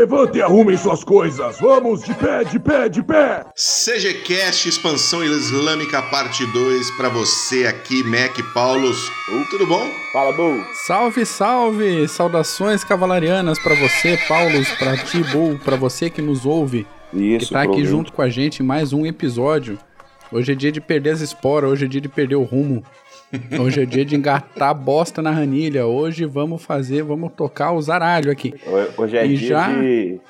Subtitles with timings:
[0.00, 1.60] Levante e arrumem suas coisas.
[1.60, 3.44] Vamos, de pé, de pé, de pé.
[3.54, 9.08] CGCast Expansão Islâmica Parte 2 para você aqui, Mac Paulos.
[9.28, 9.86] Uh, tudo bom?
[10.10, 10.64] Fala, Bull.
[10.86, 12.08] Salve, salve!
[12.08, 16.86] Saudações cavalarianas para você, Paulos, para ti, Bull, para você que nos ouve.
[17.12, 19.78] Isso, que tá aqui junto com a gente em mais um episódio.
[20.32, 22.82] Hoje é dia de perder as esporas, hoje é dia de perder o rumo.
[23.60, 25.86] Hoje é dia de engatar bosta na ranilha.
[25.86, 28.52] Hoje vamos fazer, vamos tocar o zaralho aqui.
[28.96, 30.20] Hoje é E dia já- de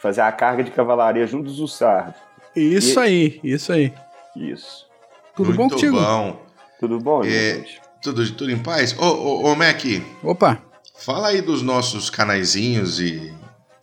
[0.00, 2.20] fazer a carga de cavalaria junto dos Ussardos.
[2.54, 3.92] Isso E- aí, isso aí.
[4.36, 4.86] Isso.
[5.34, 5.96] Tudo bom Muito contigo?
[5.98, 6.42] bom.
[6.78, 7.80] Tudo bom, É, gente?
[8.02, 8.94] tudo, tudo em paz?
[8.98, 9.80] Ô, ô, ô, Mac,
[10.22, 10.58] Opa,
[10.98, 13.32] fala aí dos nossos canaizinhos e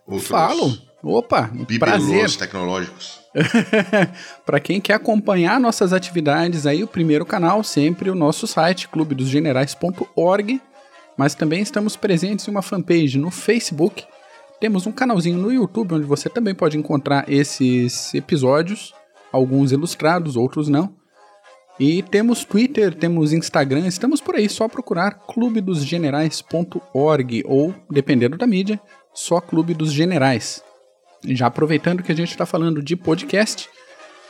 [0.06, 0.78] outros falo.
[1.02, 2.30] Opa, prazer.
[2.36, 3.20] tecnológicos.
[4.46, 10.62] Para quem quer acompanhar nossas atividades aí, o primeiro canal sempre o nosso site clubedosgenerais.org,
[11.16, 14.04] mas também estamos presentes em uma fanpage no Facebook.
[14.60, 18.94] Temos um canalzinho no YouTube onde você também pode encontrar esses episódios,
[19.32, 20.94] alguns ilustrados, outros não.
[21.78, 28.80] E temos Twitter, temos Instagram, estamos por aí, só procurar clubedosgenerais.org ou, dependendo da mídia,
[29.12, 30.63] só Clube dos Generais.
[31.26, 33.68] Já aproveitando que a gente está falando de podcast,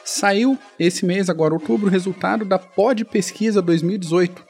[0.04, 4.44] saiu esse mês, agora outubro, o resultado da Pod Pesquisa 2018.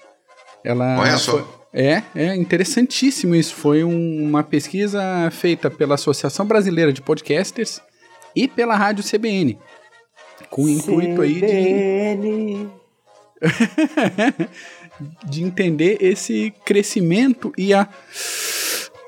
[0.65, 1.33] Ela Olha só.
[1.39, 3.55] foi- é, é interessantíssimo isso.
[3.55, 7.81] Foi um- uma pesquisa feita pela Associação Brasileira de Podcasters
[8.35, 9.59] e pela Rádio CBN.
[10.51, 12.71] Com o intuito aí de, CBN.
[15.29, 17.89] de entender esse crescimento e a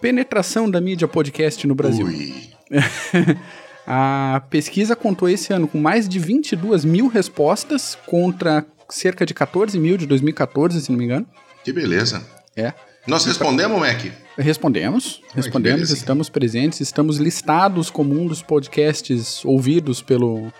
[0.00, 2.06] penetração da mídia podcast no Brasil.
[2.06, 2.55] Ui.
[3.86, 9.78] A pesquisa contou esse ano com mais de 22 mil respostas contra cerca de 14
[9.78, 11.26] mil de 2014, se não me engano.
[11.62, 12.26] Que beleza.
[12.56, 12.72] É.
[13.06, 14.04] Nós respondemos, Mac?
[14.36, 20.52] Respondemos, respondemos, estamos presentes, estamos listados como um dos podcasts ouvidos pelo,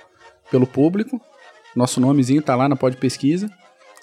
[0.49, 1.21] pelo público.
[1.75, 3.51] Nosso nomezinho tá lá na Pod Pesquisa.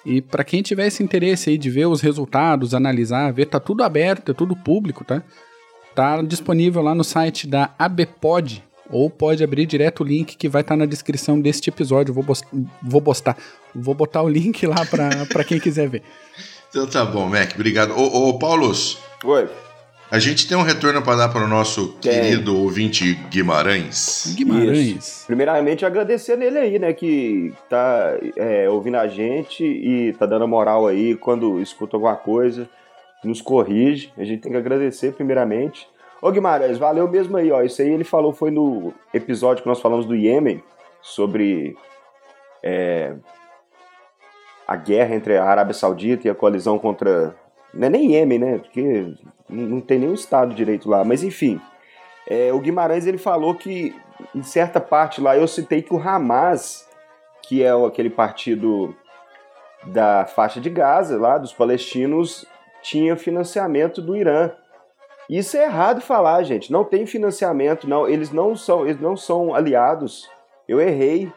[0.04, 3.82] E para quem tiver esse interesse aí de ver os resultados, analisar, ver, tá tudo
[3.82, 5.22] aberto, é tudo público, tá?
[5.94, 10.62] Tá disponível lá no site da ABPod, ou pode abrir direto o link que vai
[10.62, 12.12] estar na descrição deste episódio.
[12.12, 12.24] Vou,
[12.82, 13.36] vou postar,
[13.74, 16.02] vou botar o link lá pra pra quem quiser ver.
[16.68, 17.52] Então tá bom, Mac.
[17.54, 17.92] Obrigado.
[17.92, 19.48] Ô, ô Paulos, Oi.
[20.10, 22.12] a gente tem um retorno para dar para o nosso Tem.
[22.12, 24.34] querido ouvinte Guimarães.
[24.36, 25.22] Guimarães.
[25.26, 30.88] Primeiramente, agradecer nele aí, né, que tá é, ouvindo a gente e tá dando moral
[30.88, 32.68] aí quando escuta alguma coisa,
[33.26, 34.12] nos corrige.
[34.16, 35.88] A gente tem que agradecer primeiramente.
[36.20, 37.62] Ô Guimarães, valeu mesmo aí, ó.
[37.62, 40.62] Isso aí ele falou foi no episódio que nós falamos do Iêmen,
[41.02, 41.76] sobre
[42.62, 43.14] é,
[44.66, 47.36] a guerra entre a Arábia Saudita e a coalizão contra.
[47.72, 48.58] Não é nem Iêmen, né?
[48.58, 49.14] Porque
[49.48, 51.60] não tem nenhum Estado direito lá, mas enfim.
[52.26, 53.94] É, o Guimarães ele falou que
[54.34, 56.88] em certa parte lá eu citei que o Hamas,
[57.42, 58.96] que é aquele partido
[59.86, 62.46] da faixa de Gaza, lá dos palestinos,
[62.84, 64.50] tinha financiamento do Irã.
[65.28, 66.70] Isso é errado falar, gente.
[66.70, 68.06] Não tem financiamento, não.
[68.06, 70.30] Eles não são, eles não são aliados.
[70.68, 71.32] Eu errei.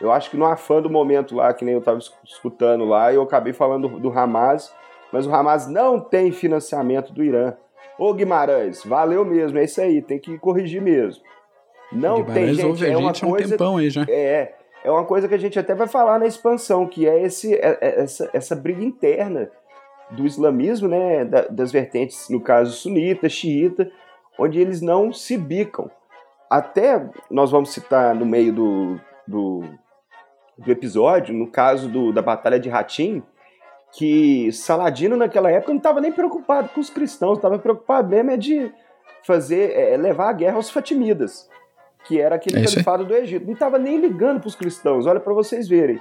[0.00, 3.22] Eu acho que no afã do momento lá, que nem eu estava escutando lá, eu
[3.22, 4.72] acabei falando do, do Hamas,
[5.12, 7.54] mas o Hamas não tem financiamento do Irã.
[7.98, 11.22] Ô Guimarães, valeu mesmo, é isso aí, tem que corrigir mesmo.
[11.92, 14.02] Não tem, gente, a é uma gente há um coisa tempão aí já.
[14.08, 17.54] é, é uma coisa que a gente até vai falar na expansão, que é, esse,
[17.54, 19.50] é- é essa, essa briga interna
[20.16, 23.90] do islamismo, né, da- das vertentes, no caso sunita, xiita,
[24.38, 25.90] onde eles não se bicam.
[26.50, 29.62] Até nós vamos citar no meio do, do,
[30.58, 33.22] do episódio, no caso do, da Batalha de Hatim,
[33.92, 38.36] que Saladino naquela época não estava nem preocupado com os cristãos, estava preocupado mesmo é
[38.36, 38.72] de
[39.24, 41.48] fazer, é, levar a guerra aos Fatimidas,
[42.04, 43.46] que era aquele É califado do Egito.
[43.46, 46.00] Não estava nem ligando para os cristãos, olha para vocês verem.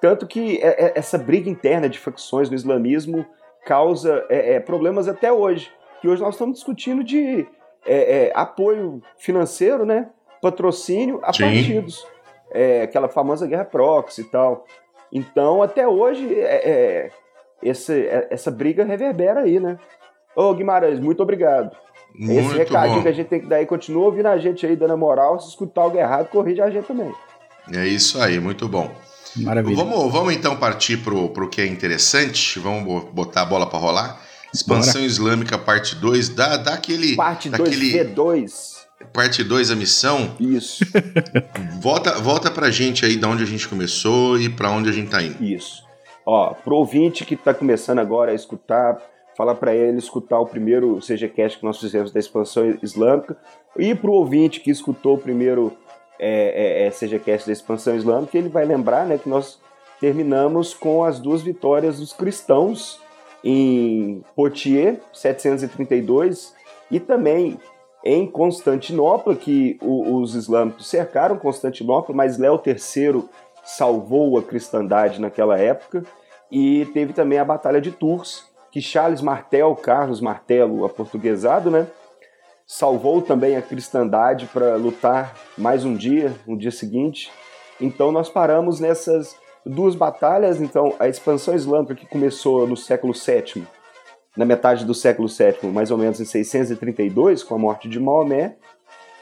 [0.00, 3.26] Tanto que é- é- essa briga interna de facções no islamismo
[3.64, 5.70] causa é, é, problemas até hoje.
[6.00, 7.46] Que hoje nós estamos discutindo de
[7.86, 10.08] é, é, apoio financeiro, né?
[10.42, 11.44] patrocínio a Sim.
[11.44, 12.06] partidos.
[12.52, 14.64] É, aquela famosa guerra proxy e tal.
[15.10, 17.08] Então, até hoje, é,
[17.62, 19.78] esse- essa briga reverbera aí, né?
[20.36, 21.74] Ô, Guimarães, muito obrigado.
[22.14, 23.02] Esse Muito recadinho bom.
[23.02, 25.40] que a gente tem que dar aí, continua ouvindo a gente aí, dando a moral.
[25.40, 27.12] Se escutar algo errado, corrige a gente também.
[27.74, 28.88] É isso aí, muito bom.
[29.36, 29.76] Maravilha.
[29.76, 32.58] Vamos, vamos então partir pro, pro que é interessante.
[32.58, 34.20] Vamos bo- botar a bola para rolar.
[34.52, 36.28] Expansão Islâmica, parte 2.
[36.30, 37.16] Dá, dá aquele.
[37.16, 38.74] Parte 2, daquele, V2.
[39.12, 40.34] Parte 2, a missão.
[40.40, 40.84] Isso,
[41.80, 45.10] Volta, volta pra gente aí de onde a gente começou e pra onde a gente
[45.10, 45.42] tá indo.
[45.44, 45.82] isso.
[46.24, 48.96] Ó, pro ouvinte que tá começando agora a escutar,
[49.36, 53.36] falar para ele escutar o primeiro CGCast que nós fizemos da expansão islâmica
[53.76, 55.76] e para o ouvinte que escutou o primeiro
[56.18, 59.58] é, é, é, CGCast da expansão islâmica, ele vai lembrar né, que nós
[60.00, 63.00] terminamos com as duas vitórias dos cristãos
[63.42, 66.54] em Poitiers, 732,
[66.90, 67.58] e também
[68.04, 73.24] em Constantinopla, que o, os islâmicos cercaram Constantinopla, mas Léo III
[73.64, 76.04] salvou a cristandade naquela época,
[76.50, 81.86] e teve também a Batalha de Tours, que Charles Martel, Carlos Martelo, aportuguesado, né,
[82.66, 87.30] salvou também a cristandade para lutar mais um dia, no dia seguinte.
[87.80, 93.66] Então nós paramos nessas duas batalhas, então a expansão islâmica que começou no século VII,
[94.36, 98.56] na metade do século VII, mais ou menos em 632, com a morte de Maomé.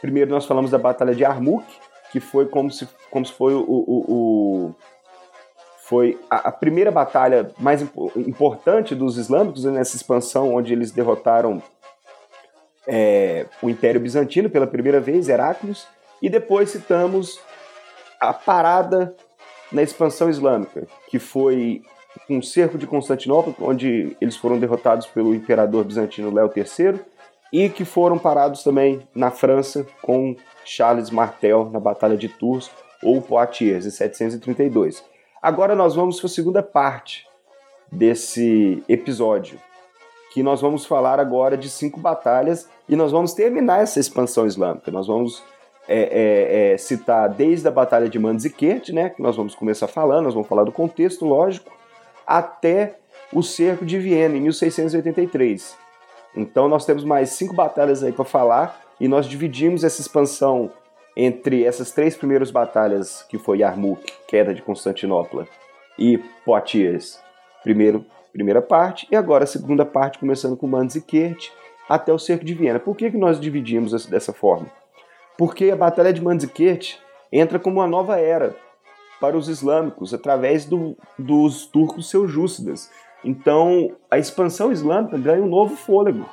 [0.01, 1.65] Primeiro nós falamos da batalha de Armuk,
[2.11, 4.75] que foi como se, como se foi o, o, o
[5.85, 11.63] foi a, primeira batalha mais impo importante dos islâmicos nessa expansão, onde eles derrotaram
[12.87, 15.87] é, o Império Bizantino pela primeira vez, Heráclios,
[16.21, 17.41] e depois citamos
[18.21, 19.15] a parada
[19.71, 21.83] na expansão islâmica, que foi
[22.29, 27.01] o cerco de Constantinopla, onde eles foram derrotados pelo imperador bizantino Léo III,
[27.53, 32.71] e que foram parados também na França com Charles Martel na Batalha de Tours
[33.03, 35.05] ou Poitiers, em 732.
[35.43, 37.27] Agora nós vamos para a segunda parte
[37.91, 39.59] desse episódio,
[40.33, 44.91] que nós vamos falar agora de cinco batalhas e nós vamos terminar essa expansão islâmica.
[44.91, 45.43] Nós vamos
[45.87, 50.25] é, é, é, citar desde a Batalha de Manzikert, né, que nós vamos começar falando,
[50.25, 51.71] nós vamos falar do contexto, lógico,
[52.27, 52.97] até
[53.33, 55.77] o cerco de Viena, em 1683.
[56.35, 60.71] Então nós temos mais cinco batalhas aí para falar e nós dividimos essa expansão
[61.15, 65.47] entre essas três primeiras batalhas, que foi Yarmouk, queda de Constantinopla,
[65.99, 67.21] e Poitiers,
[67.63, 68.03] primeiro
[68.33, 71.51] primeira parte, e agora a segunda parte, começando com Manzikert
[71.89, 72.81] até o cerco de Viena.
[72.81, 74.67] Por que, que nós dividimos dessa forma?
[75.37, 76.97] Porque a Batalha de Manzikert
[77.31, 78.55] entra como uma nova era
[79.21, 82.91] para os islâmicos, através do, dos turcos seljúcidas.
[83.25, 86.29] Então, a expansão islâmica ganha um novo fôlego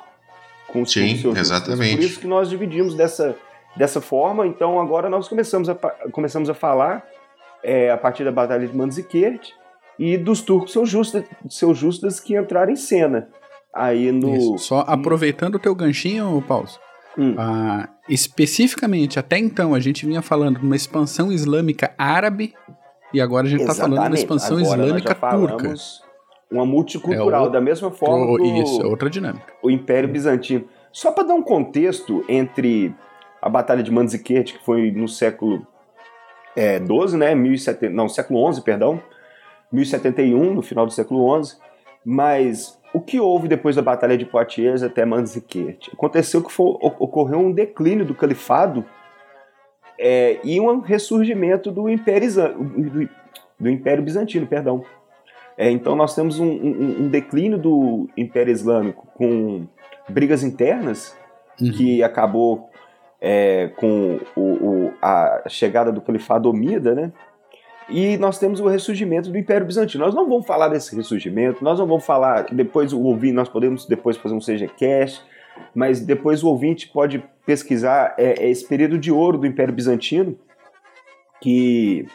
[0.66, 1.96] com os Sim, turcos exatamente.
[1.96, 3.36] Por isso que nós dividimos dessa,
[3.76, 4.46] dessa forma.
[4.46, 5.74] Então, agora nós começamos a,
[6.10, 7.06] começamos a falar
[7.62, 9.52] é, a partir da Batalha de Manzikert
[10.00, 13.28] e dos turcos seljúcidas, seljúcidas que entraram em cena.
[13.72, 14.34] Aí no.
[14.34, 14.58] Isso.
[14.58, 16.66] Só aproveitando o teu ganchinho, Paulo.
[17.18, 17.34] Hum.
[17.36, 22.54] Ah, especificamente, até então, a gente vinha falando de uma expansão islâmica árabe
[23.12, 25.74] e agora a gente está falando de uma expansão agora islâmica turca.
[26.50, 28.24] Uma multicultural, é o, da mesma forma.
[28.24, 29.52] O, isso, é outra dinâmica.
[29.62, 30.64] O Império Bizantino.
[30.90, 32.94] Só para dar um contexto entre
[33.42, 35.64] a Batalha de Manzikert, que foi no século
[36.56, 37.34] é, 12, né?
[37.34, 39.00] 1070, não, século 11, perdão
[39.72, 41.56] 1071, no final do século XI,
[42.04, 45.88] mas o que houve depois da Batalha de Poitiers até Manzikert?
[45.92, 48.84] Aconteceu que foi, ocorreu um declínio do califado
[49.98, 53.08] é, e um ressurgimento do Império, do,
[53.58, 54.84] do Império Bizantino, perdão.
[55.56, 59.66] É, então nós temos um, um, um, declínio do Império Islâmico com
[60.08, 61.14] brigas internas
[61.60, 61.70] uhum.
[61.72, 62.70] que acabou
[63.20, 67.12] é, com o, o, a chegada do Califado Omida, né?
[67.90, 70.04] E nós temos o ressurgimento do Império Bizantino.
[70.04, 73.84] Nós não vamos falar desse ressurgimento, nós não vamos falar, depois o ouvinte, nós podemos
[73.84, 75.22] depois fazer um CGCast,
[75.74, 80.38] mas depois o ouvinte pode pesquisar é, é esse período de ouro do Império Bizantino,
[81.40, 82.06] que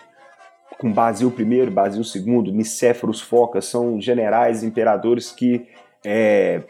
[0.80, 5.68] com Basil I, Basil II, Nicéforos Focas, são generais, imperadores que
[6.06, 6.64] é,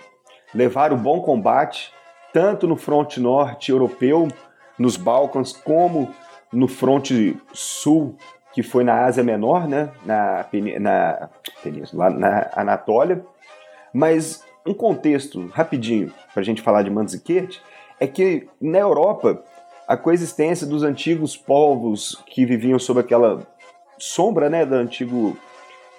[0.53, 1.91] levaram bom combate,
[2.33, 4.27] tanto no fronte norte europeu,
[4.79, 6.11] nos Balcãs, como
[6.51, 8.15] no fronte sul
[8.55, 10.45] que foi na Ásia Menor, né, na,
[10.79, 11.29] na
[11.61, 13.21] Península, na Anatólia.
[13.93, 17.59] Mas um contexto rapidinho para a gente falar de Manzikert
[17.99, 19.43] é que na Europa
[19.85, 23.45] a coexistência dos antigos povos que viviam sob aquela
[23.97, 25.37] sombra né, do antigo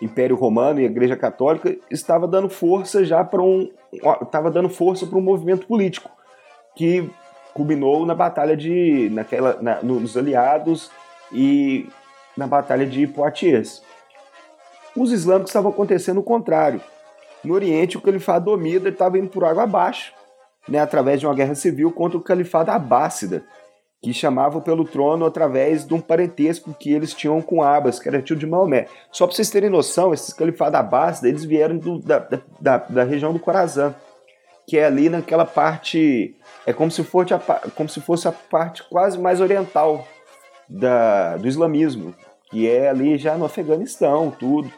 [0.00, 3.70] Império Romano e a Igreja Católica estava dando força já para um
[4.22, 6.10] estava dando força para um movimento político
[6.74, 7.08] que
[7.52, 10.90] culminou na batalha de naquela na, nos aliados
[11.32, 11.88] e
[12.36, 13.82] na Batalha de Poitiers.
[14.96, 16.80] Os islâmicos estavam acontecendo o contrário.
[17.44, 20.12] No Oriente, o califado Omida estava indo por água abaixo,
[20.68, 23.44] né, através de uma guerra civil contra o califado Abássida,
[24.02, 28.22] que chamava pelo trono através de um parentesco que eles tinham com Abbas, que era
[28.22, 28.86] tio de Maomé.
[29.10, 32.18] Só para vocês terem noção, esses califados Abássida, eles vieram do, da,
[32.60, 33.94] da, da, região do Corazã,
[34.66, 37.38] que é ali naquela parte, é como se fosse a,
[37.74, 40.06] como se fosse a parte quase mais oriental
[40.68, 42.14] da, do islamismo,
[42.50, 44.70] que é ali já no Afeganistão, tudo.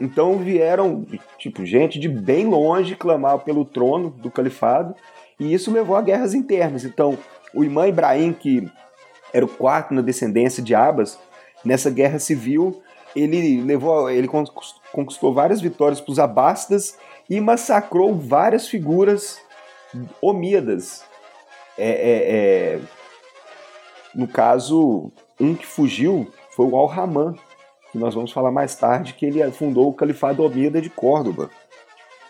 [0.00, 1.04] Então vieram,
[1.38, 4.94] tipo, gente de bem longe clamar pelo trono do califado,
[5.38, 6.84] e isso levou a guerras internas.
[6.84, 7.18] Então,
[7.52, 8.68] o imã Ibrahim, que
[9.32, 11.18] era o quarto na descendência de Abas,
[11.64, 12.80] nessa guerra civil,
[13.14, 14.28] ele levou, ele
[14.92, 16.96] conquistou várias vitórias para os abássidas
[17.28, 19.40] e massacrou várias figuras
[20.20, 21.04] omíadas.
[21.76, 22.80] É, é, é...
[24.14, 27.36] No caso, um que fugiu foi o Al-Rahman,
[27.92, 31.50] que nós vamos falar mais tarde, que ele fundou o Califado Omida de Córdoba.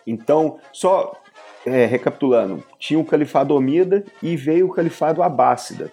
[0.06, 1.16] Então, só
[1.64, 5.90] é, recapitulando, tinha o Califado Omida e veio o Califado Abássida,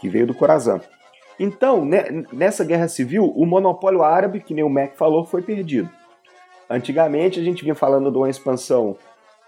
[0.00, 0.80] que veio do Corazã.
[1.38, 5.88] Então, né, nessa guerra civil, o monopólio árabe, que nem o Mac falou, foi perdido.
[6.68, 8.96] Antigamente, a gente vinha falando de uma expansão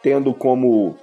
[0.00, 0.96] tendo como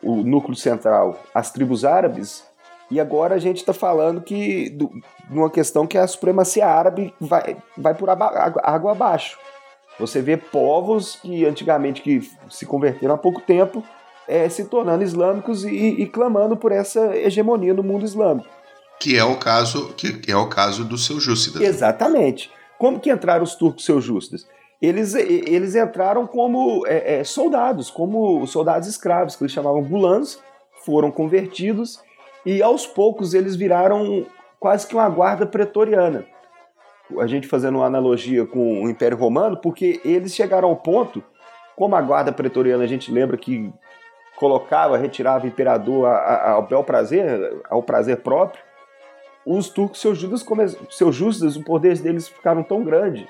[0.00, 2.48] o núcleo central as tribos árabes,
[2.90, 4.88] e agora a gente está falando que de
[5.30, 9.38] uma questão que a supremacia árabe vai, vai por água abaixo.
[9.98, 13.82] Você vê povos que antigamente que se converteram há pouco tempo
[14.26, 18.48] é, se tornando islâmicos e, e, clamando por essa hegemonia no mundo islâmico.
[19.00, 21.62] Que é o caso que é o caso dos seljúcidas.
[21.62, 22.50] Exatamente.
[22.78, 24.46] Como que entraram os turcos seljúcidas?
[24.80, 30.38] Eles, eles entraram como é, é, soldados, como soldados escravos, que eles chamavam gulãs,
[30.84, 32.00] foram convertidos
[32.44, 34.26] e aos poucos eles viraram
[34.58, 36.24] quase que uma guarda pretoriana.
[37.18, 41.22] A gente fazendo uma analogia com o Império Romano, porque eles chegaram ao ponto,
[41.74, 43.72] como a guarda pretoriana a gente lembra que
[44.36, 48.62] colocava, retirava o imperador ao bel prazer, ao prazer próprio,
[49.44, 50.44] os turcos seus judas,
[50.90, 53.26] seus justas, o poder deles ficaram tão grande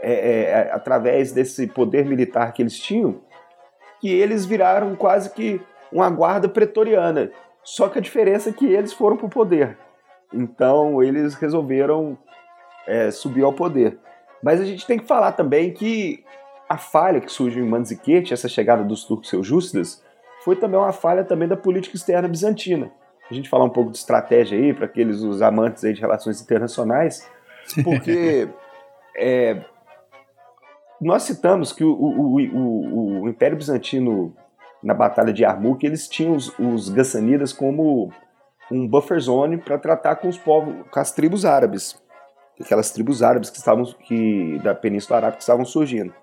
[0.00, 3.22] é, é, é, através desse poder militar que eles tinham,
[4.00, 7.30] que eles viraram quase que uma guarda pretoriana.
[7.64, 9.78] Só que a diferença é que eles foram para o poder.
[10.32, 12.18] Então eles resolveram
[12.86, 13.98] é, subir ao poder.
[14.42, 16.22] Mas a gente tem que falar também que
[16.68, 20.04] a falha que surge em Manzikert, essa chegada dos turcos seljúcidas,
[20.44, 22.92] foi também uma falha também da política externa bizantina.
[23.30, 26.42] A gente falar um pouco de estratégia aí para aqueles os amantes aí de relações
[26.42, 27.26] internacionais,
[27.82, 28.46] porque
[29.16, 29.62] é,
[31.00, 34.36] nós citamos que o, o, o, o Império Bizantino
[34.84, 38.12] na Batalha de Armuk, eles tinham os, os Gassanidas como
[38.70, 42.00] um buffer zone para tratar com os povos, com as tribos árabes,
[42.60, 46.14] aquelas tribos árabes que estavam que da Península Arábica que estavam surgindo.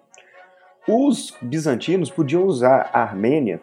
[0.88, 3.62] Os bizantinos podiam usar a Armênia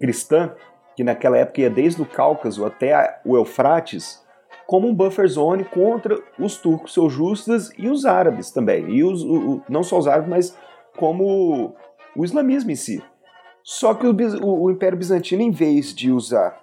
[0.00, 0.52] cristã,
[0.96, 4.22] que naquela época ia desde o Cáucaso até o Eufrates,
[4.66, 8.90] como um buffer zone contra os turcos seljúcidas e os árabes também.
[8.90, 10.58] E os, o, não só os árabes, mas
[10.96, 11.74] como
[12.16, 13.02] o islamismo em si.
[13.64, 16.60] Só que o, o, o Império Bizantino, em vez de usar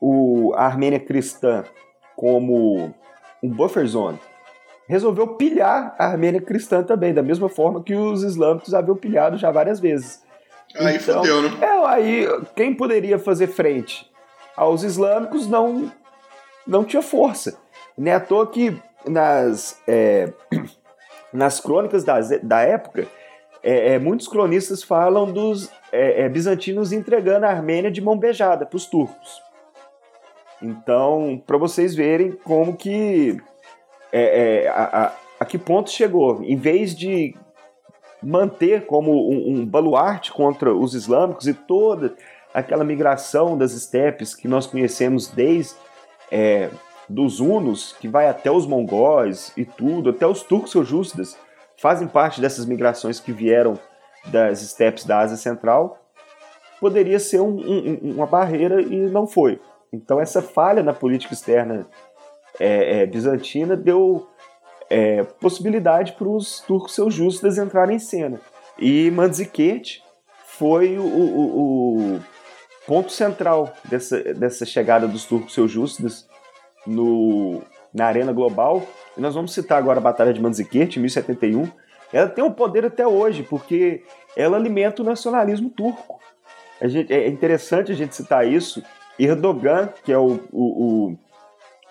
[0.00, 1.64] o, a Armênia cristã
[2.14, 2.94] como
[3.42, 4.18] um buffer zone,
[4.88, 9.50] resolveu pilhar a Armênia cristã também, da mesma forma que os islâmicos haviam pilhado já
[9.50, 10.22] várias vezes.
[10.76, 11.50] Aí então, fodeu, né?
[11.60, 14.10] É, aí quem poderia fazer frente
[14.56, 15.90] aos islâmicos não,
[16.66, 17.58] não tinha força.
[17.96, 18.76] Não é à toa que
[19.06, 20.32] nas, é,
[21.32, 23.06] nas crônicas da, da época
[23.62, 28.66] é, é, muitos cronistas falam dos é, é bizantinos entregando a Armênia de mão beijada
[28.66, 29.42] para os turcos.
[30.62, 33.40] Então, para vocês verem como que
[34.12, 36.42] é, é, a, a, a, que ponto chegou.
[36.42, 37.34] Em vez de
[38.22, 42.14] manter como um, um baluarte contra os islâmicos e toda
[42.52, 45.74] aquela migração das estepes que nós conhecemos desde
[46.32, 46.70] é,
[47.08, 51.36] dos hunos, que vai até os mongóis e tudo, até os turcos seljúcidas,
[51.76, 53.78] fazem parte dessas migrações que vieram
[54.28, 55.98] das estepes da Ásia Central,
[56.80, 59.60] poderia ser um, um, uma barreira e não foi.
[59.92, 61.86] Então essa falha na política externa
[62.58, 64.26] é, é, bizantina deu
[64.88, 68.40] é, possibilidade para os turcos seljúcidas entrarem em cena.
[68.78, 70.00] E Manzikert
[70.46, 72.20] foi o, o, o,
[72.86, 76.26] ponto central dessa, dessa chegada dos turcos seljúcidas
[76.86, 81.68] no, na arena global e nós vamos citar agora a Batalha de Manzikert, em 1071.
[82.12, 84.02] Ela tem um poder até hoje, porque
[84.36, 86.20] ela alimenta o nacionalismo turco.
[86.82, 88.82] Gente, é interessante a gente citar isso.
[89.18, 91.16] Erdogan, que é o, o,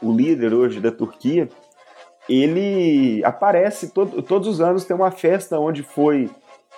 [0.01, 1.49] o, o líder hoje da Turquia,
[2.29, 6.29] ele aparece todo, todos os anos, tem uma festa onde foi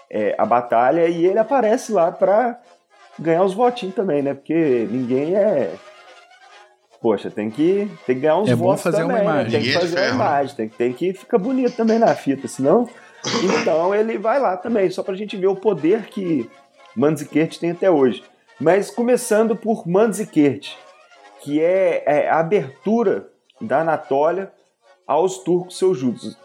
[0.09, 2.59] é, a batalha e ele aparece lá para
[3.19, 4.33] ganhar os votinhos também, né?
[4.33, 5.73] Porque ninguém é
[6.99, 9.23] Poxa, tem que, tem que ganhar uns é votos fazer também, uma né?
[9.23, 9.51] imagem.
[9.51, 12.87] Tem que fazer uma imagem, tem, tem que ficar bonito também na fita, senão...
[13.43, 16.49] Então ele vai lá também, só pra gente ver o poder que
[16.95, 18.23] Manzikert tem até hoje.
[18.59, 20.75] Mas começando por Manzikert,
[21.41, 23.29] que é, é a abertura
[23.61, 24.51] da Anatólia
[25.05, 25.79] aos turcos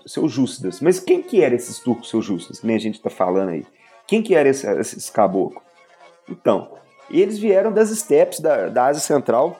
[0.06, 0.80] seljúcidas.
[0.80, 3.66] Mas quem que eram esses turcos seljúcidas, que nem a gente está falando aí?
[4.06, 5.62] Quem que eram esses, esses caboclos?
[6.28, 6.70] Então,
[7.10, 9.58] eles vieram das estepes da, da Ásia Central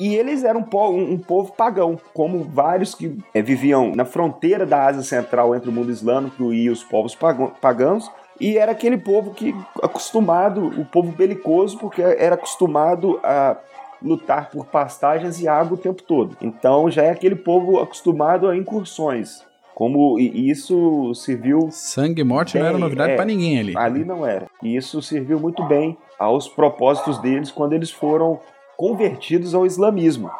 [0.00, 4.06] e eles eram um povo, um, um povo pagão, como vários que é, viviam na
[4.06, 8.10] fronteira da Ásia Central entre o mundo islâmico e os povos pagãos.
[8.40, 13.58] E era aquele povo que acostumado, o povo belicoso, porque era acostumado a
[14.02, 16.34] lutar por pastagens e água o tempo todo.
[16.40, 19.44] Então já é aquele povo acostumado a incursões.
[19.74, 21.68] Como isso serviu.
[21.70, 23.76] Sangue e morte bem, não era novidade é, para ninguém ali.
[23.76, 24.46] Ali não era.
[24.62, 28.40] E isso serviu muito bem aos propósitos deles quando eles foram
[28.80, 30.30] convertidos ao islamismo.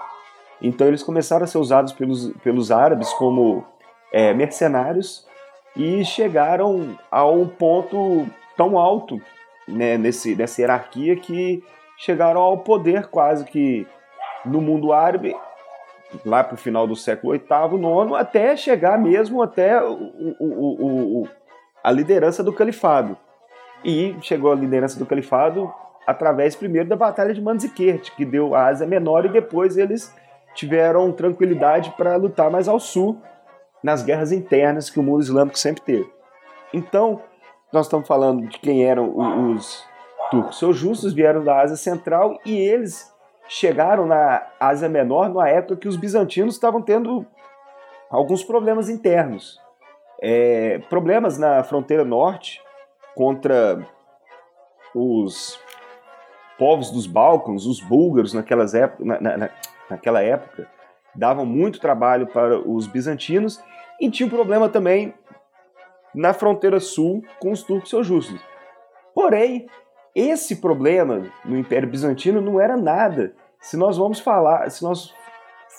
[0.63, 3.63] Então eles começaram a ser usados pelos, pelos árabes como
[4.11, 5.27] é, mercenários
[5.77, 9.21] e chegaram a um ponto tão alto
[9.69, 11.63] né, nesse, nessa hierarquia que
[11.99, 13.87] chegaram ao poder quase que
[14.47, 15.37] no mundo árabe
[16.25, 19.93] lá para o final do século VIII, IX, até chegar mesmo até o,
[20.41, 21.29] o, o,
[21.85, 23.19] a liderança do califado.
[23.85, 25.71] E chegou a liderança do califado
[26.07, 30.15] através primeiro da Batalha de Manzikert, que deu a Ásia Menor, e depois eles
[30.55, 33.21] tiveram tranquilidade para lutar mais ao sul
[33.83, 36.11] nas guerras internas que o mundo islâmico sempre teve.
[36.73, 37.23] Então,
[37.73, 39.89] nós estamos falando de quem eram os
[40.31, 43.13] turcos justos vieram da Ásia Central e eles
[43.49, 47.27] chegaram na Ásia Menor na época que os bizantinos estavam tendo
[48.09, 49.61] alguns problemas internos.
[50.23, 52.63] É, problemas na fronteira norte
[53.15, 53.85] contra
[54.95, 55.59] os
[56.61, 59.51] povos dos Balcãs, os búlgaros naquelas épocas, na, na,
[59.89, 60.69] naquela época,
[61.15, 63.59] davam muito trabalho para os bizantinos
[63.99, 65.15] e tinha um problema também
[66.15, 68.43] na fronteira sul com os turcos seljúcidas.
[69.15, 69.67] Porém,
[70.15, 73.33] esse problema no Império Bizantino não era nada.
[73.59, 75.15] Se nós vamos falar, se nós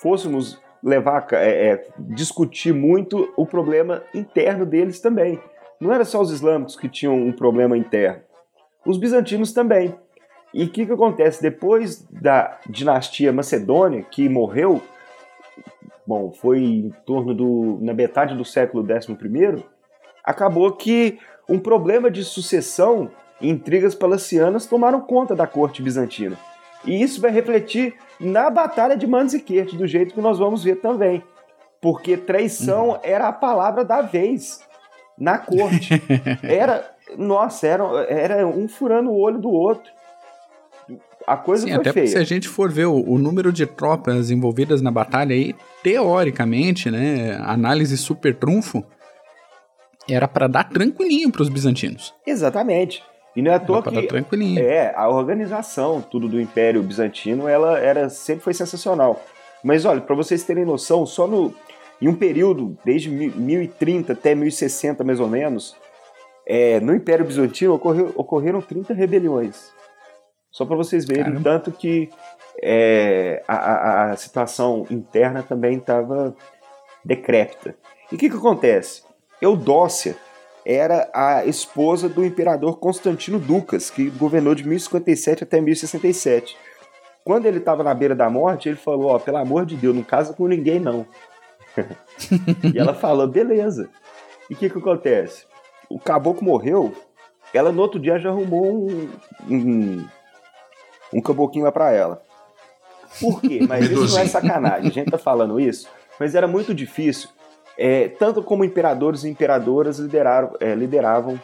[0.01, 5.39] fôssemos levar, é, é, discutir muito o problema interno deles também.
[5.79, 8.23] Não era só os islâmicos que tinham um problema interno,
[8.83, 9.95] os bizantinos também.
[10.53, 11.41] E o que, que acontece?
[11.41, 14.81] Depois da dinastia Macedônia, que morreu,
[16.05, 17.79] bom, foi em torno do.
[17.81, 19.63] na metade do século XI,
[20.23, 26.37] acabou que um problema de sucessão e intrigas palacianas tomaram conta da corte bizantina.
[26.85, 31.23] E isso vai refletir na Batalha de Manzikert, do jeito que nós vamos ver também.
[31.79, 32.99] Porque traição uhum.
[33.03, 34.61] era a palavra da vez
[35.17, 36.01] na corte.
[36.43, 39.91] Era, nossa, era, era um furando o olho do outro
[41.27, 42.07] a coisa Sim, foi até feia.
[42.07, 46.89] se a gente for ver o, o, número de tropas envolvidas na batalha aí, teoricamente,
[46.89, 48.83] né, análise super trunfo,
[50.09, 52.13] era para dar tranquilinho para os bizantinos.
[52.25, 53.03] Exatamente.
[53.35, 54.61] E não é à toa que tranquilinho.
[54.61, 59.23] é a organização tudo do Império Bizantino, ela era sempre foi sensacional.
[59.63, 61.53] Mas olha, para vocês terem noção, só no
[62.01, 65.75] em um período desde 1030 até 1060 mais ou menos,
[66.47, 69.71] é, no Império Bizantino ocorreu, ocorreram 30 rebeliões.
[70.51, 71.43] Só para vocês verem Caramba.
[71.43, 72.09] tanto que
[72.61, 76.35] é, a, a, situação interna também estava
[77.03, 77.75] decrépita.
[78.11, 79.03] E o que, que acontece?
[79.41, 80.15] Eudócia
[80.65, 86.55] era a esposa do imperador Constantino Ducas, que governou de 1057 até 1067.
[87.23, 89.95] Quando ele estava na beira da morte, ele falou: Ó, oh, pelo amor de Deus,
[89.95, 91.05] não casa com ninguém, não.
[92.73, 93.89] e ela falou: beleza.
[94.49, 95.45] E o que, que acontece?
[95.89, 96.93] O caboclo morreu,
[97.53, 99.09] ela no outro dia já arrumou um,
[99.49, 100.05] um
[101.13, 102.21] um caboquinho lá para ela.
[103.19, 103.59] Por quê?
[103.67, 104.89] Mas isso não é sacanagem.
[104.89, 105.87] A gente tá falando isso,
[106.19, 107.29] mas era muito difícil.
[107.77, 111.39] É, tanto como imperadores e imperadoras lideraram, é, lideravam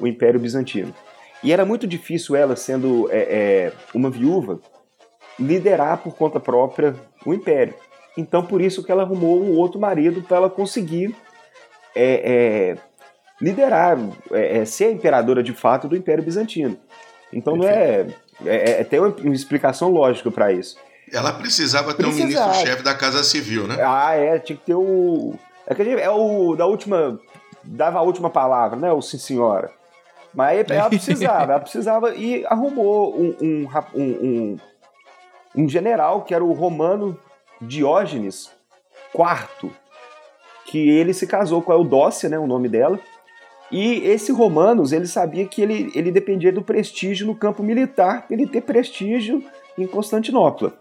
[0.00, 0.92] o Império Bizantino.
[1.42, 4.58] E era muito difícil ela, sendo é, é uma viúva,
[5.38, 7.74] liderar por conta própria o Império.
[8.16, 11.14] Então, por isso que ela arrumou um outro marido para ela conseguir
[11.94, 12.76] é, é,
[13.40, 13.98] liderar,
[14.64, 16.76] ser a imperadora de fato do Império Bizantino.
[17.32, 18.06] Então, não é
[18.44, 20.76] é, é, é tem uma, uma explicação lógica para isso.
[21.12, 22.24] Ela precisava ter precisava.
[22.24, 23.76] um ministro-chefe da Casa Civil, né?
[23.80, 25.34] Ah, é, tinha que ter o.
[25.66, 27.18] É, é o da última.
[27.62, 28.92] Dava a última palavra, né?
[28.92, 29.70] O sim senhora.
[30.34, 34.56] Mas ela precisava, ela precisava e arrumou um, um, um,
[35.56, 37.18] um, general que era o romano
[37.58, 38.50] Diógenes
[39.14, 39.72] IV,
[40.66, 42.38] que ele se casou com a Eudócia, né?
[42.38, 43.00] O nome dela.
[43.70, 48.46] E esse Romanos, ele sabia que ele, ele dependia do prestígio no campo militar, ele
[48.46, 49.42] ter prestígio
[49.76, 50.72] em Constantinopla.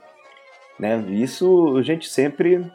[0.79, 1.03] Né?
[1.09, 2.71] Isso a gente sempre.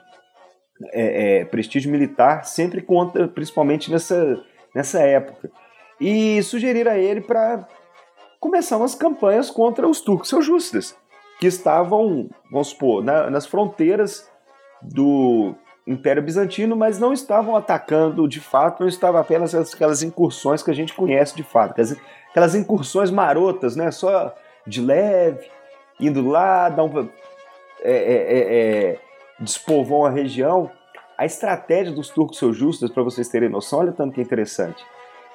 [0.92, 4.42] É, é, prestígio militar sempre conta, principalmente nessa,
[4.74, 5.50] nessa época.
[6.00, 7.68] E sugeriram a ele para
[8.40, 10.96] começar umas campanhas contra os turcos seljúcidas,
[11.38, 14.26] que estavam, vamos supor, na, nas fronteiras
[14.80, 15.54] do,
[15.90, 20.74] Império Bizantino, mas não estavam atacando de fato, não estavam apenas aquelas incursões que a
[20.74, 21.96] gente conhece de fato, aquelas,
[22.30, 23.90] aquelas incursões marotas, né?
[23.90, 24.32] Só
[24.64, 25.50] de leve,
[25.98, 27.08] indo lá, dar um,
[27.82, 28.98] é, é, é, é
[29.40, 30.70] despovoam a região.
[31.18, 34.84] A estratégia dos turcos seljúcidas, para vocês terem noção, olha tanto que é interessante.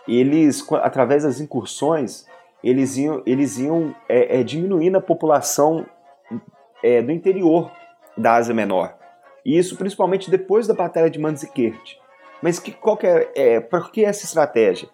[0.08, 2.26] Eles, através das incursões,
[2.64, 5.86] eles iam, eles iam é, é, diminuindo a população
[6.82, 7.70] é, do interior
[8.18, 9.05] da Ásia Menor.
[9.46, 11.98] E isso principalmente depois da Batalha de Manzikert.
[12.42, 14.90] Mas que, qual que é, é, por que essa estratégia?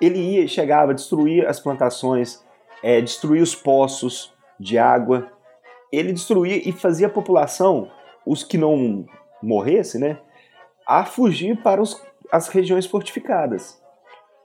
[0.00, 2.44] Ele ia, chegava destruir as plantações,
[2.82, 5.30] é, destruir os poços de água,
[5.92, 7.90] ele destruía e fazia a população,
[8.26, 9.06] os que não
[9.42, 10.18] morressem, né,
[10.86, 13.80] a fugir para os, as regiões fortificadas.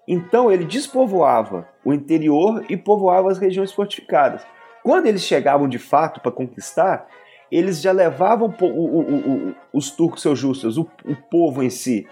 [0.07, 4.45] Então ele despovoava o interior e povoava as regiões fortificadas.
[4.83, 7.07] Quando eles chegavam de fato para conquistar,
[7.51, 8.99] eles já levavam o, o,
[9.49, 12.07] o, os turcos seljúcidas, o, o povo em si,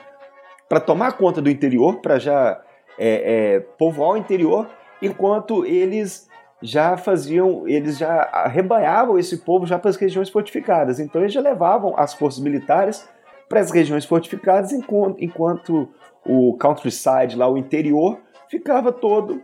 [0.68, 2.62] para tomar conta do interior, para já
[2.98, 4.68] é, é, povoar o interior,
[5.02, 6.28] enquanto eles
[6.62, 11.00] já faziam, eles já arrebanhavam esse povo já para as regiões fortificadas.
[11.00, 13.08] Então eles já levavam as forças militares
[13.48, 15.90] para as regiões fortificadas, enquanto, enquanto
[16.26, 18.20] o countryside, lá o interior,
[18.50, 19.42] ficava todo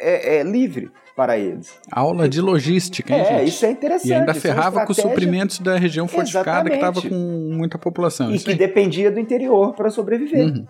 [0.00, 1.78] é, é, livre para eles.
[1.90, 3.48] Aula de logística, hein, é, gente?
[3.48, 4.08] isso é interessante.
[4.08, 6.98] E ainda é ferrava com os suprimentos da região fortificada Exatamente.
[6.98, 8.34] que estava com muita população.
[8.34, 8.56] E que aí.
[8.56, 10.46] dependia do interior para sobreviver.
[10.46, 10.66] Uhum.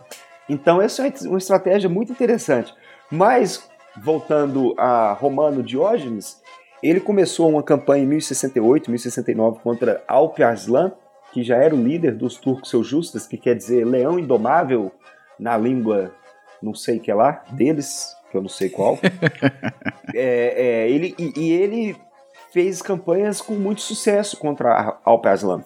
[0.48, 2.74] Então essa é uma estratégia muito interessante.
[3.11, 6.40] Mas voltando a Romano Diógenes,
[6.83, 10.92] ele começou uma campanha em 1068, 1069 contra Alp Arslan,
[11.33, 14.90] que já era o líder dos turcos seljustas, que quer dizer leão indomável
[15.38, 16.12] na língua
[16.62, 18.98] não sei que é lá deles, que eu não sei qual.
[20.14, 21.96] é, é, ele, e, e, ele
[22.50, 25.62] fez campanhas com muito sucesso contra Alp Arslan.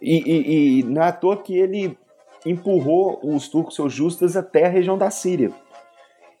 [0.00, 1.98] E, e, e não é à toa que ele
[2.46, 5.50] empurrou os turcos seljustas até a região da Síria.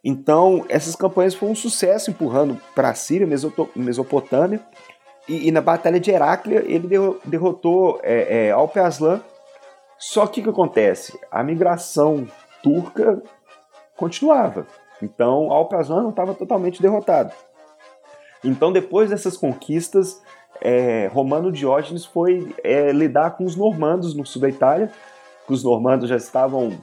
[0.04, 3.26] Então, essas campanhas foram um sucesso empurrando para a Síria,
[3.74, 4.60] Mesopotâmia,
[5.26, 6.88] e, e, na Batalha de Heráclea ele
[7.24, 9.20] derrotou é, é.
[9.98, 11.18] Só que o que acontece?
[11.30, 12.26] A migração
[12.62, 13.22] turca
[13.96, 14.66] continuava.
[15.02, 17.32] Então, Alp Arslan não estava totalmente derrotado.
[18.44, 20.22] Então, depois dessas conquistas,
[20.60, 24.90] é, Romano Diógenes foi é, lidar com os normandos no sul da Itália,
[25.46, 26.78] que os normandos já estavam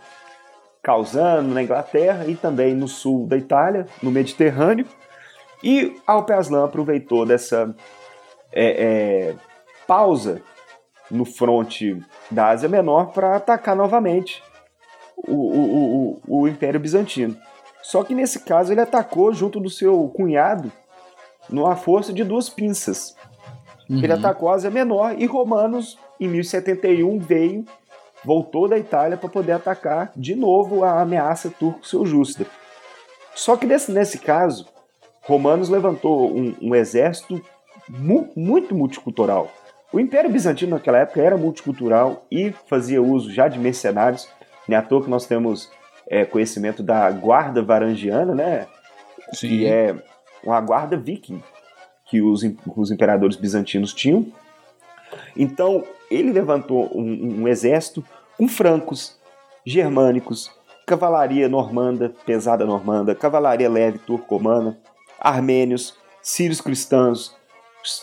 [0.82, 4.86] causando na Inglaterra e também no sul da Itália, no Mediterrâneo.
[5.64, 7.76] E Alpe Aslan aproveitou dessa
[8.52, 8.86] é,
[9.32, 9.36] é,
[9.88, 10.42] pausa
[11.10, 12.00] no fronte
[12.30, 14.44] da Ásia Menor para atacar novamente
[15.18, 17.36] o, o, o, o, Império Bizantino.
[17.86, 20.72] Só que nesse caso ele atacou junto do seu cunhado
[21.48, 23.16] numa força de duas pinças.
[23.88, 24.04] Uhum.
[24.04, 27.64] Ele atacou a Ásia Menor e Romanos, em 1071, veio
[28.24, 32.48] voltou da Itália para poder atacar de novo a ameaça turco-seljúcida.
[33.36, 34.66] Só que nesse, nesse caso,
[35.22, 37.40] Romanos levantou um, um exército
[37.88, 39.52] mu muito multicultural.
[39.94, 44.28] O Império Bizantino naquela época era multicultural e fazia uso já de mercenários.
[44.68, 45.70] Não é à toa que nós temos
[46.08, 48.68] é, conhecimento da guarda varangiana, né?
[49.34, 49.50] Sim.
[49.50, 49.96] Que é
[50.44, 51.42] uma guarda viking
[52.06, 52.42] que os,
[52.76, 54.26] os imperadores bizantinos tinham.
[55.36, 58.04] Então, ele levantou um, um exército
[58.38, 59.18] com francos,
[59.66, 60.52] germânicos,
[60.86, 64.78] cavalaria normanda, pesada normanda, cavalaria leve turcomana,
[65.20, 67.36] armênios, sírios cristãos,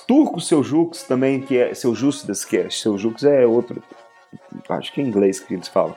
[0.07, 3.83] turcos seljuks também, que é seljúcidas, que é seljuks é outro,
[4.69, 5.97] acho que é inglês que eles falam.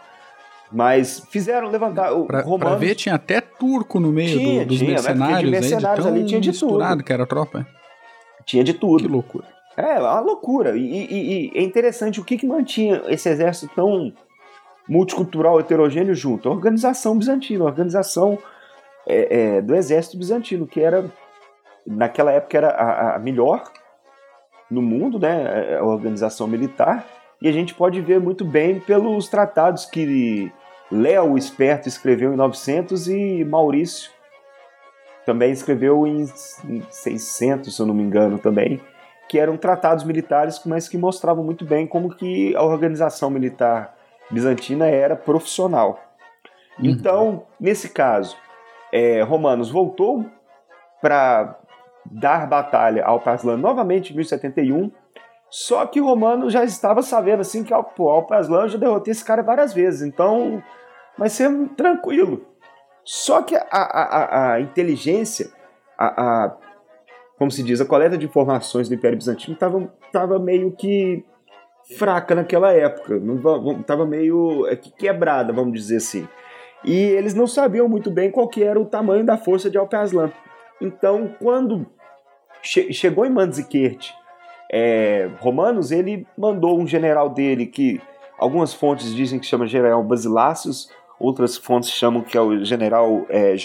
[0.75, 2.67] Mas fizeram levantar o pra, romanos.
[2.67, 5.59] Pra ver, tinha até turco no meio Tinha, do- dos tinha, de mercenários, né?
[5.59, 7.03] mercenários de tão ali tinha de tudo.
[7.03, 7.65] que era a tropa.
[8.45, 9.03] Tinha de tudo.
[9.03, 9.45] Que loucura.
[9.77, 10.75] É, uma loucura.
[10.77, 14.11] E, e- e é interessante o que, que mantinha esse exército tão
[14.87, 16.49] multicultural, heterogêneo junto.
[16.49, 18.37] A organização bizantina, a organização
[19.07, 21.05] é, é, do exército bizantino, que era,
[21.87, 23.63] naquela época, era a, a melhor
[24.69, 25.77] no mundo, né?
[25.77, 27.05] A organização militar.
[27.41, 30.51] E a gente pode ver muito bem pelos tratados que
[30.91, 34.11] Léo o Esperto escreveu em 900 e Maurício
[35.25, 38.79] também escreveu em 600, se eu não me engano, também,
[39.27, 43.95] que eram tratados militares, mas que mostravam muito bem como que a organização militar
[44.29, 45.99] bizantina era profissional.
[46.77, 46.85] Uhum.
[46.85, 48.37] Então, nesse caso,
[48.91, 50.25] é, Romanos voltou
[51.01, 51.57] para
[52.05, 54.91] dar batalha ao Paslan novamente em 1071,
[55.49, 59.73] só que Romano já estava sabendo assim que pô, Alpaslan já derrotei esse cara várias
[59.73, 60.61] vezes, então
[61.17, 62.45] vai ser tranquilo.
[63.03, 65.49] Só que a, a, a- inteligência,
[65.97, 66.05] a,
[66.45, 66.57] a-
[67.37, 71.23] como se diz, a coleta de informações do Império Bizantino estava tava meio que
[71.97, 73.21] fraca naquela época,
[73.79, 76.27] estava meio é, quebrada, vamos dizer assim.
[76.83, 79.95] E eles não sabiam muito bem qual que era o tamanho da força de Alpe
[79.95, 80.31] Aslan.
[80.81, 81.85] Então, quando
[82.61, 84.11] che chegou em Manzikert,
[84.71, 88.01] é, Romanos, ele mandou um general dele que
[88.37, 93.55] algumas fontes dizem que chama general Basilácios, outras fontes chamam que é o general é,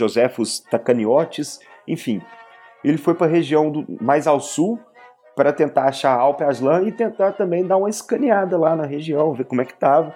[0.71, 2.21] Tacaniotes, enfim.
[2.85, 4.79] Ele foi para a região do, mais ao sul
[5.35, 9.45] para tentar achar Alpe Aslan e tentar também dar uma escaneada lá na região, ver
[9.45, 10.15] como é que estava.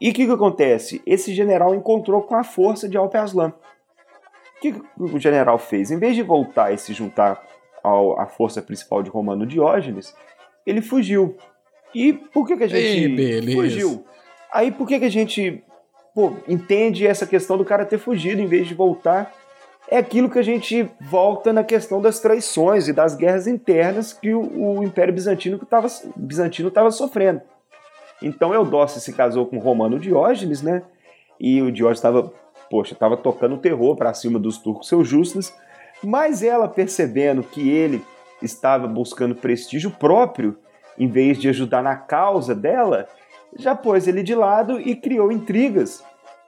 [0.00, 1.02] E o que, que acontece?
[1.04, 3.48] Esse general encontrou com a força de Alpe Aslan.
[3.48, 5.90] O que, que o general fez?
[5.90, 7.42] Em vez de voltar e se juntar
[7.82, 10.14] ao, à força principal de Romano Diógenes,
[10.66, 11.36] ele fugiu.
[11.94, 14.04] E por que, que a gente Ei, fugiu?
[14.52, 15.62] Aí por que, que a gente
[16.14, 19.34] pô, entende essa questão do cara ter fugido em vez de voltar?
[19.90, 24.34] É aquilo que a gente volta na questão das traições e das guerras internas que
[24.34, 27.40] o, o Império Bizantino estava Bizantino sofrendo.
[28.20, 30.82] Então Eudócio se casou com o Romano Diógenes, né?
[31.40, 32.32] E o Diógenes estava,
[32.70, 35.54] poxa, estava tocando terror para cima dos turcos seus justos,
[36.02, 38.04] mas ela percebendo que ele
[38.42, 40.56] estava buscando prestígio próprio,
[40.98, 43.08] em vez de ajudar na causa dela,
[43.56, 46.02] já pôs ele de lado e criou intrigas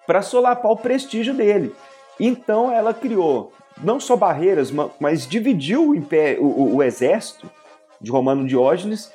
[0.07, 1.75] para solapar o prestígio dele.
[2.19, 7.51] Então ela criou não só barreiras, mas dividiu o, império, o, o exército
[8.01, 9.13] de Romano Diógenes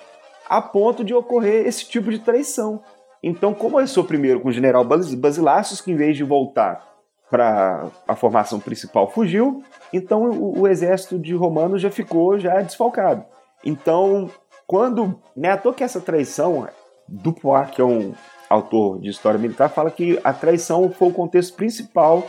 [0.48, 2.82] a ponto de ocorrer esse tipo de traição.
[3.22, 6.95] Então começou primeiro com o general Basilácios, que em vez de voltar
[7.30, 13.26] para a formação principal fugiu, então o, o, exército de Romano já ficou já desfalcado.
[13.64, 14.30] Então,
[14.68, 16.68] quando né, à toa que essa traição,
[17.08, 18.14] Dupois, que é um
[18.50, 22.26] autor de história militar, fala que a traição foi o contexto principal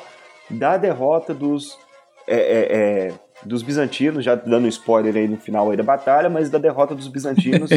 [0.51, 1.79] da derrota dos
[2.27, 2.77] é, é,
[3.09, 3.13] é,
[3.45, 7.09] dos bizantinos, já dando spoiler aí no final aí da batalha, mas da derrota dos
[7.09, 7.71] bizantinos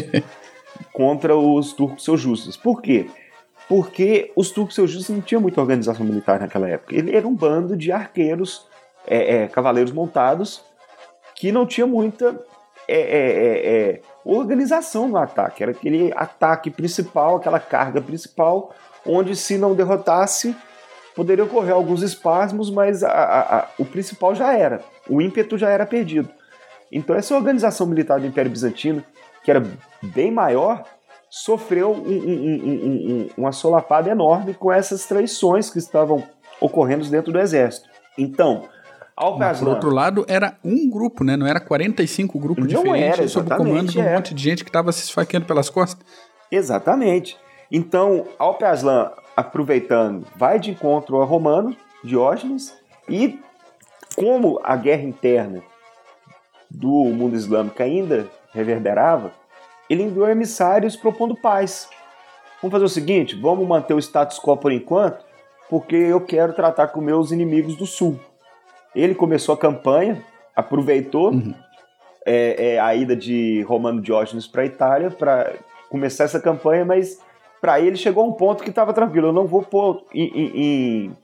[0.94, 2.58] contra os turcos seljúcidas.
[2.58, 3.08] Por quê?
[3.70, 6.96] Porque os turcos seljúcidas não tinham muita organização militar naquela época.
[6.96, 8.68] Ele era um bando de arqueiros,
[9.08, 10.62] é, é, cavaleiros montados,
[11.36, 12.44] que não tinha muita
[12.88, 15.62] é, organização no ataque.
[15.62, 18.74] Era aquele ataque principal, aquela carga principal,
[19.06, 20.56] onde se não derrotasse
[21.20, 24.82] poderia ocorrer alguns espasmos, mas a, a, a, o principal já era.
[25.10, 26.30] O ímpeto já era perdido.
[26.90, 29.04] Então, essa organização militar do Império Bizantino,
[29.44, 29.62] que era
[30.02, 30.86] bem maior,
[31.30, 36.24] sofreu um, um, um, uma solapada enorme com essas traições que estavam
[36.60, 37.88] ocorrendo dentro do exército.
[38.18, 38.68] Então,
[39.16, 41.36] Alpe Por outro lado, era um grupo, né?
[41.36, 44.16] Não era 45 grupos Não diferentes era, sob o comando de um é.
[44.16, 46.06] monte de gente que estava se esfaqueando pelas costas.
[46.50, 47.38] Exatamente.
[47.70, 52.74] Então, Alpe Aslan aproveitando, vai de encontro a Romano, Diógenes,
[53.08, 53.40] e
[54.16, 55.62] como a guerra interna
[56.70, 59.34] do mundo islâmico ainda reverberava,
[59.90, 61.90] ele enviou emissários propondo paz.
[62.62, 65.26] Vamos fazer o seguinte: vamos manter o status quo por enquanto,
[65.70, 68.20] porque eu quero tratar com meus inimigos do sul.
[68.96, 70.24] Ele começou a campanha,
[70.56, 71.54] aproveitou uhum.
[72.26, 75.54] é, é, a ida de Romano Diógenes para a Itália para
[75.90, 77.20] começar essa campanha, mas
[77.62, 79.28] para ele chegou a um ponto que estava tranquilo.
[79.28, 81.18] Eu não vou pôr em, em,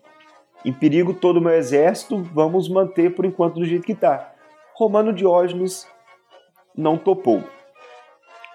[0.64, 4.34] em, perigo todo o meu exército, vamos manter por enquanto do jeito que está.
[4.74, 5.88] Romano Diógenes
[6.76, 7.44] não topou.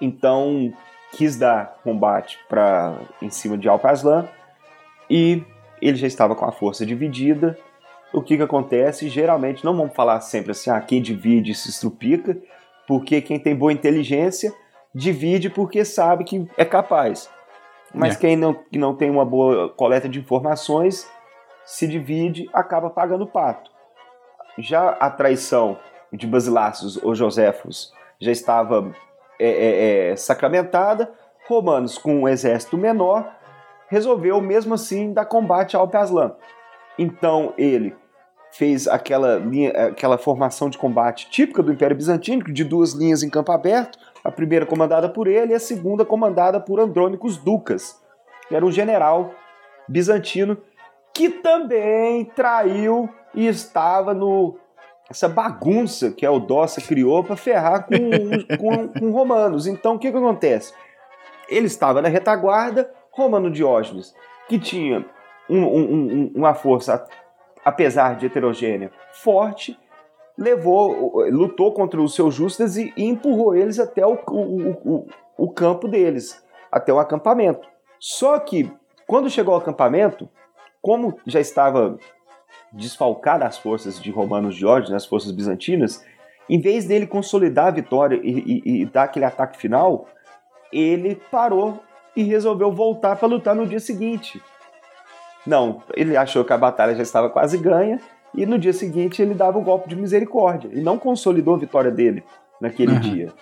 [0.00, 0.72] Então
[1.12, 4.28] quis dar combate para em cima de Alcaslan
[5.08, 5.42] e
[5.82, 7.58] ele já estava com a força dividida.
[8.12, 9.08] O que, que acontece?
[9.08, 12.36] Geralmente, não vamos falar sempre assim, ah, quem divide se estrupica,
[12.86, 14.52] porque quem tem boa inteligência
[14.94, 17.30] divide porque sabe que é capaz.
[17.94, 18.20] Mas yeah.
[18.20, 21.08] quem não, que não tem uma boa coleta de informações
[21.64, 23.70] se divide, acaba pagando pato.
[24.58, 25.78] Já a traição
[26.12, 28.92] de Basilácios ou Joséfos já estava
[29.40, 31.11] é, é, é, sacramentada,
[31.48, 33.29] Romanos, com um exército menor,
[33.88, 36.35] resolveu mesmo assim dar combate ao Aslan.
[36.98, 37.96] Então ele
[38.53, 43.31] fez aquela, linha, aquela formação de combate típica do Império Bizantino, de duas linhas em
[43.31, 48.00] campo aberto, a primeira comandada por ele e a segunda comandada por Andrônicos Ducas,
[48.48, 49.33] que era um general
[49.88, 50.59] bizantino
[51.14, 54.57] que também traiu e estava no
[55.11, 59.66] essa bagunça que a Eudócia criou para ferrar com, com, com, romanos.
[59.66, 60.73] Então o que, que acontece?
[61.49, 64.14] Ele estava na retaguarda, Romano Diógenes,
[64.49, 65.05] que tinha
[65.49, 67.05] um, um, uma força,
[67.64, 69.77] apesar de heterogênea, forte,
[70.38, 75.51] levou, lutou contra os seus justas e, e empurrou eles até o, o, o, o
[75.51, 77.68] campo deles, até o acampamento.
[77.99, 78.70] Só que,
[79.09, 80.29] quando chegou ao acampamento,
[80.81, 81.99] como já estava
[82.72, 86.04] desfalcada as forças de Romanos Diógenes, as forças bizantinas,
[86.48, 90.06] em vez dele consolidar a vitória e, e, e dar aquele ataque final,
[90.72, 91.80] ele parou
[92.16, 94.40] e resolveu voltar para lutar no dia seguinte.
[95.46, 98.00] Não, ele achou que a batalha já estava quase ganha
[98.35, 101.90] e no dia seguinte ele dava o golpe de misericórdia e não consolidou a vitória
[101.90, 102.22] dele
[102.61, 103.00] naquele uhum.
[103.00, 103.33] dia.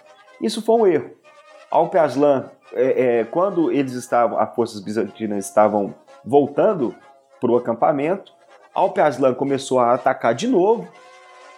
[0.41, 1.11] Isso foi um erro.
[1.71, 6.95] Alpe Aslan, é, é, quando eles estavam, as forças bizantinas estavam voltando
[7.41, 8.33] para o acampamento,
[8.79, 10.87] Alpe Aslan começou a atacar de novo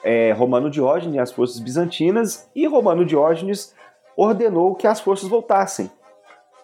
[0.03, 3.75] é, Romano Diógenes e as forças bizantinas, e Romano Diógenes
[4.17, 5.91] ordenou que as forças voltassem.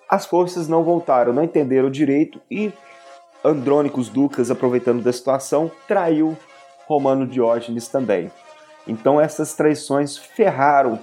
[0.08, 2.72] As forças não voltaram, não entenderam direito e
[3.44, 6.36] Andrônicos Ducas, aproveitando da situação, traiu
[6.86, 8.30] Romano Diógenes também.
[8.88, 10.98] Então essas traições ferraram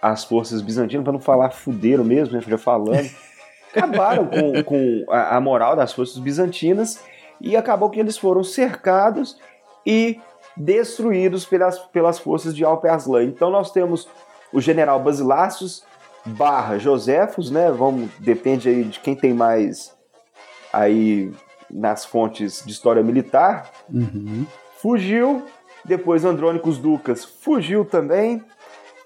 [0.00, 3.10] as forças bizantinas, para não falar fuderam mesmo, né, já falando,
[3.74, 7.02] acabaram com, com a, a, moral das forças bizantinas
[7.40, 9.38] e acabou que eles foram cercados
[9.86, 10.20] e
[10.56, 13.24] destruídos pelas, pelas forças de Alpe Arslan.
[13.24, 14.08] Então nós temos
[14.52, 15.84] o general Basilacius
[16.24, 17.70] barra Joséfos, né?
[17.70, 19.96] Vamos, depende aí de quem tem mais
[20.72, 21.32] aí
[21.70, 23.70] nas fontes de história militar.
[23.92, 24.46] Uhum.
[24.80, 25.44] Fugiu,
[25.84, 28.42] depois Andrônicos Ducas fugiu também,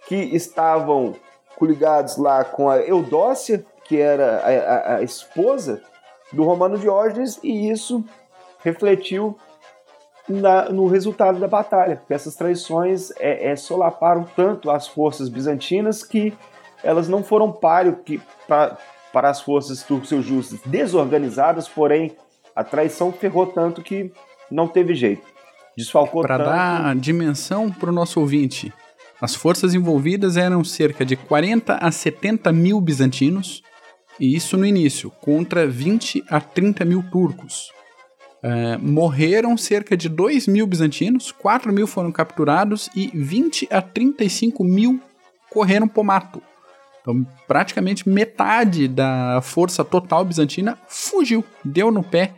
[0.07, 1.15] que estavam
[1.57, 5.83] coligados lá com a Eudócia, que era a, a, a esposa
[6.33, 8.05] do Romano Diógenes, e isso
[8.65, 9.37] refletiu
[10.29, 12.03] na, no resultado da batalha.
[12.09, 16.33] Essas traições é, é, solaparam tanto as forças bizantinas que
[16.83, 18.77] elas não foram páreo que, pra,
[19.13, 22.17] para as forças turco-seljúcidas desorganizadas, porém
[22.55, 24.13] a traição ferrou tanto que
[24.51, 25.23] não teve jeito.
[25.77, 28.73] Desfalcou Para dar dimensão para o nosso ouvinte,
[29.21, 33.63] as forças envolvidas eram cerca de 40 a 70 mil bizantinos,
[34.21, 37.73] e isso no início, contra 20 a 30 mil turcos.
[38.43, 44.65] É, morreram cerca de 2 mil bizantinos, 4 mil foram capturados e 20 a 35
[44.65, 45.01] mil
[45.49, 46.43] correram para o mato.
[47.01, 52.33] Então, praticamente metade da força total bizantina fugiu, deu no pé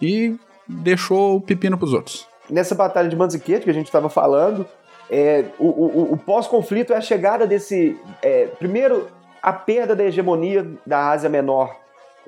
[0.00, 0.36] e
[0.68, 2.26] deixou o pepino para os outros.
[2.50, 4.66] Nessa batalha de Manziquete que a gente estava falando,
[5.08, 7.96] é, o, o, o pós-conflito é a chegada desse.
[8.22, 9.08] É, primeiro,
[9.42, 11.76] a perda da hegemonia da Ásia Menor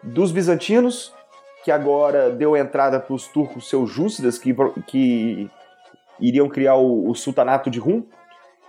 [0.02, 1.12] dos bizantinos,
[1.64, 4.54] que agora deu entrada para os turcos seljúcidas, que,
[4.86, 5.50] que
[6.20, 8.04] iriam criar o, o sultanato de Rum.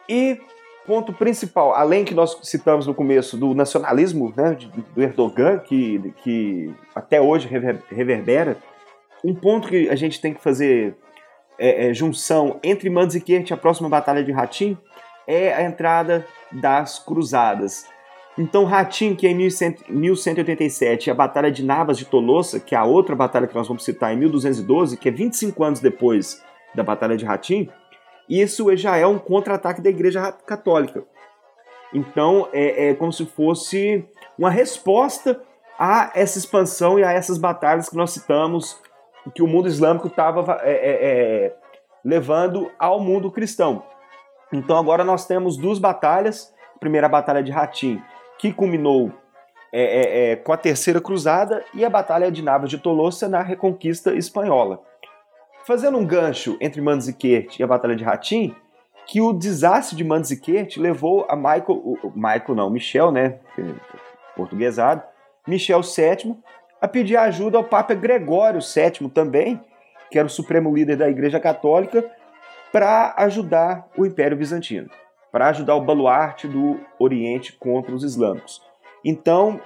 [0.07, 0.39] E
[0.85, 4.57] ponto principal, além que nós citamos no começo do nacionalismo né,
[4.95, 7.49] do Erdogan, que, que até hoje
[7.91, 8.57] reverbera,
[9.21, 10.95] um ponto que a gente tem que fazer
[11.59, 14.77] é, é, junção entre Manzikert e a próxima batalha de Hatim
[15.27, 17.87] é a entrada das cruzadas.
[18.37, 22.77] Então, Ratim, que é em 1187, e a Batalha de Navas de Tolosa, que é
[22.77, 26.43] a outra batalha que nós vamos citar em 1212, que é 25 anos depois
[26.73, 27.69] da Batalha de Ratim,
[28.29, 31.03] isso já é um contra-ataque da Igreja Católica.
[31.93, 34.05] Então, é, é, como se fosse
[34.37, 35.41] uma resposta
[35.79, 38.81] a essa expansão e a essas batalhas que nós citamos,
[39.33, 41.55] que o mundo islâmico estava é, é, é,
[42.03, 43.83] levando ao mundo cristão.
[44.51, 46.53] Então, agora nós temos duas batalhas.
[46.75, 48.01] A primeira, a Batalha de Ratim,
[48.37, 49.11] que culminou
[49.71, 53.41] é, é, é, com a Terceira Cruzada e a Batalha de Navas de Tolosa na
[53.41, 54.81] Reconquista Espanhola.
[55.65, 58.55] Fazendo um gancho entre Manzikert e a Batalha de Ratim,
[59.07, 63.39] que o desastre de Manzikert levou a Michael, o, Michael não, Michel, né,
[64.35, 65.03] portuguesado,
[65.47, 66.37] Michel VII,
[66.79, 69.59] a pedir ajuda ao Papa Gregório VII também,
[70.09, 72.05] que era o supremo líder da Igreja Católica,
[72.71, 74.89] para ajudar o Império Bizantino
[75.35, 78.61] para ajudar o baluarte do Oriente contra os islâmicos.
[79.03, 79.59] Então,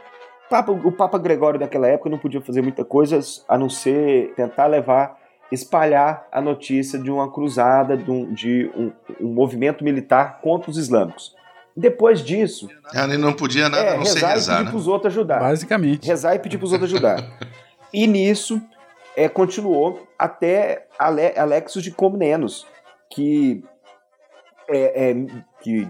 [0.83, 5.19] o Papa Gregório daquela época não podia fazer muita coisa a não ser tentar levar,
[5.51, 10.77] espalhar a notícia de uma cruzada, de um, de um, um movimento militar contra os
[10.79, 11.35] islâmicos.
[11.77, 12.67] Depois disso.
[12.91, 14.71] Ele não podia nada é, a não rezar, rezar e pedir né?
[14.71, 15.39] para os outros ajudar.
[15.39, 16.07] Basicamente.
[16.07, 17.23] Rezar e pedir para os outros ajudar.
[17.93, 18.59] e nisso
[19.15, 22.65] é, continuou até Ale Alexios de Comnenos,
[23.07, 23.63] que
[24.69, 25.15] é, é,
[25.61, 25.87] que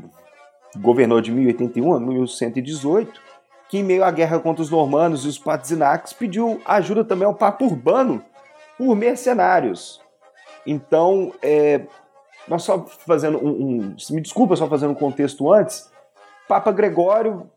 [0.78, 3.22] governou de 1081 a 1118,
[3.70, 7.36] que em meio à guerra contra os normanos e os Patzinakis pediu ajuda também ao
[7.36, 8.24] Papa Urbano
[8.78, 10.02] por mercenários.
[10.66, 11.82] Então, é,
[12.48, 15.90] nós só fazendo um, um, me desculpa só fazendo um contexto antes,
[16.48, 17.50] Papa Gregório,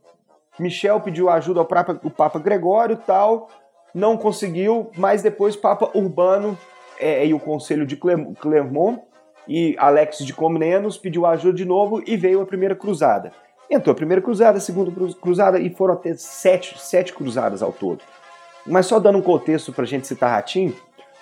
[0.59, 3.49] Michel pediu ajuda ao Papa, o Papa Gregório tal,
[3.95, 6.59] não conseguiu, mas depois Papa Urbano
[6.99, 9.03] é, e o Conselho de Clermont
[9.47, 13.33] e Alex de Comnenos pediu ajuda de novo e veio a primeira cruzada.
[13.71, 18.01] Entrou a primeira cruzada, a segunda cruzada e foram até sete, sete cruzadas ao todo.
[18.67, 20.75] Mas só dando um contexto para a gente citar Ratim,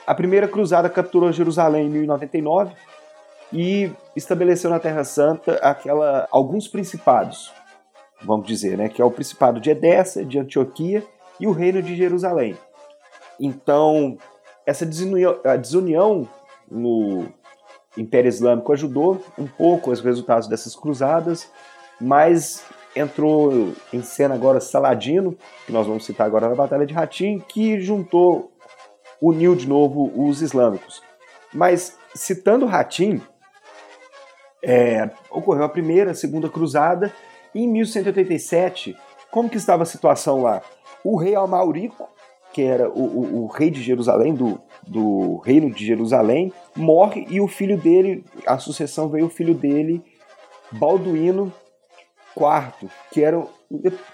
[0.06, 2.74] a primeira cruzada capturou Jerusalém em 1099
[3.52, 7.52] e estabeleceu na Terra Santa aquela alguns principados.
[8.22, 11.02] vamos dizer, né, que é o Principado de Edessa, de Antioquia
[11.38, 12.56] e o Reino de Jerusalém.
[13.38, 14.18] Então,
[14.66, 16.28] essa desunião, desunião
[16.70, 17.26] no
[17.96, 21.50] Império Islâmico ajudou um pouco os resultados dessas cruzadas,
[22.00, 22.64] mas
[22.94, 25.36] entrou em cena agora Saladino,
[25.66, 28.52] que nós vamos citar agora na Batalha de Hatim, que juntou,
[29.20, 31.02] uniu de novo os islâmicos.
[31.52, 33.20] Mas citando Hatim,
[34.62, 37.12] é, ocorreu a primeira, a segunda cruzada,
[37.54, 38.96] e em 1187,
[39.30, 40.62] como que estava a situação lá?
[41.02, 42.08] O rei Almaurico,
[42.52, 47.40] que era o, o, o, rei de Jerusalém, do, do reino de Jerusalém, morre e
[47.40, 50.02] o filho dele, a sucessão veio o filho dele,
[50.72, 51.52] Balduíno
[52.36, 53.44] IV, que, era,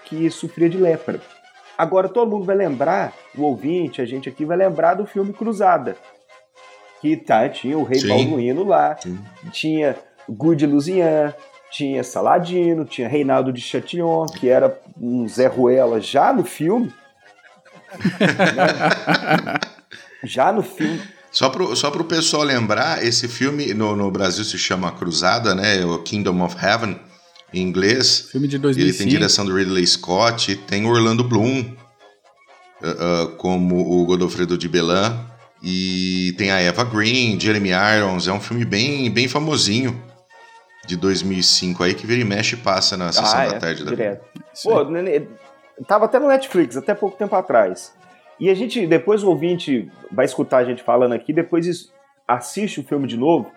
[0.05, 1.19] que sofria de lepra.
[1.77, 5.95] Agora todo mundo vai lembrar, o ouvinte, a gente aqui vai lembrar do filme Cruzada,
[7.01, 8.07] que tá, tinha o rei Sim.
[8.07, 9.19] Balduíno lá, Sim.
[9.51, 9.95] tinha
[10.27, 11.33] Guy de Luzian,
[11.71, 16.91] tinha Saladino, tinha Reinaldo de Chatillon, que era um Zé Ruela já no filme.
[20.23, 21.01] já no filme.
[21.31, 25.85] Só para só o pessoal lembrar, esse filme no, no Brasil se chama Cruzada, né?
[25.85, 26.99] O Kingdom of Heaven,
[27.53, 28.29] em inglês.
[28.31, 28.81] Filme de 2005.
[28.81, 31.75] Ele tem direção do Ridley Scott, tem Orlando Bloom
[32.81, 35.25] uh, uh, como o Godofredo de Belan
[35.61, 38.27] e tem a Eva Green, Jeremy Irons.
[38.27, 40.01] É um filme bem, bem famosinho
[40.85, 43.83] de 2005 aí que vira e mexe e passa na sessão ah, da é, tarde
[43.83, 44.21] direto.
[44.35, 44.85] da Pô,
[45.85, 47.95] tava até no Netflix até pouco tempo atrás.
[48.39, 51.91] E a gente, depois o ouvinte vai escutar a gente falando aqui, depois
[52.27, 53.51] assiste o filme de novo.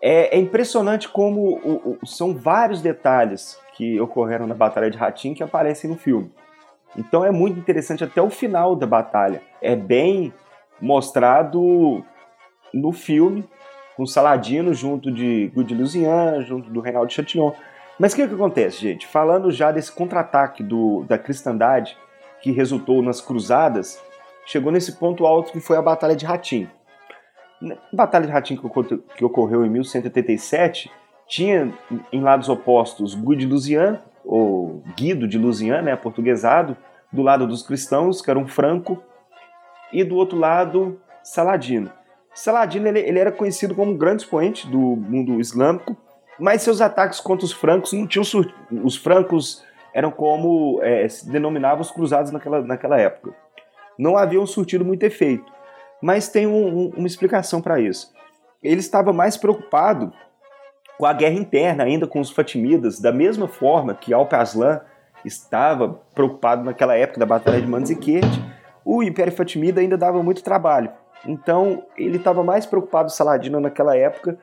[0.00, 5.32] É, é impressionante como o, o, são vários detalhes que ocorreram na Batalha de Ratim
[5.32, 6.30] que aparecem no filme.
[6.96, 9.42] Então é muito interessante até o final da batalha.
[9.62, 10.32] É bem
[10.80, 12.04] mostrado
[12.72, 13.48] no filme
[13.96, 17.52] com Saladino junto de Guy Luzian, junto do Reinaldo Chatillon.
[18.02, 19.06] Mas o que, que acontece, gente?
[19.06, 20.66] Falando já desse contra-ataque
[21.06, 21.96] da cristandade
[22.40, 24.02] que resultou nas cruzadas,
[24.44, 26.68] chegou nesse ponto alto que foi a Batalha de Ratim.
[27.92, 30.90] Batalha de Ratim que ocorreu em 1187
[31.28, 31.72] tinha
[32.12, 36.76] em lados opostos Guy de Luzian, ou Guido de Luzian, né, portuguesado,
[37.12, 39.00] do lado dos cristãos, que era um franco,
[39.92, 41.88] e do outro lado Saladino.
[42.34, 45.96] Saladino ele, ele, era conhecido como um grande expoente do mundo islâmico,
[46.38, 48.52] mas seus ataques contra os francos não tinham sur...
[48.84, 49.64] os francos
[49.94, 53.34] eram como é, se denominavam os cruzados naquela, naquela época.
[53.98, 55.52] Não haviam surtido muito efeito,
[56.00, 58.12] mas tem um, um, uma explicação para isso.
[58.62, 60.12] Ele estava mais preocupado
[60.98, 64.80] com a guerra interna, ainda com os Fatimidas, da mesma forma que Alp-Aslan
[65.24, 68.30] estava preocupado naquela época da Batalha de Manzikert,
[68.84, 70.90] o Império Fatimida ainda dava muito trabalho.
[71.26, 74.38] Então ele estava mais preocupado, Saladino, naquela época,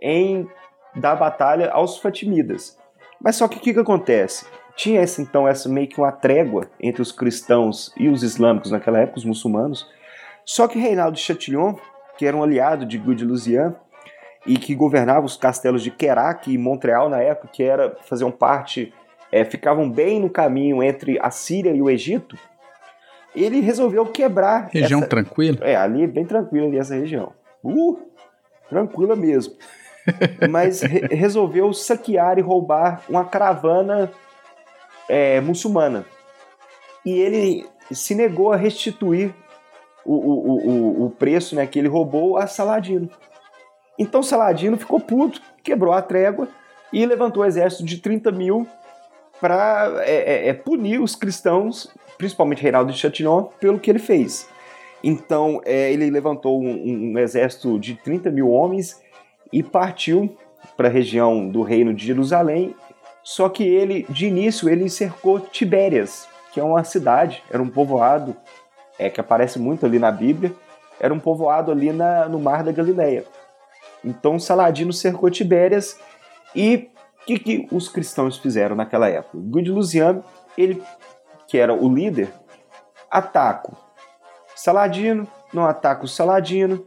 [0.00, 0.48] em
[0.94, 2.78] dar batalha aos Fatimidas.
[3.20, 4.46] Mas só que o que, que acontece?
[4.76, 9.00] Tinha essa, então essa meio que uma trégua entre os cristãos e os islâmicos naquela
[9.00, 9.88] época, os muçulmanos.
[10.44, 11.74] Só que Reinaldo de Chatillon,
[12.16, 13.74] que era um aliado de Guy de Luzian
[14.46, 18.94] e que governava os castelos de Kerak e Montreal na época, que era faziam parte,
[19.32, 22.38] é, ficavam bem no caminho entre a Síria e o Egito,
[23.34, 24.68] ele resolveu quebrar.
[24.72, 25.08] Região essa...
[25.08, 25.58] tranquila?
[25.60, 27.32] É, ali bem tranquila ali essa região.
[27.62, 27.98] Uh,
[28.68, 29.54] tranquila mesmo.
[30.50, 34.10] Mas re resolveu saquear e roubar uma caravana
[35.08, 36.04] é, muçulmana.
[37.04, 39.34] E ele se negou a restituir
[40.04, 43.08] o, o, o, o preço né, que ele roubou a Saladino.
[43.98, 46.48] Então Saladino ficou puto, quebrou a trégua
[46.92, 48.66] e levantou um exército de 30 mil
[49.40, 54.48] para é, é, é, punir os cristãos principalmente Reinaldo de Chatillon, pelo que ele fez.
[55.02, 59.00] Então, é, ele levantou um, um, exército de 30 mil homens
[59.52, 60.36] e partiu
[60.76, 62.74] para a região do Reino de Jerusalém.
[63.22, 68.36] Só que ele, de início, ele cercou Tibérias, que é uma cidade, era um povoado
[68.98, 70.52] é, que aparece muito ali na Bíblia,
[70.98, 73.24] era um povoado ali na, no Mar da Galileia.
[74.04, 75.98] Então, Saladino cercou Tibérias
[76.54, 76.90] e
[77.22, 79.36] o que, que os cristãos fizeram naquela época?
[79.36, 79.72] Guy de
[80.56, 80.82] ele
[81.46, 82.30] que era o líder,
[83.10, 83.76] ataco
[84.58, 86.84] Saladino, não ataco o Saladino.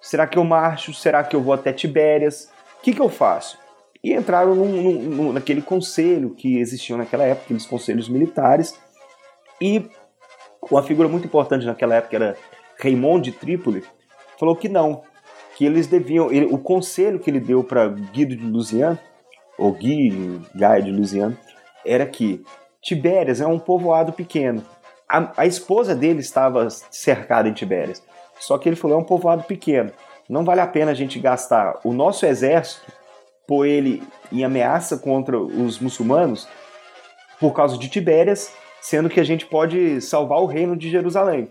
[0.00, 0.94] Será que eu marcho?
[0.94, 2.50] Será que eu vou até Tibérias?
[2.78, 3.58] O que, que eu faço?
[4.02, 8.78] E entraram num, num, naquele conselho que existia naquela época, aqueles conselhos militares,
[9.60, 9.90] e
[10.70, 12.36] uma figura muito importante naquela época era
[12.80, 13.84] Raymond de Trípoli,
[14.38, 15.02] falou que não,
[15.56, 18.96] que eles deviam, ele, o conselho que ele deu para Guido de Luzian,
[19.58, 21.36] ou Guy Gaia de Luzian,
[21.84, 22.44] era que
[22.80, 24.64] Tibérias é um povoado pequeno.
[25.08, 28.02] A, a, esposa dele estava cercada em Tibérias.
[28.38, 29.92] Só que ele falou: é um povoado pequeno.
[30.28, 32.92] Não vale a pena a gente gastar o nosso exército,
[33.46, 36.46] pôr ele em ameaça contra os muçulmanos,
[37.40, 41.50] por causa de Tibérias, sendo que a gente pode salvar o reino de Jerusalém.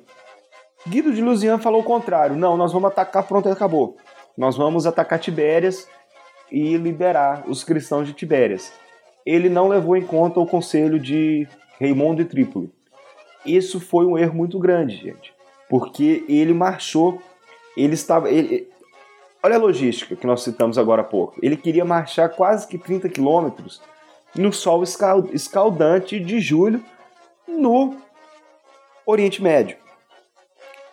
[0.88, 2.36] Guido de Luzian falou o contrário.
[2.36, 3.98] Não, nós vamos atacar, pronto, acabou.
[4.38, 5.88] Nós vamos atacar Tibérias
[6.52, 8.72] e liberar os cristãos de Tibérias.
[9.26, 11.48] Ele não levou em conta o conselho de
[11.80, 12.72] Raimundo de Trípoli.
[13.46, 15.34] Isso foi um erro muito grande, gente,
[15.70, 17.22] porque ele marchou,
[17.76, 18.68] ele estava, ele,
[19.44, 21.38] olha a logística que nós citamos agora há pouco.
[21.42, 23.82] Ele queria marchar quase que 30 quilômetros
[24.36, 24.84] no sol
[25.34, 26.84] escaldante de julho
[27.48, 27.96] no
[29.06, 29.78] Oriente Médio.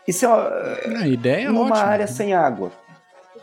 [0.06, 1.78] Isso é uma, a ideia é numa ótima.
[1.78, 2.70] área sem água.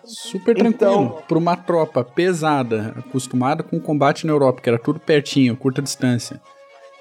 [0.04, 0.92] Super tranquilo.
[0.92, 5.82] Então- Para uma tropa pesada, acostumada com combate na Europa, que era tudo pertinho, curta
[5.82, 6.42] distância.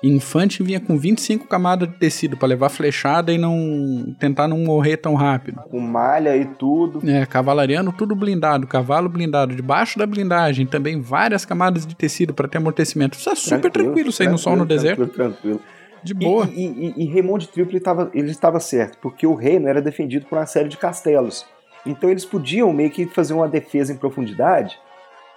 [0.02, 4.96] Infante vinha com 25 camadas de tecido para levar flechada e não tentar não morrer
[4.96, 5.60] tão rápido.
[5.70, 7.00] Com malha e tudo.
[7.08, 12.48] É, cavalariano tudo blindado, cavalo blindado, debaixo da blindagem também várias camadas de tecido para
[12.48, 13.18] ter amortecimento.
[13.18, 15.60] Isso é super tranquilo, sair no sol no tranquilo, deserto, Tranquilo, tranquilo.
[16.02, 16.46] de boa.
[16.46, 19.82] E, e, e, e Raymond de Tripoli estava, ele estava certo, porque o reino era
[19.82, 21.44] defendido por uma série de castelos.
[21.84, 24.78] Então eles podiam meio que fazer uma defesa em profundidade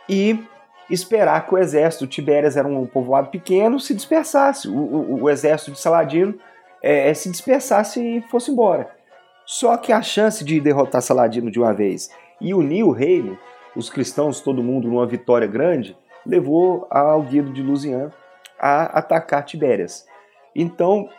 [0.09, 0.39] e
[0.93, 5.71] esperar que o exército Tibérias era um povoado pequeno se dispersasse, o, o, o exército
[5.71, 6.35] de Saladino
[6.81, 8.89] é, se dispersasse e fosse embora.
[9.45, 13.37] Só que a chance de derrotar Saladino de uma vez e unir o reino,
[13.75, 18.11] os cristãos, todo mundo numa vitória grande, levou ao Guido de Luzian
[18.59, 20.05] a atacar Tibérias.
[20.55, 21.09] Então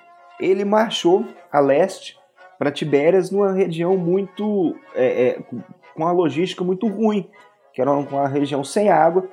[0.40, 2.18] ele marchou a leste
[2.58, 5.62] para Tibérias numa região muito é, é, com
[5.96, 7.28] uma logística muito ruim,
[7.72, 9.28] que era uma região sem água,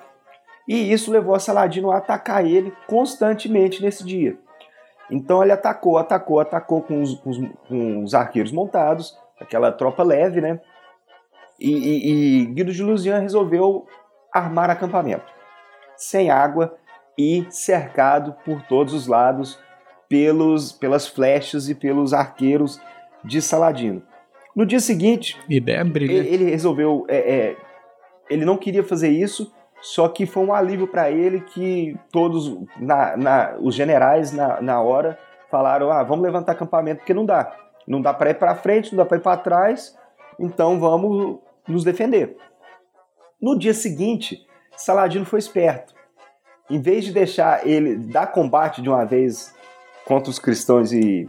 [0.71, 4.37] e isso levou a Saladino a atacar ele constantemente nesse dia.
[5.09, 10.03] Então ele atacou, atacou, atacou com os, com os, com os arqueiros montados, aquela tropa
[10.03, 10.59] leve, né?
[11.59, 13.85] E, e, e Guido de Luzian resolveu
[14.33, 15.31] armar acampamento,
[15.97, 16.75] sem água
[17.17, 19.59] e cercado por todos os lados
[20.07, 22.79] pelos, pelas flechas e pelos arqueiros
[23.23, 24.01] de Saladino.
[24.55, 26.29] No dia seguinte, Ideia brilhante.
[26.29, 27.05] ele resolveu.
[27.07, 27.57] é, é,
[28.29, 33.17] ele não queria fazer isso, só que foi um alívio para ele que todos na,
[33.17, 35.17] na- os generais na, na hora
[35.49, 37.55] falaram: ah, vamos levantar acampamento porque não dá.
[37.87, 39.97] Não dá para ir para frente, não dá para ir para trás,
[40.39, 42.37] então vamos nos defender.
[43.41, 44.45] No dia seguinte,
[44.77, 45.93] Saladino foi esperto.
[46.69, 49.53] Em vez de deixar ele dar combate de uma vez
[50.05, 51.27] contra os cristãos e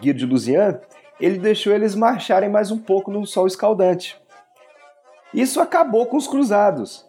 [0.00, 0.80] Guido de Luzian,
[1.20, 4.20] ele deixou eles marcharem mais um pouco no sol escaldante.
[5.32, 7.05] Isso acabou com os cruzados.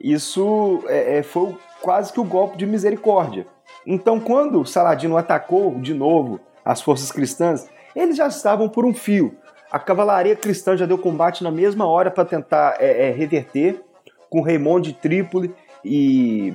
[0.00, 3.46] Isso é, é, foi quase que o golpe de misericórdia.
[3.86, 9.36] Então, quando Saladino atacou de novo as forças cristãs, eles já estavam por um fio.
[9.70, 13.82] A cavalaria cristã já deu combate na mesma hora para tentar é, é, reverter,
[14.28, 16.54] com Raymond de Trípoli e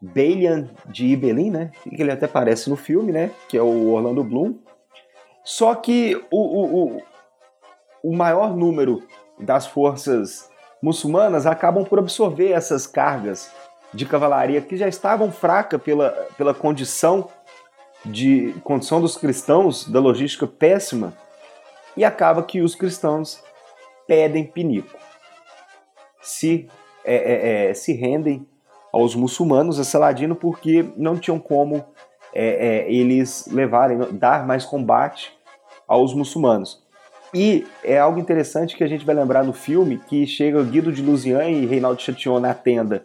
[0.00, 1.72] Balian de Ibelin, né?
[1.82, 3.30] Que ele até aparece no filme, né?
[3.48, 4.54] Que é o Orlando Bloom.
[5.44, 7.02] Só que o, o, o,
[8.02, 9.02] o maior número
[9.38, 10.50] das forças
[10.82, 13.50] muçulmanas acabam por absorver essas cargas
[13.92, 17.28] de cavalaria que já estavam fracas pela, pela condição
[18.04, 21.12] de condição dos cristãos, da logística péssima,
[21.96, 23.42] e acaba que os cristãos
[24.06, 24.96] pedem pinico.
[26.20, 26.68] Se,
[27.04, 28.46] é, é, é, se rendem
[28.92, 31.84] aos muçulmanos, a Saladino, porque não tinham como
[32.32, 32.46] é,
[32.86, 35.36] é, eles levarem, dar mais combate
[35.86, 36.85] aos muçulmanos.
[37.34, 41.02] E é algo interessante que a gente vai lembrar no filme, que chega Guido de
[41.02, 43.04] Luzian e Reinaldo Chatillon na tenda,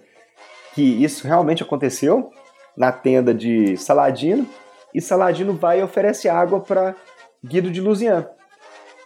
[0.74, 2.32] que isso realmente aconteceu,
[2.78, 4.48] na tenda de Saladino,
[4.94, 6.96] e Saladino vai e oferece água para
[7.44, 8.28] Guido de Luzian.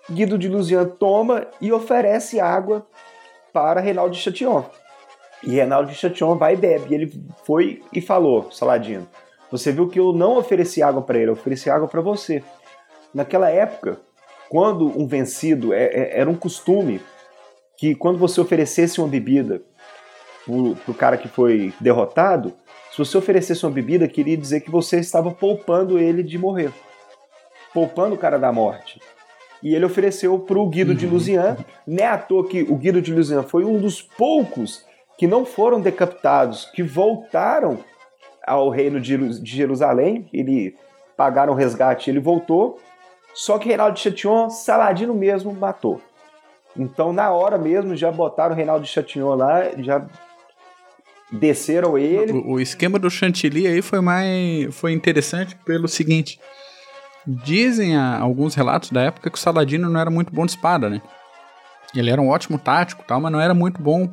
[0.10, 2.86] Guido de Luzian toma e oferece água
[3.52, 4.64] para Reinaldo de Chatillon.
[5.44, 6.92] E Reinaldo de Chatillon vai e bebe.
[6.92, 9.08] E ele foi e falou, Saladino,
[9.52, 12.44] você viu que eu não ofereci água para ele, eu ofereci água para você.
[13.14, 14.00] Naquela época,
[14.50, 17.02] quando um vencido é, é, era um costume
[17.78, 19.62] que quando você oferecesse uma bebida
[20.46, 22.54] para o cara que foi derrotado,
[22.92, 26.72] se você oferecesse uma bebida, queria dizer que você estava poupando ele de morrer,
[27.74, 29.02] poupando o cara da morte.
[29.62, 33.02] E ele ofereceu para o Guido de Luzian, não é à toa que o Guido
[33.02, 34.86] de Luzian foi um dos poucos
[35.18, 37.80] que não foram decapitados, que voltaram
[38.46, 40.76] ao reino de Jerusalém, ele
[41.18, 42.80] pagaram o resgate, ele voltou,
[43.36, 46.02] só que Reinaldo Chatillon, Saladino mesmo matou.
[46.76, 50.06] Então, na hora mesmo, já botaram o Reinaldo Chatillon lá, já
[51.32, 52.32] desceram ele.
[52.32, 56.40] O, o esquema do chantilly aí foi mais foi interessante pelo seguinte.
[57.28, 60.90] Dizem a, alguns relatos da época que o Saladino não era muito bom de espada,
[60.90, 61.02] né?
[61.94, 64.10] Ele era um ótimo tático, tal, mas não era muito bom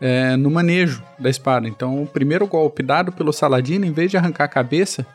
[0.00, 1.68] é, no manejo da espada.
[1.68, 5.06] Então, o primeiro golpe dado pelo Saladino, em vez de arrancar a cabeça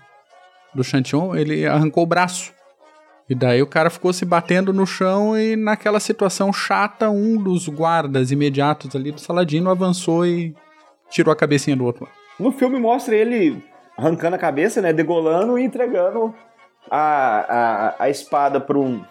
[0.74, 2.55] do Chantion, ele arrancou o braço.
[3.30, 7.68] E daí o cara ficou se batendo no chão e naquela situação chata, um dos
[7.68, 10.56] guardas imediatos ali do Saladino avançou e
[11.10, 12.08] tirou a cabecinha do outro.
[12.40, 13.64] No filme mostra ele
[13.98, 16.36] arrancando a cabeça, né, degolando e entregando
[16.90, 19.04] a, a, a espada para um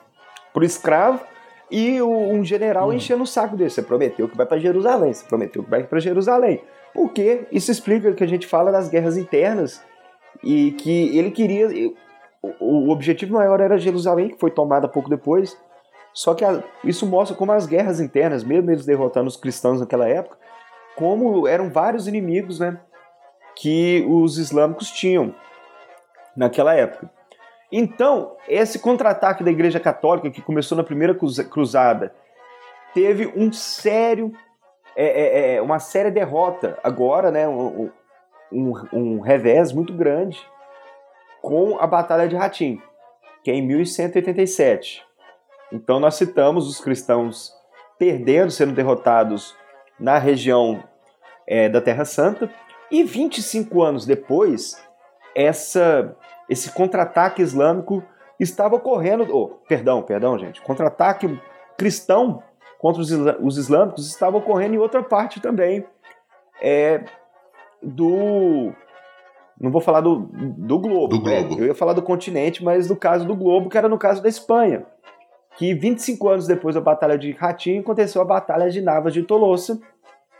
[0.52, 1.20] pro escravo
[1.68, 2.92] e o, um general hum.
[2.92, 3.70] enchendo o saco dele.
[3.70, 6.60] Você prometeu que vai para Jerusalém, você prometeu que vai para Jerusalém.
[6.92, 9.82] Porque isso explica o que a gente fala das guerras internas
[10.42, 11.68] e que ele queria
[12.60, 15.56] o, objetivo maior era Jerusalém, que foi tomada pouco depois.
[16.12, 20.08] Só que a, isso mostra como as guerras internas, mesmo eles derrotando os cristãos naquela
[20.08, 20.36] época,
[20.96, 22.78] como eram vários inimigos né,
[23.56, 25.34] que os islâmicos tinham
[26.36, 27.10] naquela época.
[27.70, 32.14] Então, esse contra-ataque da Igreja Católica, que começou na primeira cruzada,
[32.92, 34.32] teve um sério,
[34.94, 37.90] é, é, é, uma séria derrota agora, né, um,
[38.52, 40.40] um, um revés muito grande
[41.44, 42.80] com a Batalha de Ratim,
[43.42, 45.04] que é em 1187.
[45.70, 47.52] Então nós citamos os cristãos
[47.98, 49.54] perdendo, sendo derrotados
[50.00, 50.82] na região
[51.46, 52.50] é, da Terra Santa,
[52.90, 54.82] e 25 anos depois,
[55.34, 56.16] essa,
[56.48, 58.02] esse contra-ataque islâmico
[58.40, 61.38] estava ocorrendo, oh, perdão, perdão, gente, contra-ataque
[61.76, 62.42] cristão
[62.78, 65.84] contra os, os islâmicos estava ocorrendo em outra parte também
[66.62, 67.04] é,
[67.82, 68.72] do
[69.60, 71.18] não vou falar do, do globo.
[71.18, 71.42] Do né?
[71.42, 71.62] globo.
[71.62, 74.28] Eu ia falar do continente, mas do caso do globo, que era no caso da
[74.28, 74.84] Espanha.
[75.56, 79.80] Que 25 anos depois da Batalha de Ratinho, aconteceu a Batalha de Navas de Tolosa,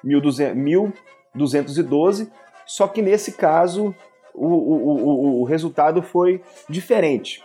[0.02, 2.32] 1212.
[2.66, 3.94] Só que nesse caso,
[4.34, 7.40] o, o, o, o resultado foi diferente.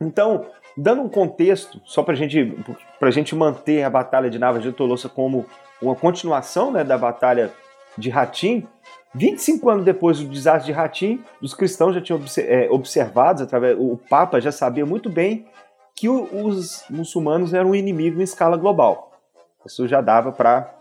[0.00, 2.56] Então, dando um contexto, só para gente,
[3.00, 5.44] a gente manter a Batalha de Navas de Tolosa como
[5.82, 7.52] uma continuação né, da Batalha
[7.98, 8.68] de Ratim,
[9.14, 13.96] 25 anos depois do desastre de Ratim, os cristãos já tinham é, observado, através, o
[13.96, 15.46] Papa já sabia muito bem
[15.94, 19.12] que os muçulmanos eram um inimigo em escala global.
[19.64, 20.74] Isso já dava para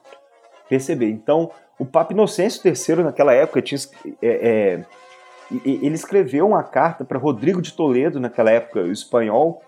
[0.68, 1.10] perceber.
[1.10, 3.80] Então, o Papa Inocêncio III, naquela época, tinha,
[4.20, 4.86] é, é,
[5.64, 9.62] ele escreveu uma carta para Rodrigo de Toledo, naquela época, o espanhol,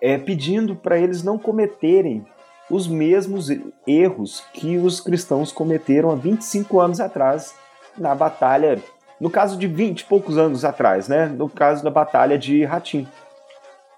[0.00, 2.24] é, pedindo para eles não cometerem
[2.70, 3.48] os mesmos
[3.86, 7.54] erros que os cristãos cometeram há 25 anos atrás
[7.96, 8.80] na batalha,
[9.20, 11.26] no caso de 20 e poucos anos atrás, né?
[11.26, 13.06] No caso da batalha de Ratim,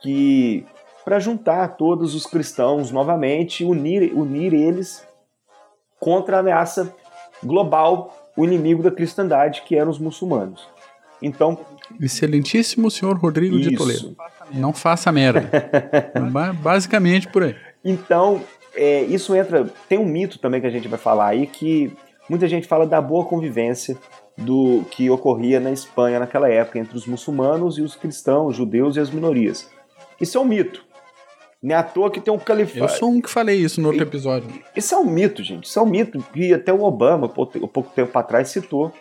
[0.00, 0.66] que
[1.04, 5.06] para juntar todos os cristãos novamente, unir, unir eles
[6.00, 6.94] contra a ameaça
[7.42, 10.66] global, o inimigo da cristandade, que eram os muçulmanos.
[11.22, 11.58] Então,
[12.00, 13.70] excelentíssimo senhor Rodrigo isso.
[13.70, 14.16] de Toledo,
[14.52, 15.50] não faça merda.
[16.60, 17.56] Basicamente por aí.
[17.84, 18.42] Então,
[18.74, 19.66] é, isso entra.
[19.88, 21.96] Tem um mito também que a gente vai falar aí que
[22.28, 23.98] Muita gente fala da boa convivência
[24.36, 28.96] do que ocorria na Espanha naquela época entre os muçulmanos e os cristãos, os judeus
[28.96, 29.70] e as minorias.
[30.20, 30.84] Isso é um mito.
[31.62, 32.84] Nem é à toa que tem um califado.
[32.84, 34.48] Eu sou um que falei isso no outro episódio.
[34.76, 35.64] Isso é um mito, gente.
[35.64, 38.92] Isso é um mito que até o Obama, pouco tempo atrás, citou.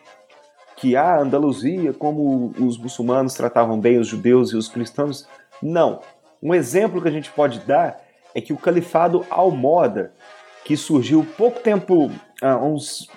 [0.78, 5.28] Que a Andaluzia, como os muçulmanos tratavam bem os judeus e os cristãos.
[5.62, 6.00] Não.
[6.42, 8.02] Um exemplo que a gente pode dar
[8.34, 10.14] é que o califado Almoda,
[10.64, 12.10] que surgiu pouco tempo
[12.44, 13.10] ah, uns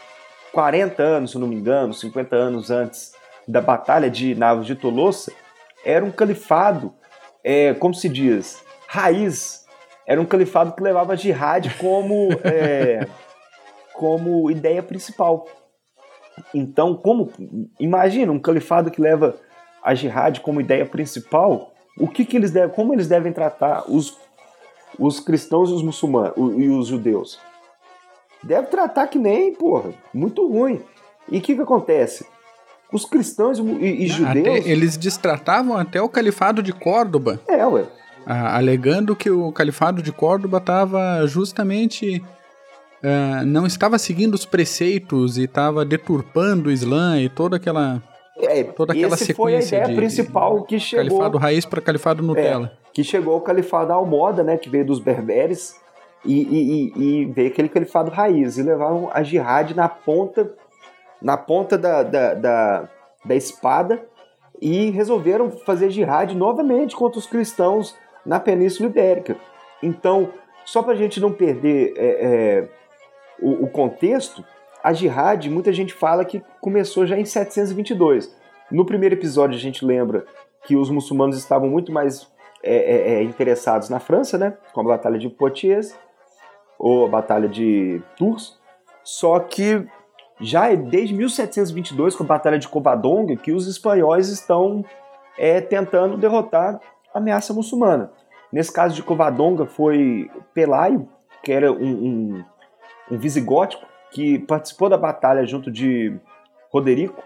[0.53, 3.13] 40 anos, se não me engano, 50 anos antes
[3.47, 5.33] da Batalha de Navos de Tolosa,
[5.85, 6.95] era um califado,
[7.43, 9.67] é, como se diz, raiz.
[10.07, 13.05] Era um califado que levava a jihad como, é,
[13.95, 15.47] como ideia principal.
[16.55, 17.33] Então, como
[17.81, 19.37] imagina um califado que leva
[19.83, 24.17] a jihad como ideia principal, o que, que eles devem, como eles devem tratar os,
[24.99, 27.41] os cristãos e os muçulmanos e os judeus?
[28.43, 30.81] Deve tratar que nem, porra, muito ruim.
[31.31, 32.27] E o que, que acontece?
[32.93, 34.61] Os cristãos e, e judeus.
[34.61, 37.41] Até, eles destratavam até o califado de Córdoba.
[37.49, 37.85] É, ué.
[38.25, 42.23] alegando que o califado de Córdoba estava justamente.
[43.03, 48.03] Uh, não estava seguindo os preceitos e estava deturpando o Islã e toda aquela.
[48.39, 51.07] É, toda aquela sequência foi a ideia de, principal que chegou.
[51.07, 52.73] Califado raiz para califado Nutella.
[52.73, 55.75] É, que chegou o califado Almoda, né, que veio dos berberes
[56.27, 60.53] e, e, e, veio aquele califado raiz e levavam a jihad na ponta
[61.21, 62.89] na ponta da, da, da,
[63.25, 64.05] da espada
[64.61, 69.37] e resolveram fazer jihad novamente contra os cristãos na Península Ibérica.
[69.83, 70.31] Então,
[70.65, 72.69] só para a gente não perder é, é,
[73.41, 74.45] o, o, contexto,
[74.83, 78.35] a jihad, muita gente fala que começou já em 722.
[78.71, 80.27] No primeiro episódio, a gente lembra
[80.65, 82.31] que os muçulmanos estavam muito mais
[82.63, 85.95] é, é, é interessados na França, né, com a Batalha de Poitiers
[86.79, 88.59] ou a Batalha de Tours.
[89.03, 89.87] Só que
[90.41, 94.85] já é desde 1722, com a Batalha de Covadonga, que os espanhóis estão
[95.39, 96.81] é, tentando derrotar
[97.15, 98.11] a ameaça muçulmana.
[98.53, 101.09] Nesse caso de Covadonga foi Pelaio,
[101.43, 102.45] que era um, um,
[103.11, 106.17] um visigótico, que participou da batalha junto de
[106.71, 107.23] Roderico,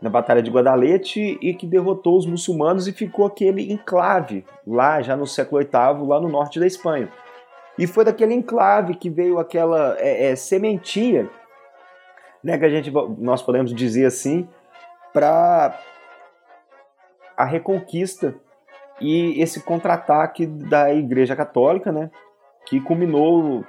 [0.00, 5.16] na Batalha de Guadalete, e que derrotou os muçulmanos e ficou aquele enclave lá, já
[5.16, 7.08] no século VIII, lá no norte da Espanha.
[7.78, 11.28] E foi daquele enclave que veio aquela é, é, sementinha,
[12.42, 14.48] né, que a gente, nós podemos dizer assim,
[15.12, 15.78] para
[17.36, 18.34] a reconquista
[19.00, 22.10] e esse contra-ataque da Igreja Católica, né,
[22.66, 23.64] que culminou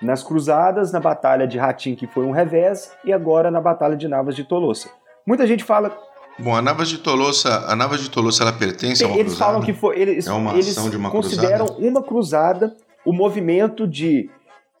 [0.00, 4.06] nas Cruzadas, na Batalha de Ratim, que foi um revés, e agora na Batalha de
[4.06, 4.90] Navas de Tolosa.
[5.26, 5.96] Muita gente fala.
[6.38, 9.52] Bom, a Navas de Tolosa, a Navas de Tolosa, ela pertence a uma eles cruzada?
[9.52, 11.88] falam que foi, eles, é uma eles ação de uma consideram cruzada?
[11.88, 12.76] uma cruzada
[13.06, 14.28] o movimento de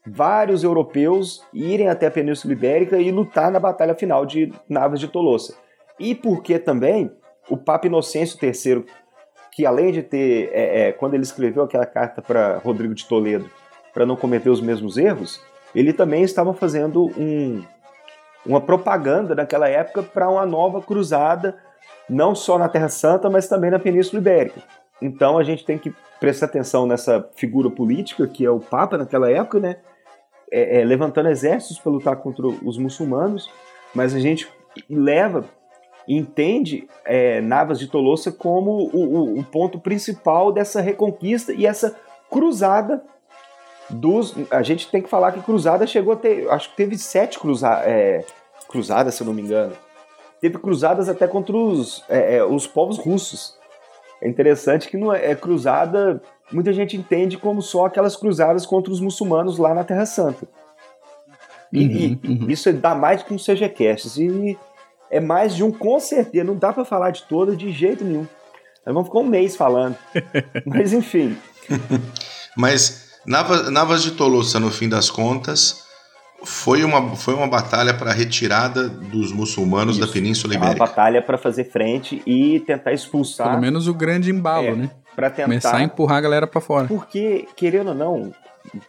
[0.04, 5.06] vários europeus irem até a Península Ibérica e lutar na batalha final de Navas de
[5.06, 5.54] Tolosa.
[5.98, 7.10] E porque também
[7.48, 8.84] o Papa Inocêncio III,
[9.52, 13.48] que além de ter, é, é, quando ele escreveu aquela carta para Rodrigo de Toledo,
[13.94, 15.40] para não cometer os mesmos erros,
[15.74, 17.62] ele também estava fazendo um,
[18.44, 21.56] uma propaganda naquela época para uma nova cruzada,
[22.10, 24.60] não só na Terra Santa, mas também na Península Ibérica.
[25.00, 29.30] Então a gente tem que prestar atenção nessa figura política que é o Papa naquela
[29.30, 29.76] época, né?
[30.50, 33.50] É, é, levantando exércitos para lutar contra os muçulmanos,
[33.92, 34.48] mas a gente
[34.88, 35.44] leva
[36.06, 41.66] e entende é, Navas de Tolosa como o, o, o, ponto principal dessa reconquista e
[41.66, 41.96] essa
[42.30, 43.02] cruzada
[43.90, 44.34] dos.
[44.50, 46.48] A gente tem que falar que cruzada chegou a ter.
[46.50, 48.24] Acho que teve sete cruza, é,
[48.68, 49.72] cruzadas, se eu não me engano.
[50.40, 53.56] Teve cruzadas até contra os, é, é, os povos russos.
[54.20, 58.92] É interessante que não é, é cruzada, muita gente entende como só aquelas cruzadas contra
[58.92, 60.48] os muçulmanos lá na Terra Santa.
[61.72, 62.50] E, uhum, uhum.
[62.50, 64.22] isso dá mais do que um CGCast.
[64.22, 64.56] E
[65.10, 66.44] é mais de um com certeza.
[66.44, 68.26] Não dá para falar de todas de jeito nenhum.
[68.84, 69.96] Nós vamos ficar um mês falando.
[70.64, 71.36] Mas enfim.
[72.56, 75.85] Mas Navas, Navas de Tolosa, no fim das contas,
[76.42, 80.06] foi uma, foi uma batalha para a retirada dos muçulmanos Isso.
[80.06, 80.80] da Península Ibérica.
[80.80, 83.48] Uma batalha para fazer frente e tentar expulsar.
[83.48, 84.90] Pelo menos o grande embalo, é, né?
[85.14, 85.44] Para tentar.
[85.44, 86.86] Começar a empurrar a galera para fora.
[86.86, 88.32] Porque, querendo ou não,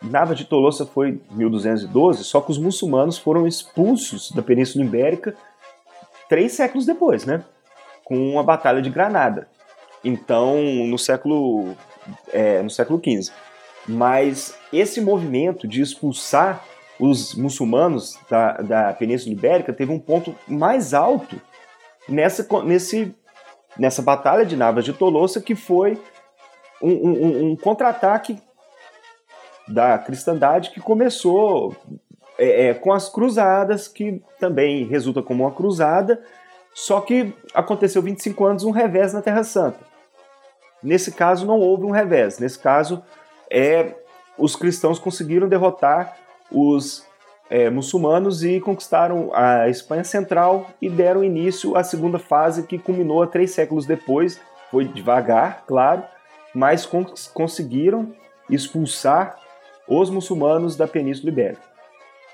[0.02, 5.36] Navas de Tolosa foi 1212, só que os muçulmanos foram expulsos da Península Ibérica
[6.28, 7.44] três séculos depois, né?
[8.04, 9.48] Com uma batalha de Granada.
[10.04, 11.76] Então, no século,
[12.32, 13.32] é, no século XV.
[13.88, 16.64] Mas esse movimento de expulsar
[17.00, 21.40] os muçulmanos da, da Península Ibérica teve um ponto mais alto
[22.10, 23.16] nessa, nesse,
[23.78, 26.02] nessa batalha de Navas de Tolosa, que foi
[26.82, 28.40] um, um, um contra-ataque
[29.68, 31.76] da cristandade que começou
[32.38, 36.22] é, é, com as cruzadas, que também resulta como uma cruzada,
[36.74, 39.80] só que aconteceu 25 anos um revés na Terra Santa.
[40.82, 43.04] Nesse caso não houve um revés, nesse caso
[43.52, 43.96] é,
[44.38, 46.16] os cristãos conseguiram derrotar
[46.52, 47.06] os
[47.50, 53.22] é, muçulmanos e conquistaram a Espanha Central e deram início à segunda fase que culminou
[53.22, 54.40] a três séculos depois.
[54.70, 56.04] Foi devagar, claro,
[56.54, 58.14] mas cons conseguiram
[58.50, 59.38] expulsar
[59.88, 61.62] os muçulmanos da Península Ibérica.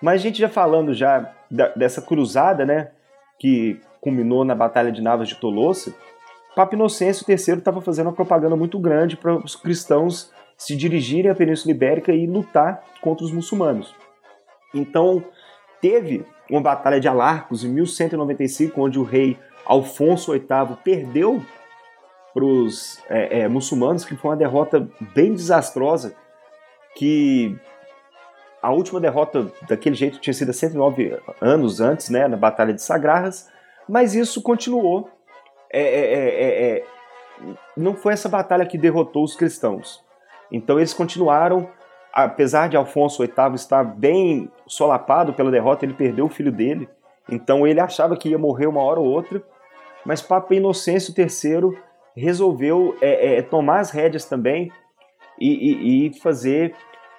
[0.01, 2.91] Mas a gente já falando já da, dessa cruzada, né,
[3.39, 5.93] que culminou na Batalha de Navas de Tolosa,
[6.55, 11.35] Papa Inocêncio III estava fazendo uma propaganda muito grande para os cristãos se dirigirem à
[11.35, 13.93] Península Ibérica e lutar contra os muçulmanos.
[14.73, 15.23] Então,
[15.81, 21.41] teve uma batalha de Alarcos em 1195, onde o rei Alfonso VIII perdeu
[22.33, 26.15] para os é, é, muçulmanos, que foi uma derrota bem desastrosa,
[26.95, 27.55] que
[28.61, 33.49] a última derrota daquele jeito tinha sido 109 anos antes, né, na Batalha de Sagrarras,
[33.87, 35.09] mas isso continuou.
[35.69, 36.85] É, é, é, é,
[37.75, 40.03] não foi essa batalha que derrotou os cristãos.
[40.51, 41.67] Então eles continuaram
[42.13, 46.87] apesar de Alfonso VIII estar bem solapado pela derrota, ele perdeu o filho dele,
[47.29, 49.41] então ele achava que ia morrer uma hora ou outra,
[50.05, 51.77] mas Papa Inocêncio III
[52.15, 54.71] resolveu é, é, tomar as rédeas também
[55.39, 56.75] e, e, e fazer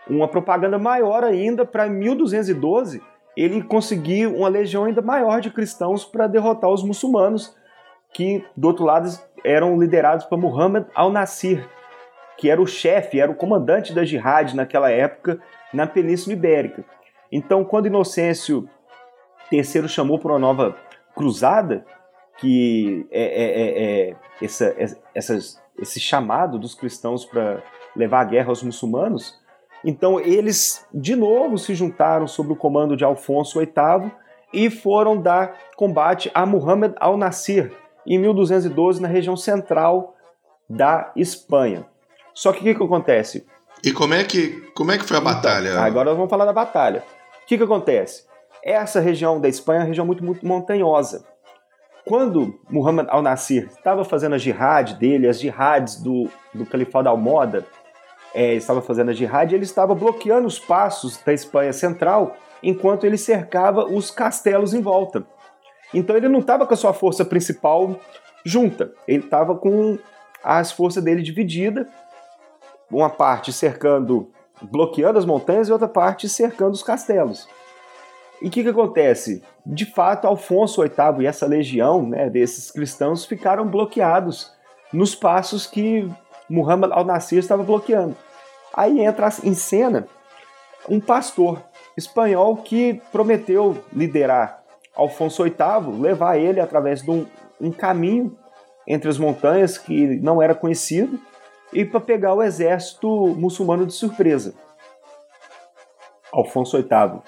[0.09, 3.03] uma propaganda maior ainda para 1212
[3.37, 7.57] ele conseguir uma legião ainda maior de cristãos para derrotar os muçulmanos
[8.13, 9.09] que do outro lado
[9.45, 11.69] eram liderados por Muhammad al-Nasir,
[12.37, 15.41] que era o chefe, era o comandante da jihad naquela época
[15.73, 16.85] na Península Ibérica.
[17.31, 18.69] Então, quando Inocêncio
[19.53, 20.77] III chamou para uma nova
[21.15, 21.85] cruzada,
[22.39, 27.63] que é, é, é, é essa, é, essas, esse chamado dos cristãos para
[27.97, 29.41] levar a guerra aos muçulmanos,
[29.85, 34.11] Então eles de novo se juntaram sob o comando de Alfonso VIII
[34.53, 37.73] e foram dar combate a Muhammad al-Nasir
[38.07, 40.17] em 1212 na região central
[40.69, 41.87] da Espanha.
[42.35, 43.47] Só que o que, que acontece?
[43.83, 45.81] E como é que, como é que foi a então, batalha?
[45.81, 47.05] Agora nós vamos falar da batalha.
[47.43, 48.25] O que, que acontece?
[48.63, 51.25] Essa região da Espanha é uma região muito, muito montanhosa.
[52.07, 57.65] Quando Muhammad al-Nasir estava fazendo a jihad dele, as jihads do, do Califado Almoda,
[58.35, 63.17] é, estava fazendo a jihad, ele estava bloqueando os passos da Espanha central enquanto ele
[63.17, 65.25] cercava os castelos em volta.
[65.93, 67.99] Então ele não estava com a sua força principal
[68.45, 69.99] junta, ele estava com
[70.43, 71.89] as forças dele dividida,
[72.91, 74.31] uma parte cercando,
[74.63, 77.49] bloqueando as montanhas e outra parte cercando os castelos.
[78.41, 79.43] E o que, que acontece?
[79.65, 84.53] De fato, Alfonso VIII e essa legião né, desses cristãos ficaram bloqueados
[84.93, 86.09] nos passos que
[86.49, 88.17] Muhammad al-Nasir estava bloqueando.
[88.73, 90.07] Aí entra em cena
[90.89, 91.63] um pastor
[91.97, 94.63] espanhol que prometeu liderar
[94.95, 97.27] Alfonso VIII, levar ele através de um,
[97.61, 98.37] um caminho
[98.87, 101.19] entre as montanhas que não era conhecido
[101.75, 104.55] e para pegar o exército muçulmano de surpresa.
[106.33, 107.21] Alfonso VIII.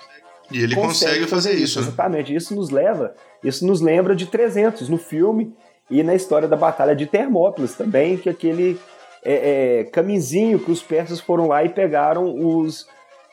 [0.50, 1.80] E ele consegue, consegue fazer, fazer, isso.
[1.80, 1.86] Né?
[1.86, 2.34] Exatamente.
[2.34, 5.54] Isso nos leva, isso nos lembra de 300 no filme
[5.90, 8.78] e na história da Batalha de Termópilas também, que aquele
[9.24, 12.86] é, é, caminzinho que os persas foram lá e pegaram os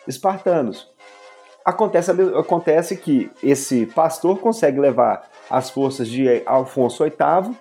[0.07, 0.91] espartanos.
[1.63, 7.55] Acontece, acontece que esse pastor consegue levar as forças de Alfonso VIII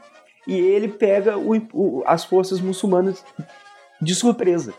[0.46, 3.24] e ele pega o, o, as forças muçulmanas
[4.00, 4.74] de surpresa.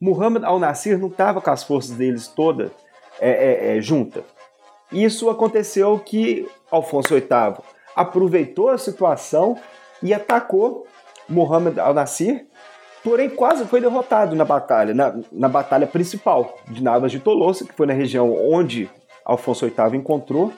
[0.00, 2.72] Muhammad al-Nasir não estava com as forças deles toda
[3.20, 4.24] é, é, é, junta.
[4.90, 7.56] Isso aconteceu que Alfonso VIII
[7.94, 9.58] aproveitou a situação
[10.02, 10.86] e atacou
[11.28, 12.46] Muhammad al-Nasir,
[13.02, 17.72] porém quase foi derrotado na batalha, na, na batalha principal de Navas de Tolosa, que
[17.72, 18.90] foi na região onde
[19.24, 20.52] Alfonso VIII encontrou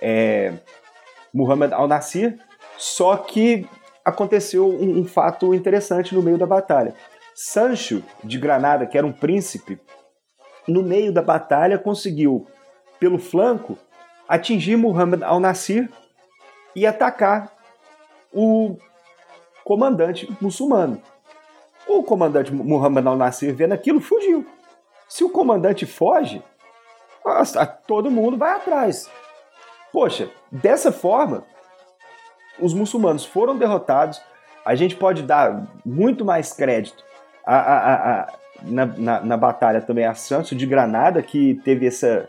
[0.00, 0.52] é,
[1.32, 2.38] Muhammad al-Nasir,
[2.76, 3.66] só que
[4.04, 6.94] aconteceu um, um fato interessante no meio da batalha.
[7.34, 9.80] Sancho de Granada, que era um príncipe,
[10.66, 12.46] no meio da batalha conseguiu,
[13.00, 13.78] pelo flanco,
[14.28, 15.90] atingir Muhammad al-Nasir
[16.74, 17.52] e atacar
[18.32, 18.76] o
[19.64, 21.02] comandante muçulmano.
[21.86, 24.46] O comandante Muhammad al-Nasir, vendo aquilo, fugiu.
[25.08, 26.42] Se o comandante foge,
[27.86, 29.10] todo mundo vai atrás.
[29.92, 31.44] Poxa, dessa forma,
[32.58, 34.20] os muçulmanos foram derrotados.
[34.64, 37.02] A gente pode dar muito mais crédito
[37.44, 38.32] a, a, a,
[38.62, 42.28] na, na, na, batalha também a Santos de Granada, que teve essa,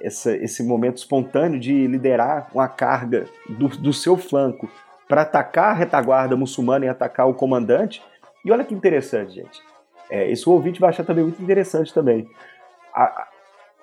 [0.00, 4.68] essa, esse momento espontâneo de liderar uma carga do, do seu flanco
[5.08, 8.02] para atacar a retaguarda muçulmana e atacar o comandante.
[8.44, 9.60] E olha que interessante, gente.
[10.10, 12.28] É, ouvinte vai achar também muito interessante também.
[12.94, 13.28] A,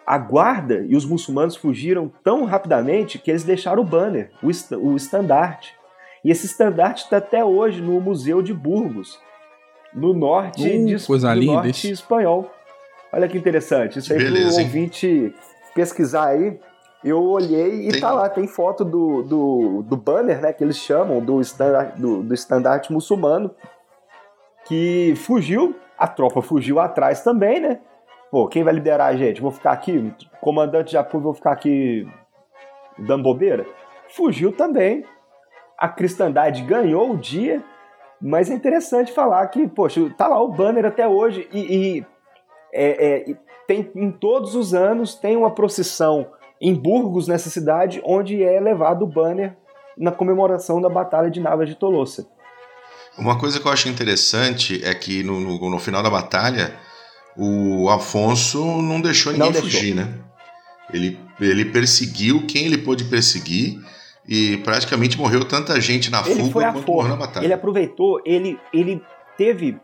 [0.05, 4.47] a guarda e os muçulmanos fugiram tão rapidamente que eles deixaram o banner, o,
[4.77, 5.75] o estandarte.
[6.23, 9.19] E esse estandarte está até hoje no Museu de Burgos,
[9.93, 12.51] no norte, uh, de, coisa do norte espanhol.
[13.11, 13.99] Olha que interessante.
[13.99, 15.33] Isso aí Beleza, pro ouvinte
[15.73, 16.59] pesquisar aí.
[17.03, 17.99] Eu olhei e tem...
[17.99, 22.21] tá lá, tem foto do, do, do banner, né, que eles chamam, do estandarte, do,
[22.21, 23.49] do estandarte muçulmano,
[24.65, 27.79] que fugiu, a tropa fugiu atrás também, né?
[28.31, 29.41] Pô, quem vai liderar a gente?
[29.41, 32.07] Vou ficar aqui, comandante de apoio, vou ficar aqui
[32.97, 33.65] dando bobeira?
[34.07, 35.05] Fugiu também.
[35.77, 37.63] A cristandade ganhou o dia
[38.21, 42.05] mas é interessante falar que, poxa, tá lá o banner até hoje e, e
[42.71, 43.35] é, é,
[43.67, 46.27] tem em todos os anos tem uma procissão
[46.61, 49.57] em Burgos, nessa cidade, onde é levado o banner
[49.97, 52.27] na comemoração da Batalha de Navas de Tolosa.
[53.17, 56.71] Uma coisa que eu acho interessante é que no, no, no final da batalha,
[57.37, 60.13] o Afonso não deixou ninguém não fugir, né?
[60.93, 63.79] Ele, ele perseguiu quem ele pôde perseguir
[64.27, 67.45] e praticamente morreu tanta gente na ele fuga quanto morreu na batalha.
[67.45, 69.01] Ele aproveitou, ele, ele
[69.37, 69.79] teve.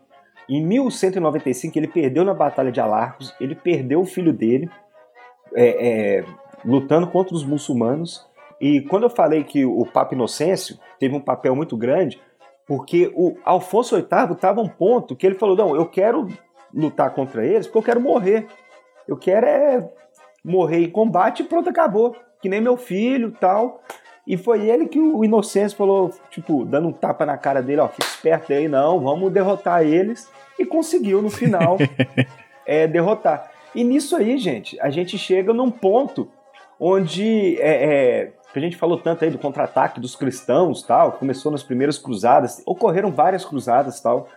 [0.50, 4.70] Em 1195, ele perdeu na Batalha de Alarcos, ele perdeu o filho dele,
[5.54, 6.26] é, é,
[6.64, 8.26] lutando contra os muçulmanos.
[8.62, 12.18] E quando eu falei que o Papa Inocêncio teve um papel muito grande,
[12.66, 16.30] porque o Alfonso VIII estava a um ponto que ele falou: não, eu quero
[16.78, 18.46] lutar contra eles porque eu quero morrer.
[19.08, 19.90] Eu quero é
[20.44, 22.16] morrer em combate e pronto, acabou.
[22.42, 23.82] Que nem meu filho tal.
[24.26, 27.88] E foi ele que o Inocêncio falou, tipo, dando um tapa na cara dele, ó,
[27.88, 30.30] fica esperto aí, não, vamos derrotar eles.
[30.60, 31.78] E conseguiu no final
[32.66, 33.50] é, derrotar.
[33.74, 36.30] E nisso aí, gente, a gente chega num ponto
[36.80, 41.64] onde é, é, a gente falou tanto aí do contra-ataque dos cristãos, tal, começou nas
[41.64, 44.28] primeiras cruzadas, ocorreram várias cruzadas, tal,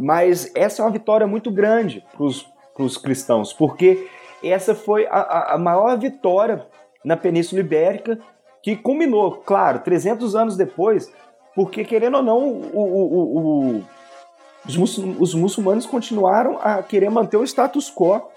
[0.00, 2.50] mas essa é uma vitória muito grande para os
[2.82, 4.08] os cristãos, porque
[4.42, 6.66] essa foi a, a maior vitória
[7.04, 8.18] na Península Ibérica,
[8.62, 11.10] que culminou, claro, 300 anos depois,
[11.54, 13.84] porque, querendo ou não, o, o, o,
[14.66, 18.28] os, muçulmanos continuaram a querer manter o status quo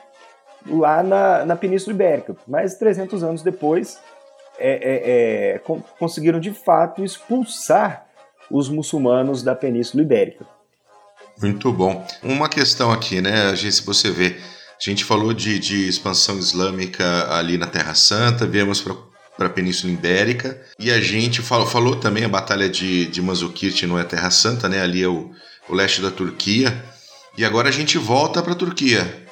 [0.65, 2.35] lá na, na Península Ibérica.
[2.47, 4.01] Mas 300 anos depois,
[4.57, 5.61] é, é, é,
[5.99, 8.07] conseguiram de fato expulsar
[8.49, 10.45] os muçulmanos da Península Ibérica.
[11.41, 12.05] Muito bom.
[12.21, 13.55] Uma questão aqui, né?
[13.55, 14.37] Se você vê,
[14.79, 19.93] a gente falou de, de expansão islâmica ali na Terra Santa, viemos para a Península
[19.93, 24.29] Ibérica, e a gente falou, falou também a Batalha de, de Mazukirti não é Terra
[24.29, 24.81] Santa, né?
[24.81, 25.31] Ali é o,
[25.69, 26.83] o leste da Turquia.
[27.37, 29.23] E agora a gente volta para a Turquia.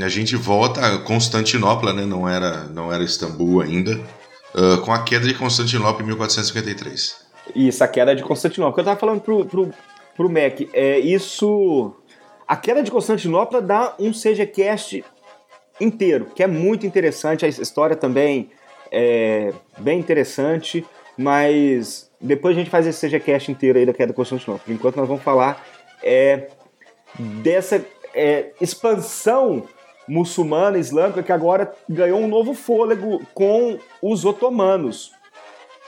[0.00, 2.06] A gente volta a Constantinopla, né?
[2.06, 4.00] Não era, não era Istambul ainda.
[4.54, 7.16] Uh, com a queda de Constantinopla em 1453.
[7.54, 8.80] Isso, a queda de Constantinopla.
[8.80, 9.20] Eu estava falando
[10.22, 11.94] pro Mac, é, isso.
[12.46, 15.04] A queda de Constantinopla dá um CGCast
[15.80, 17.44] inteiro, que é muito interessante.
[17.44, 18.50] A história também
[18.90, 24.16] é bem interessante, mas depois a gente faz esse CGCast inteiro aí da queda de
[24.16, 24.62] Constantinopla.
[24.64, 25.64] Por enquanto nós vamos falar
[26.02, 26.48] é,
[27.18, 29.66] dessa é, expansão
[30.06, 35.12] muçulmana, islâmica, que agora ganhou um novo fôlego com os otomanos.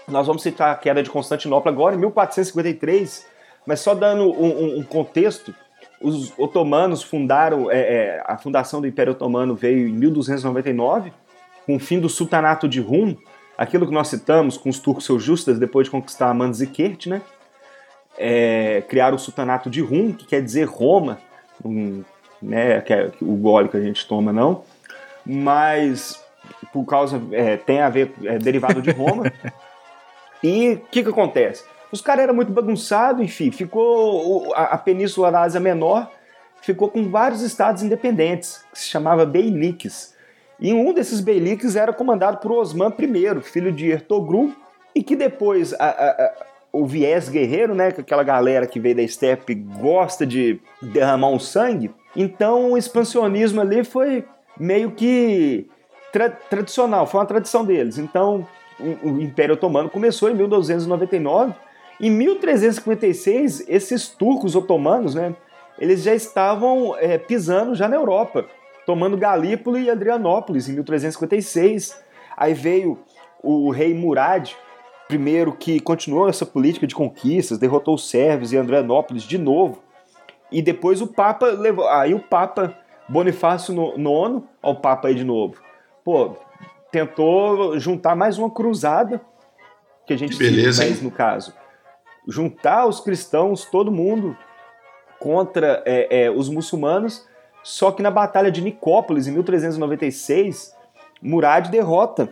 [0.08, 3.33] Nós vamos citar a queda de Constantinopla agora, em 1453,
[3.66, 5.54] mas só dando um, um contexto,
[6.00, 11.12] os otomanos fundaram, é, é, a fundação do Império Otomano veio em 1299,
[11.64, 13.16] com o fim do sultanato de Rum,
[13.56, 17.22] aquilo que nós citamos com os turcos seljúcidas depois de conquistar Manzikert, né?
[18.18, 21.18] É, criaram o sultanato de Rum, que quer dizer Roma,
[21.64, 22.04] um,
[22.40, 24.62] né, que é o gole que a gente toma não,
[25.24, 26.22] mas
[26.72, 29.32] por causa é, tem a ver é, derivado de Roma.
[30.42, 31.64] e o que que acontece?
[31.92, 36.10] Os caras eram muito bagunçados, enfim, ficou a, a, Península da Ásia Menor
[36.60, 40.14] ficou com vários estados independentes, que se chamava Beyliks.
[40.58, 44.54] E um desses Beyliks era comandado por Osman I, filho de Ertogru,
[44.94, 46.32] e que depois a, a,
[46.72, 51.38] o viés guerreiro, né, que aquela galera que veio da steppe gosta de derramar um
[51.38, 54.24] sangue, então o expansionismo ali foi
[54.58, 55.68] meio que
[56.12, 57.98] tra tradicional, foi uma tradição deles.
[57.98, 58.46] Então
[58.78, 61.52] o, o Império Otomano começou em 1299.
[62.00, 65.34] Em 1356, esses turcos otomanos, né,
[65.78, 68.46] eles já estavam é, pisando já na Europa,
[68.86, 72.02] tomando Galípoli e Adrianópolis em 1356.
[72.36, 72.98] Aí veio
[73.42, 74.52] o rei Murad,
[75.08, 79.82] primeiro que continuou essa política de conquistas, derrotou os sérvios e Adrianópolis de novo.
[80.50, 81.88] E depois o Papa levou.
[81.88, 82.76] Aí o Papa
[83.08, 85.56] Bonifácio IX, ao Papa aí de novo.
[86.04, 86.36] Pô,
[86.92, 89.20] tentou juntar mais uma cruzada,
[90.06, 91.52] que a gente Beleza, fez no caso.
[92.26, 94.36] Juntar os cristãos, todo mundo,
[95.18, 97.26] contra é, é, os muçulmanos.
[97.62, 100.74] Só que na Batalha de Nicópolis, em 1396,
[101.22, 102.28] Murad derrota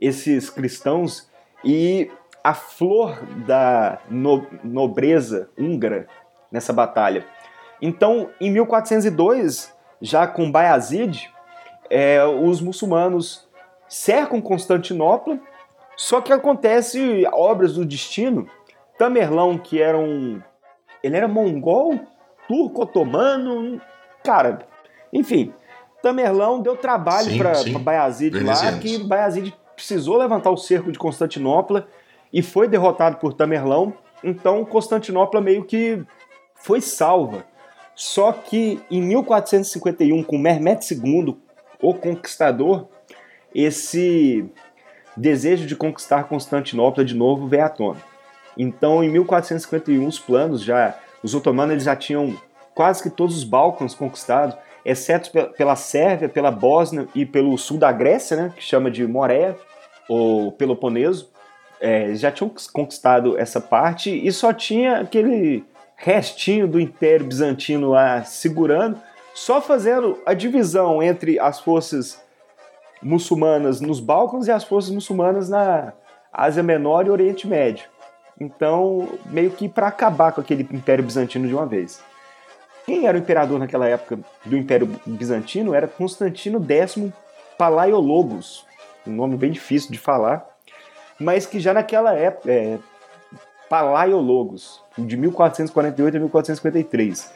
[0.00, 1.28] esses cristãos
[1.64, 2.10] e
[2.44, 6.06] a flor da no, nobreza húngara
[6.52, 7.24] nessa batalha
[7.80, 11.30] então, em 1402, já com Bayazid,
[11.90, 13.46] é, os muçulmanos
[13.88, 15.38] cercam Constantinopla,
[15.96, 18.48] só que acontece obras do destino.
[18.98, 20.40] Tamerlão, que era um.
[21.02, 22.00] Ele era mongol,
[22.48, 23.80] turco, otomano,
[24.24, 24.60] cara,
[25.12, 25.52] enfim.
[26.02, 31.88] Tamerlão deu trabalho para Bayazid lá, que Bayazid precisou levantar o cerco de Constantinopla
[32.32, 33.92] e foi derrotado por Tamerlão.
[34.22, 36.02] Então Constantinopla meio que
[36.54, 37.44] foi salva.
[37.94, 41.36] Só que em 1451, com Mehmet II,
[41.80, 42.86] o conquistador,
[43.54, 44.44] esse
[45.16, 48.00] desejo de conquistar Constantinopla de novo veio à tona.
[48.56, 52.36] Então, em 1451, os planos já, os otomanos eles já tinham
[52.74, 57.90] quase que todos os Balcãs conquistados, exceto pela Sérvia, pela Bósnia e pelo sul da
[57.90, 59.56] Grécia, né, que chama de Moréia,
[60.08, 61.30] ou Peloponeso.
[61.80, 65.64] É, já tinham conquistado essa parte e só tinha aquele
[65.96, 68.98] restinho do Império Bizantino lá segurando,
[69.34, 72.22] só fazendo a divisão entre as forças
[73.02, 75.92] muçulmanas nos Balcãs e as forças muçulmanas na
[76.32, 77.88] Ásia Menor e Oriente Médio.
[78.40, 82.02] Então, meio que para acabar com aquele Império Bizantino de uma vez.
[82.84, 86.96] Quem era o imperador naquela época do Império Bizantino era Constantino X
[87.58, 88.64] Palaiologos,
[89.06, 90.46] um nome bem difícil de falar,
[91.18, 92.78] mas que já naquela época, é,
[93.68, 97.34] Palaiologos, de 1448 a 1453.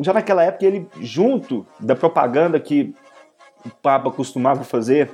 [0.00, 2.94] Já naquela época, ele, junto da propaganda que
[3.64, 5.10] o Papa costumava fazer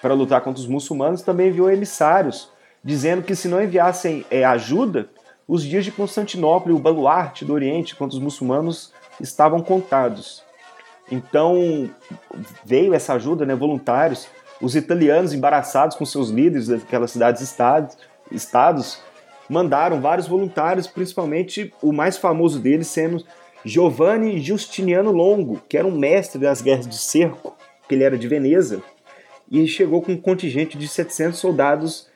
[0.00, 2.51] para lutar contra os muçulmanos, também enviou emissários,
[2.84, 5.08] dizendo que se não enviassem é, ajuda,
[5.46, 10.42] os dias de Constantinopla e o baluarte do Oriente contra os muçulmanos estavam contados.
[11.10, 11.90] Então
[12.64, 14.28] veio essa ajuda, né, voluntários,
[14.60, 17.96] os italianos embaraçados com seus líderes daquelas cidades estados,
[18.30, 19.00] estados
[19.48, 23.22] mandaram vários voluntários, principalmente o mais famoso deles sendo
[23.64, 27.54] Giovanni Justiniano Longo, que era um mestre das guerras de cerco,
[27.88, 28.82] que ele era de Veneza,
[29.50, 32.08] e chegou com um contingente de 700 soldados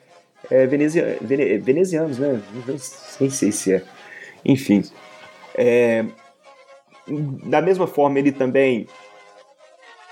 [0.49, 2.41] é, vene, venezianos, né?
[3.19, 3.83] Nem sei se é.
[4.45, 4.83] Enfim.
[5.55, 6.05] É,
[7.07, 8.87] da mesma forma, ele também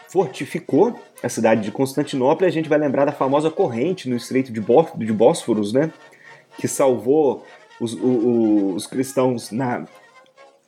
[0.09, 2.47] fortificou a cidade de Constantinopla.
[2.47, 5.91] A gente vai lembrar da famosa corrente no Estreito de, de Bósforos, né?
[6.57, 7.45] Que salvou
[7.79, 9.85] os, os, os cristãos na,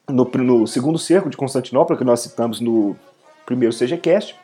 [0.10, 2.95] no, no, segundo cerco de Constantinopla, que nós citamos no
[3.45, 4.36] primeiro CGCast.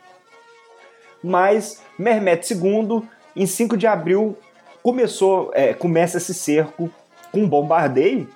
[1.21, 3.03] Mas Mehmet II,
[3.35, 4.37] em 5 de abril,
[4.83, 6.91] começou, é, começa esse cerco
[7.31, 8.27] com um bombardeio,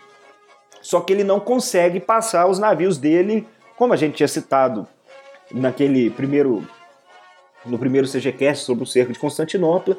[0.81, 3.45] só que ele não consegue passar os navios dele,
[3.75, 4.87] como a gente tinha citado
[5.51, 6.65] naquele primeiro
[7.65, 9.97] no primeiro CGCast sobre o cerco de Constantinopla,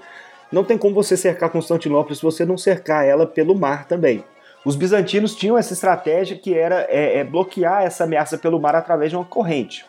[0.50, 4.24] não tem como você cercar Constantinopla se você não cercar ela pelo mar também.
[4.64, 9.10] Os bizantinos tinham essa estratégia que era é, é bloquear essa ameaça pelo mar através
[9.10, 9.84] de uma corrente.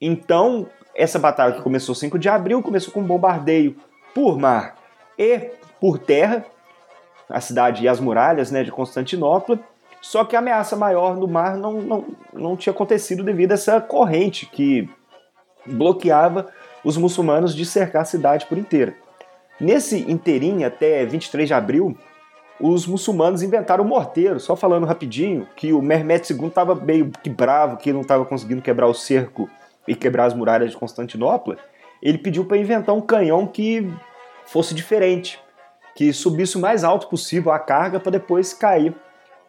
[0.00, 3.74] Então, essa batalha que começou 5 de abril começou com um bombardeio
[4.14, 4.77] por mar
[5.18, 5.50] e
[5.80, 6.44] por terra,
[7.28, 9.58] a cidade e as muralhas né, de Constantinopla.
[10.00, 13.80] Só que a ameaça maior no mar não, não, não tinha acontecido devido a essa
[13.80, 14.88] corrente que
[15.66, 16.46] bloqueava
[16.84, 18.94] os muçulmanos de cercar a cidade por inteira.
[19.60, 21.98] Nesse inteirinho, até 23 de abril,
[22.60, 27.28] os muçulmanos inventaram o morteiro, só falando rapidinho, que o Mehmet II estava meio que
[27.28, 29.50] bravo, que não estava conseguindo quebrar o cerco
[29.86, 31.56] e quebrar as muralhas de Constantinopla.
[32.00, 33.90] Ele pediu para inventar um canhão que
[34.48, 35.38] fosse diferente,
[35.94, 38.94] que subisse o mais alto possível a carga para depois cair.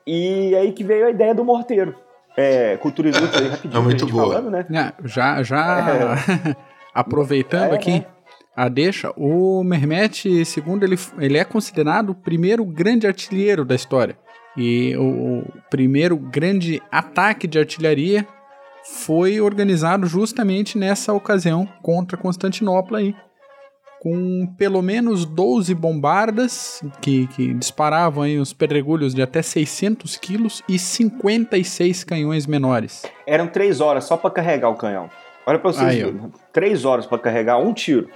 [0.06, 1.96] E aí que veio a ideia do morteiro.
[2.36, 3.80] É, cultura inútil aí rapidinho.
[3.80, 4.34] É muito boa.
[4.34, 4.66] Falando, né?
[4.72, 6.16] É, já, já
[6.48, 6.56] é.
[6.94, 8.06] aproveitando é, aqui né?
[8.56, 10.44] a deixa, o Mehmet II
[10.82, 14.18] ele, ele é considerado o primeiro grande artilheiro da história.
[14.58, 18.28] E o, o primeiro grande ataque de artilharia
[18.84, 23.16] foi organizado justamente nessa ocasião contra Constantinopla aí
[24.00, 30.64] com pelo menos 12 bombardas que, que disparavam aí os pedregulhos de até 600 quilos
[30.70, 33.06] e 56 canhões menores.
[33.28, 35.10] Eram três horas só para carregar o canhão.
[35.46, 36.32] Olha para vocês verem.
[36.54, 38.10] Três horas para carregar um tiro.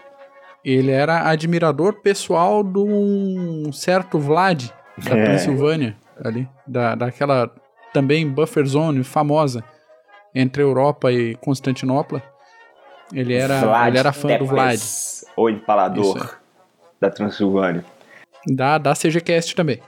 [0.63, 5.25] Ele era admirador pessoal de um certo Vlad, da é.
[5.25, 7.51] Pensilvânia, ali, da, daquela
[7.91, 9.63] também buffer zone famosa
[10.33, 12.23] entre Europa e Constantinopla.
[13.13, 14.47] Ele era, ele era fã Tepes.
[14.47, 14.79] do Vlad
[15.35, 16.35] o empalador
[16.99, 17.83] da Transilvânia.
[18.47, 19.79] Da, da CGCast também.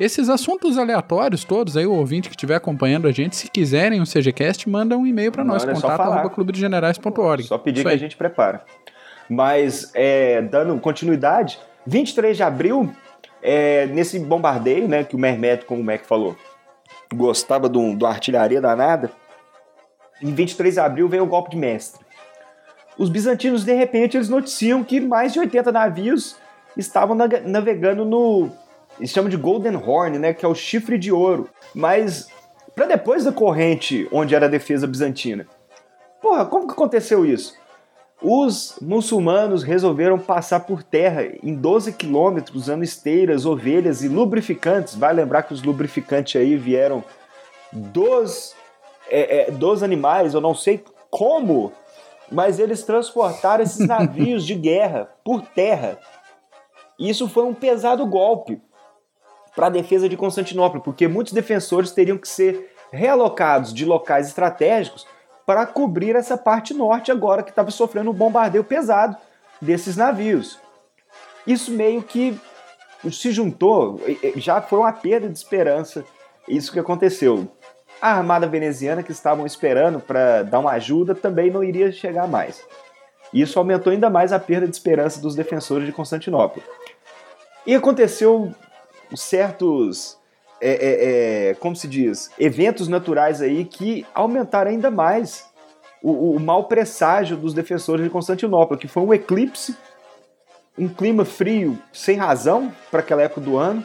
[0.00, 4.04] Esses assuntos aleatórios todos aí, o ouvinte que estiver acompanhando a gente, se quiserem um
[4.04, 7.44] CGCast, manda um e-mail para nós, é contato.clubedegenerais.org.
[7.44, 7.94] Só pedir Isso que aí.
[7.94, 8.64] a gente prepara.
[9.28, 12.92] Mas, é, dando continuidade, 23 de abril,
[13.42, 16.36] é, nesse bombardeio, né, que o Mermet, como o Mac falou,
[17.14, 19.10] gostava do, do artilharia danada,
[20.20, 22.04] em 23 de abril veio o golpe de mestre
[22.98, 26.36] os bizantinos, de repente, eles noticiam que mais de 80 navios
[26.76, 28.50] estavam navegando no.
[28.98, 30.34] Eles chamam de Golden Horn, né?
[30.34, 31.48] Que é o chifre de ouro.
[31.74, 32.28] Mas
[32.74, 35.46] para depois da corrente onde era a defesa bizantina.
[36.20, 37.54] Porra, como que aconteceu isso?
[38.20, 44.94] Os muçulmanos resolveram passar por terra em 12 quilômetros usando esteiras, ovelhas e lubrificantes.
[44.94, 47.02] Vai lembrar que os lubrificantes aí vieram
[47.72, 48.54] dos,
[49.10, 51.72] é, é, dos animais, eu não sei como
[52.32, 55.98] mas eles transportaram esses navios de guerra por terra.
[56.98, 58.60] Isso foi um pesado golpe
[59.54, 65.06] para a defesa de Constantinopla, porque muitos defensores teriam que ser realocados de locais estratégicos
[65.44, 69.16] para cobrir essa parte norte agora que estava sofrendo um bombardeio pesado
[69.60, 70.58] desses navios.
[71.46, 72.38] Isso meio que
[73.10, 74.00] se juntou,
[74.36, 76.04] já foi uma perda de esperança
[76.48, 77.48] isso que aconteceu
[78.02, 82.60] a armada veneziana que estavam esperando para dar uma ajuda também não iria chegar mais.
[83.32, 86.60] Isso aumentou ainda mais a perda de esperança dos defensores de Constantinopla.
[87.64, 88.52] E aconteceu
[89.14, 90.18] certos,
[90.60, 95.48] é, é, é, como se diz, eventos naturais aí que aumentaram ainda mais
[96.02, 99.76] o, o mau presságio dos defensores de Constantinopla, que foi um eclipse,
[100.76, 103.84] um clima frio sem razão para aquela época do ano,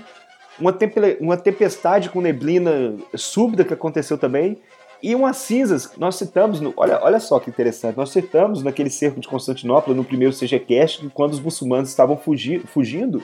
[0.60, 0.78] uma,
[1.20, 4.58] uma tempestade com neblina súbita que aconteceu também,
[5.02, 9.20] e umas cinzas, nós citamos, no, olha, olha só que interessante, nós citamos naquele cerco
[9.20, 13.22] de Constantinopla, no primeiro CGCast, que quando os muçulmanos estavam fugi, fugindo,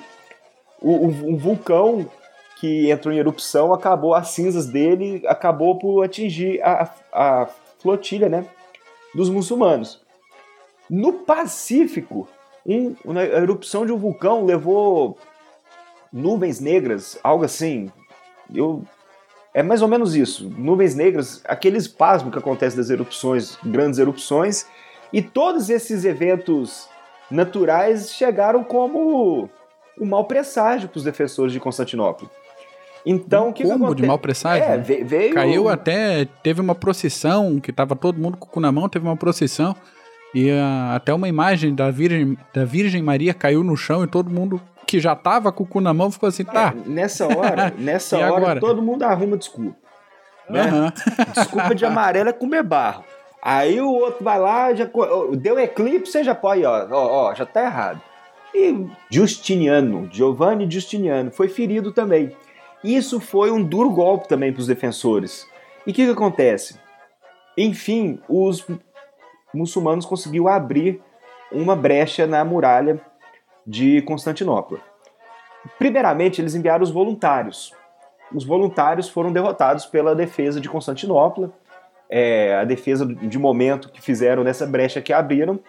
[0.80, 2.06] o, um vulcão
[2.60, 7.48] que entrou em erupção acabou, as cinzas dele acabou por atingir a, a
[7.80, 8.46] flotilha, né?
[9.14, 10.02] dos muçulmanos.
[10.90, 12.28] No Pacífico,
[12.66, 15.18] um, a erupção de um vulcão levou
[16.14, 17.92] nuvens negras, algo assim.
[18.54, 18.84] Eu,
[19.54, 20.48] é mais ou menos isso.
[20.56, 24.68] Nuvens negras, aquele espasmo que acontece das erupções, grandes erupções,
[25.12, 26.88] e todos esses eventos
[27.32, 29.50] naturais chegaram como
[30.00, 32.30] um mau presságio para os defensores de Constantinopla.
[33.06, 34.64] Então, um o que, combo que de mau presságio?
[34.64, 35.34] É, veio...
[35.34, 39.06] Caiu até, teve uma procissão, que tava todo mundo com o cu na mão, teve
[39.06, 39.76] uma procissão,
[40.34, 44.30] e uh, até uma imagem da Virgem, da Virgem Maria caiu no chão e todo
[44.30, 44.60] mundo
[44.94, 46.72] que já tava com o cu na mão ficou assim, tá.
[46.72, 48.60] É, nessa hora, nessa hora, agora?
[48.60, 49.76] todo mundo arruma desculpa.
[50.48, 50.72] Né?
[50.72, 50.92] Uhum.
[51.34, 53.04] Desculpa de amarelo é comer barro.
[53.42, 54.88] Aí o outro vai lá, já
[55.36, 58.00] deu eclipse, você já pode, ó, ó, ó já tá errado.
[58.54, 62.32] E Justiniano, Giovanni Justiniano, foi ferido também.
[62.84, 65.48] Isso foi um duro golpe também para os defensores.
[65.88, 66.80] E o que, que acontece?
[67.58, 68.64] Enfim, os
[69.52, 71.02] muçulmanos conseguiu abrir
[71.52, 73.02] uma brecha na muralha
[73.66, 74.80] de Constantinopla.
[75.78, 77.74] Primeiramente, eles enviaram os voluntários.
[78.34, 81.52] Os voluntários foram derrotados pela defesa de Constantinopla,
[82.10, 85.60] é, a defesa de momento que fizeram nessa brecha que abriram,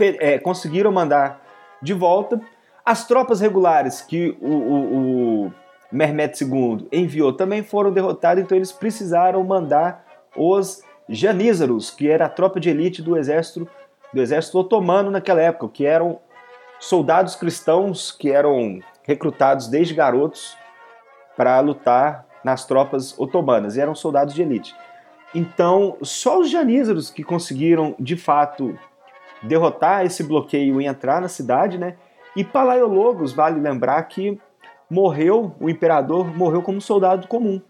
[0.00, 1.42] é, conseguiram mandar
[1.80, 2.40] de volta.
[2.84, 5.52] As tropas regulares que o, o, o
[5.92, 10.04] II enviou também foram derrotadas, então eles precisaram mandar
[10.36, 13.68] os janízaros, que era a tropa de elite do exército
[14.12, 16.20] do exército otomano naquela época, que eram
[16.82, 20.56] soldados cristãos que eram recrutados desde garotos
[21.36, 24.74] para lutar nas tropas otomanas, e eram soldados de elite.
[25.32, 28.76] Então, só os janízaros que conseguiram, de fato,
[29.40, 31.94] derrotar esse bloqueio e entrar na cidade, né?
[32.34, 34.40] E Palaiologos, vale lembrar que
[34.90, 37.62] morreu, o imperador morreu como soldado comum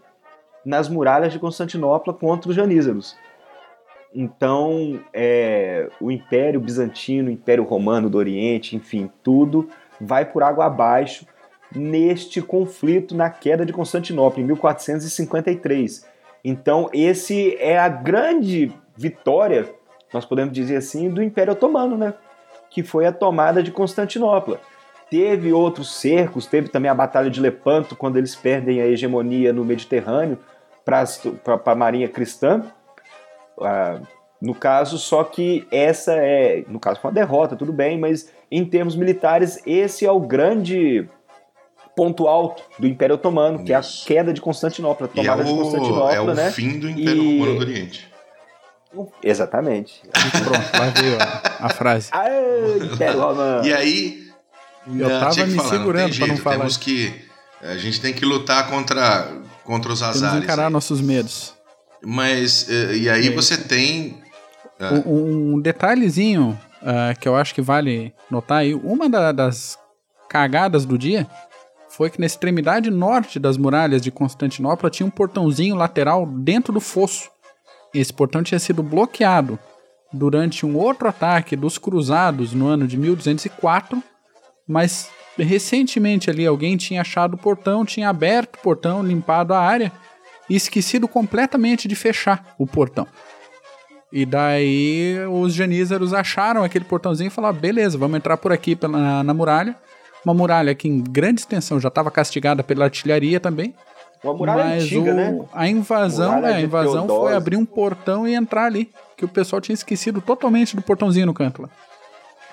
[0.65, 3.15] nas muralhas de Constantinopla contra os janízaros.
[4.15, 9.67] Então, é, o Império Bizantino, o Império Romano do Oriente, enfim, tudo
[9.99, 11.25] vai por água abaixo
[11.75, 16.05] neste conflito na queda de Constantinopla, em 1453.
[16.43, 19.73] Então, esse é a grande vitória,
[20.13, 22.13] nós podemos dizer assim, do Império Otomano, né?
[22.69, 24.59] Que foi a tomada de Constantinopla.
[25.09, 29.63] Teve outros cercos, teve também a Batalha de Lepanto, quando eles perdem a hegemonia no
[29.63, 30.37] Mediterrâneo
[30.83, 31.03] para
[31.65, 32.63] a marinha cristã.
[33.61, 33.99] Ah,
[34.41, 38.65] no caso, só que essa é, no caso, foi uma derrota, tudo bem, mas em
[38.65, 41.07] termos militares, esse é o grande
[41.95, 43.65] ponto alto do Império Otomano, Isso.
[43.65, 46.51] que é a queda de Constantinopla, a tomada é o, de Constantinopla, é o né?
[46.51, 47.39] fim do Império e...
[47.39, 48.13] Romano do Oriente.
[49.23, 50.01] Exatamente.
[50.11, 52.09] Pronto, lá veio a, a frase.
[52.11, 53.65] Aê, Império Romano.
[53.65, 54.27] E aí,
[54.87, 56.57] eu tava me falar, segurando para não falar.
[56.57, 57.25] Temos que
[57.61, 59.31] a gente tem que lutar contra
[59.63, 60.21] contra os azares.
[60.21, 60.73] Temos encarar aí.
[60.73, 61.55] nossos medos.
[62.05, 64.21] Mas eh, e aí você tem
[65.05, 69.77] um, um, detalhezinho uh, que eu acho que vale notar aí, uma da, das
[70.29, 71.27] cagadas do dia
[71.89, 76.79] foi que na extremidade norte das muralhas de Constantinopla tinha um portãozinho lateral dentro do
[76.79, 77.29] fosso.
[77.93, 79.59] Esse portão tinha sido bloqueado
[80.11, 84.01] durante um outro ataque dos cruzados no ano de 1204,
[84.67, 89.91] mas recentemente ali alguém tinha achado o portão, tinha aberto o portão, limpado a área
[90.49, 93.07] e esquecido completamente de fechar o portão.
[94.11, 99.23] E daí os janízaros acharam aquele portãozinho e falaram: beleza, vamos entrar por aqui na,
[99.23, 99.75] na muralha
[100.23, 103.73] uma muralha que em grande extensão já estava castigada pela artilharia também.
[104.23, 105.45] Uma muralha mas antiga, o, né?
[105.51, 108.89] A invasão, é, a invasão foi abrir um portão e entrar ali.
[109.17, 111.69] Que o pessoal tinha esquecido totalmente do portãozinho no canto lá.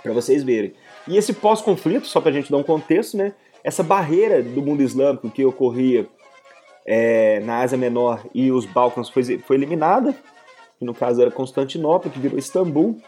[0.03, 0.75] Pra vocês verem.
[1.07, 3.33] E esse pós-conflito, só pra gente dar um contexto, né?
[3.63, 6.09] Essa barreira do mundo islâmico que ocorria
[6.93, 10.13] é, na Ásia Menor e os Balcãs foi, foi eliminada.
[10.77, 13.01] Que no caso era Constantinopla, que virou Istambul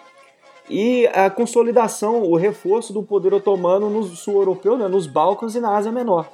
[0.71, 5.61] e a consolidação, o reforço do poder otomano no sul europeu, né, nos Balcãs e
[5.61, 6.31] na Ásia Menor.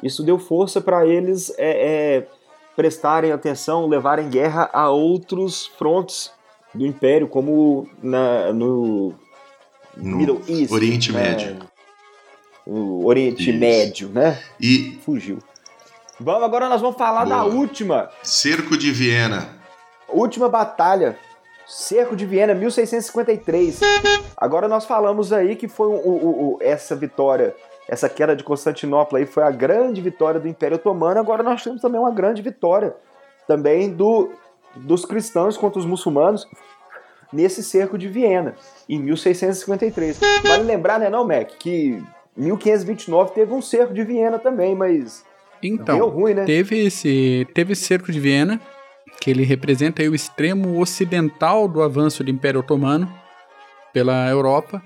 [0.00, 2.28] Isso deu força para eles é, é,
[2.76, 6.32] prestarem atenção, levarem guerra a outros frontes
[6.72, 9.12] do Império, como na, no,
[9.96, 11.22] no Middle East, Oriente né?
[11.22, 11.58] Médio.
[12.64, 13.58] O Oriente Isso.
[13.58, 14.40] Médio, né?
[14.60, 15.38] E fugiu.
[16.20, 17.36] Vamos agora nós vamos falar Boa.
[17.36, 18.08] da última.
[18.22, 19.48] Cerco de Viena.
[20.08, 21.18] Última batalha
[21.66, 23.80] Cerco de Viena, 1653.
[24.36, 27.54] Agora nós falamos aí que foi o, o, o, essa vitória,
[27.88, 31.18] essa queda de Constantinopla aí foi a grande vitória do Império Otomano.
[31.18, 32.94] Agora nós temos também uma grande vitória
[33.48, 34.32] também do,
[34.76, 36.46] dos cristãos contra os muçulmanos
[37.32, 38.54] nesse cerco de Viena,
[38.88, 40.20] em 1653.
[40.44, 42.02] Vale lembrar, né, não, Mac, que
[42.36, 45.24] 1529 teve um cerco de Viena também, mas
[45.68, 46.44] então, deu ruim, né?
[46.44, 48.60] Teve esse, teve esse cerco de Viena
[49.20, 53.12] que ele representa o extremo ocidental do avanço do Império Otomano
[53.92, 54.82] pela Europa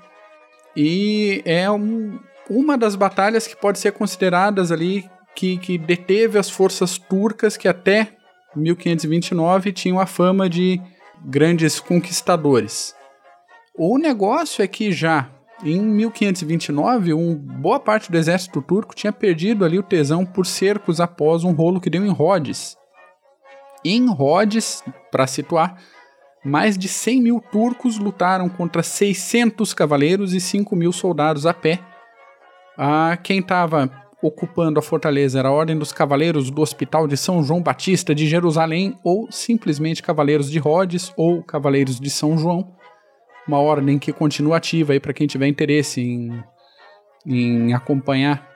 [0.77, 2.19] e é um,
[2.49, 7.67] uma das batalhas que pode ser consideradas ali que, que deteve as forças turcas que
[7.67, 8.13] até
[8.55, 10.81] 1529 tinham a fama de
[11.25, 12.95] grandes conquistadores.
[13.75, 15.31] O negócio é que já
[15.64, 21.01] em 1529, um, boa parte do exército turco tinha perdido ali o tesão por cercos
[21.01, 22.76] após um rolo que deu em Rhodes.
[23.85, 25.76] Em Rhodes, para situar,
[26.44, 31.80] mais de 100 mil turcos lutaram contra 600 cavaleiros e 5 mil soldados a pé.
[32.76, 33.90] Ah, quem estava
[34.22, 38.26] ocupando a fortaleza era a Ordem dos Cavaleiros do Hospital de São João Batista de
[38.26, 42.78] Jerusalém, ou simplesmente Cavaleiros de Rhodes ou Cavaleiros de São João.
[43.49, 46.45] Uma ordem que continua ativa aí para quem tiver interesse em,
[47.27, 48.47] em acompanhar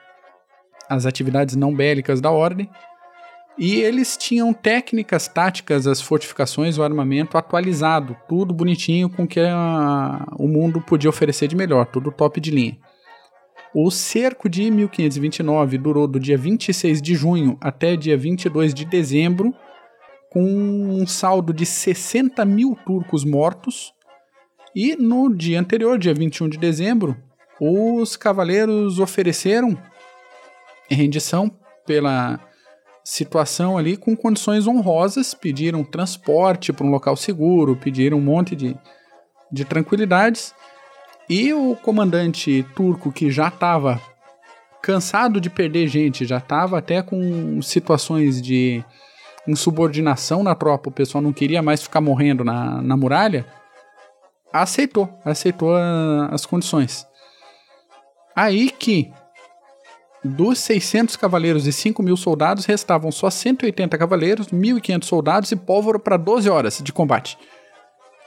[0.87, 2.69] as atividades não bélicas da ordem.
[3.57, 9.39] E eles tinham técnicas, táticas, as fortificações, o armamento atualizado, tudo bonitinho com o que
[9.39, 12.77] a, o mundo podia oferecer de melhor, tudo top de linha.
[13.75, 19.53] O cerco de 1529 durou do dia 26 de junho até dia 22 de dezembro,
[20.31, 23.93] com um saldo de 60 mil turcos mortos.
[24.75, 27.15] E no dia anterior, dia 21 de dezembro,
[27.59, 29.77] os cavaleiros ofereceram
[30.89, 31.51] rendição
[31.85, 32.39] pela
[33.03, 38.75] situação ali com condições honrosas, pediram transporte para um local seguro, pediram um monte de,
[39.51, 40.55] de tranquilidades.
[41.29, 44.01] E o comandante turco, que já estava
[44.81, 48.83] cansado de perder gente, já estava até com situações de
[49.47, 53.45] insubordinação na tropa, o pessoal não queria mais ficar morrendo na, na muralha,
[54.53, 57.07] aceitou, aceitou a, as condições.
[58.35, 59.11] Aí que
[60.23, 65.99] dos 600 cavaleiros e 5 mil soldados, restavam só 180 cavaleiros, 1.500 soldados e pólvora
[65.99, 67.37] para 12 horas de combate.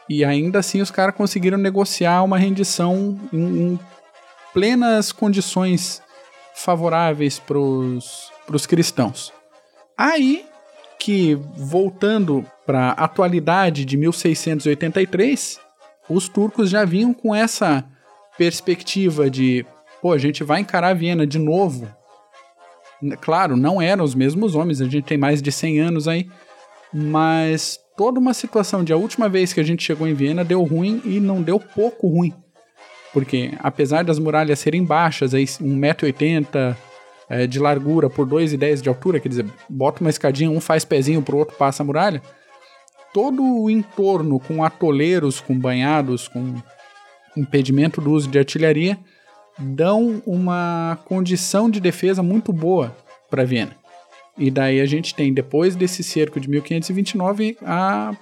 [0.08, 3.80] E ainda assim os caras conseguiram negociar uma rendição em, em
[4.52, 6.02] plenas condições
[6.54, 9.32] favoráveis para os cristãos.
[9.96, 10.44] Aí
[10.98, 15.60] que, voltando para a atualidade de 1683,
[16.08, 17.84] os turcos já vinham com essa
[18.36, 19.64] perspectiva de
[20.00, 21.88] pô, a gente vai encarar Viena de novo.
[23.20, 26.28] Claro, não eram os mesmos homens, a gente tem mais de 100 anos aí,
[26.92, 30.62] mas toda uma situação de a última vez que a gente chegou em Viena deu
[30.62, 32.32] ruim e não deu pouco ruim.
[33.12, 36.76] Porque apesar das muralhas serem baixas, aí 1,80m
[37.28, 41.22] é, de largura por 2,10m de altura, quer dizer, bota uma escadinha, um faz pezinho
[41.22, 42.22] pro outro, passa a muralha,
[43.12, 46.54] todo o entorno com atoleiros, com banhados, com
[47.36, 48.98] impedimento do uso de artilharia,
[49.58, 52.94] dão uma condição de defesa muito boa
[53.30, 53.76] para Viena.
[54.38, 58.14] E daí a gente tem, depois desse cerco de 1529, a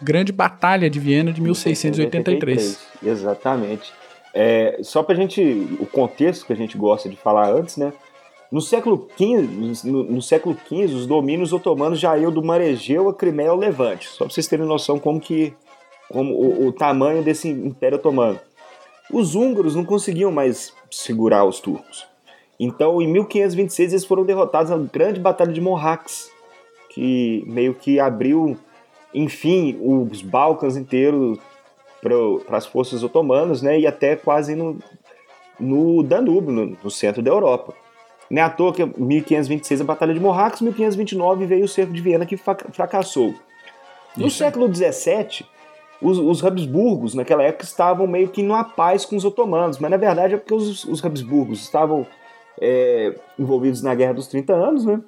[0.00, 2.78] grande batalha de Viena de 1683.
[3.02, 3.92] Exatamente.
[4.32, 5.40] É, só para a gente,
[5.80, 7.92] o contexto que a gente gosta de falar antes, né?
[8.50, 13.14] No século XV, no, no século XV, os domínios otomanos já iam do Maregeu a
[13.14, 14.08] Crimeia ao Levante.
[14.08, 15.52] Só para vocês terem noção como que,
[16.08, 18.38] como o, o tamanho desse Império Otomano.
[19.12, 22.06] Os húngaros não conseguiam mais segurar os turcos.
[22.58, 26.30] Então, em 1526, eles foram derrotados na grande batalha de Morrax,
[26.90, 28.56] que meio que abriu,
[29.12, 31.38] enfim, os Balcãs inteiros
[32.00, 34.78] para as forças otomanas, né, e até quase no,
[35.58, 37.74] no Danúbio, no, no, centro da Europa.
[38.30, 41.92] Não é à toa que em 1526 a Batalha de Morrax, 1529 veio o cerco
[41.92, 43.34] de Viena que fracassou.
[44.16, 44.38] No Isso.
[44.38, 45.46] século XVII,
[46.00, 49.96] os, os Habsburgos, naquela época, estavam meio que numa paz com os otomanos, mas na
[49.96, 52.06] verdade é porque os, os Habsburgos estavam
[52.60, 55.00] é, envolvidos na Guerra dos 30 Anos, né?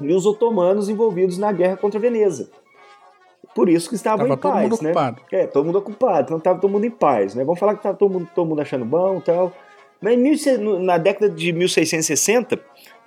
[0.00, 2.50] E os otomanos envolvidos na guerra contra a Veneza.
[3.54, 4.90] Por isso que estavam tava em paz, todo mundo né?
[4.90, 5.22] Ocupado.
[5.30, 7.44] É, todo mundo ocupado, então estava todo mundo em paz, né?
[7.44, 9.52] Vamos falar que estava todo mundo, todo mundo achando bom e tal.
[10.80, 12.58] Na década de 1660,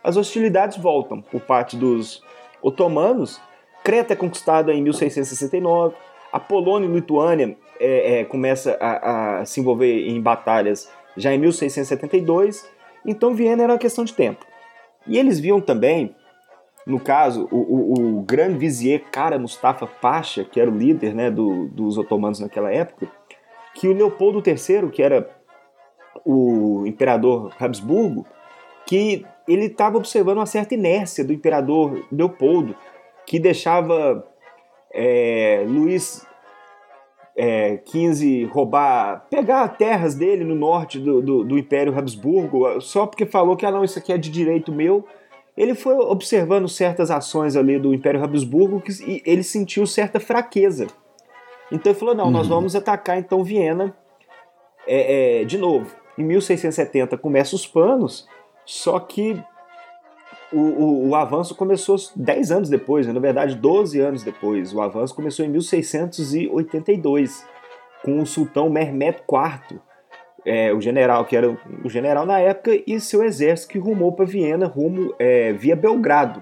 [0.01, 2.23] as hostilidades voltam por parte dos
[2.61, 3.41] otomanos.
[3.83, 5.95] Creta é conquistada em 1669,
[6.31, 11.37] a Polônia e Lituânia é, é, começa a, a, se envolver em batalhas já em
[11.37, 12.67] 1672,
[13.05, 14.45] então Viena era uma questão de tempo.
[15.05, 16.15] E eles viam também,
[16.85, 21.29] no caso, o, o, o grande vizier Kara Mustafa Pasha, que era o líder né,
[21.29, 23.07] do, dos otomanos naquela época,
[23.73, 25.34] que o Leopoldo III, que era
[26.25, 28.25] o imperador Habsburgo,
[28.85, 32.75] que ele estava observando uma certa inércia do imperador Leopoldo,
[33.25, 34.25] que deixava
[34.91, 36.25] é, Luís
[37.35, 43.25] é, XV roubar, pegar terras dele no norte do, do, do, Império Habsburgo, só porque
[43.25, 45.05] falou que ah, não, isso aqui é de direito meu,
[45.55, 50.87] ele foi observando certas ações ali do Império Habsburgo que, e ele sentiu certa fraqueza.
[51.71, 52.55] Então ele falou: não, nós Uhum.
[52.55, 53.95] vamos atacar então Viena
[54.87, 56.04] é, é, de novo.
[56.17, 58.27] Em 1670 começa os planos,
[58.65, 59.41] só que
[60.53, 63.13] o, o- o avanço começou 10 anos depois, né?
[63.13, 64.73] na verdade 12 anos depois.
[64.73, 67.45] O avanço começou em 1682,
[68.03, 69.79] com o sultão Mehmed IV,
[70.45, 71.49] é, o general que era
[71.83, 76.41] o general na época, e seu exército que rumou para Viena, rumo é, via Belgrado.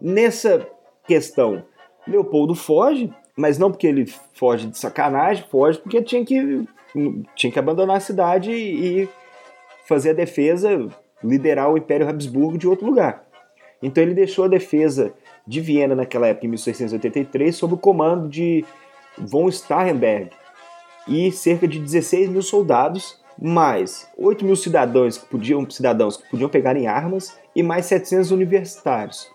[0.00, 0.66] Nessa
[1.06, 1.64] questão,
[2.06, 6.66] Leopoldo foge, mas não porque ele foge de sacanagem, foge porque tinha que,
[7.34, 9.08] tinha que abandonar a cidade e
[9.86, 10.88] fazer a defesa,
[11.22, 13.24] liderar o Império Habsburgo de outro lugar.
[13.82, 15.12] Então ele deixou a defesa
[15.46, 18.64] de Viena naquela época, em 1683, sob o comando de
[19.18, 20.30] von Starhemberg
[21.06, 26.48] e cerca de 16 mil soldados, mais 8 mil cidadãos que podiam, cidadãos que podiam
[26.48, 29.30] pegar em armas e mais 700 universitários.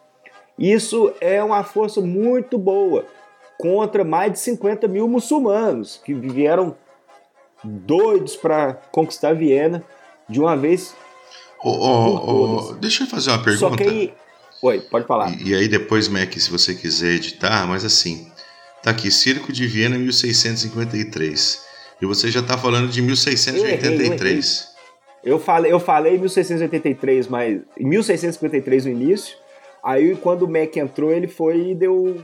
[0.58, 3.06] Isso é uma força muito boa
[3.58, 6.76] contra mais de 50 mil muçulmanos que vieram
[7.68, 9.84] doidos para conquistar Viena
[10.28, 10.96] de uma vez.
[11.64, 12.80] Ô, ô, todas.
[12.80, 13.84] deixa eu fazer uma Só pergunta.
[13.84, 14.14] que aí.
[14.62, 15.32] Oi, pode falar.
[15.32, 18.32] E, e aí depois, Mac, se você quiser editar, mas assim,
[18.82, 21.66] tá aqui, Circo de Viena 1653.
[22.02, 24.68] E você já tá falando de 1683.
[25.24, 29.36] Eu falei, eu falei 1683, mas em 1653 no início.
[29.84, 32.24] Aí quando o Mac entrou, ele foi e deu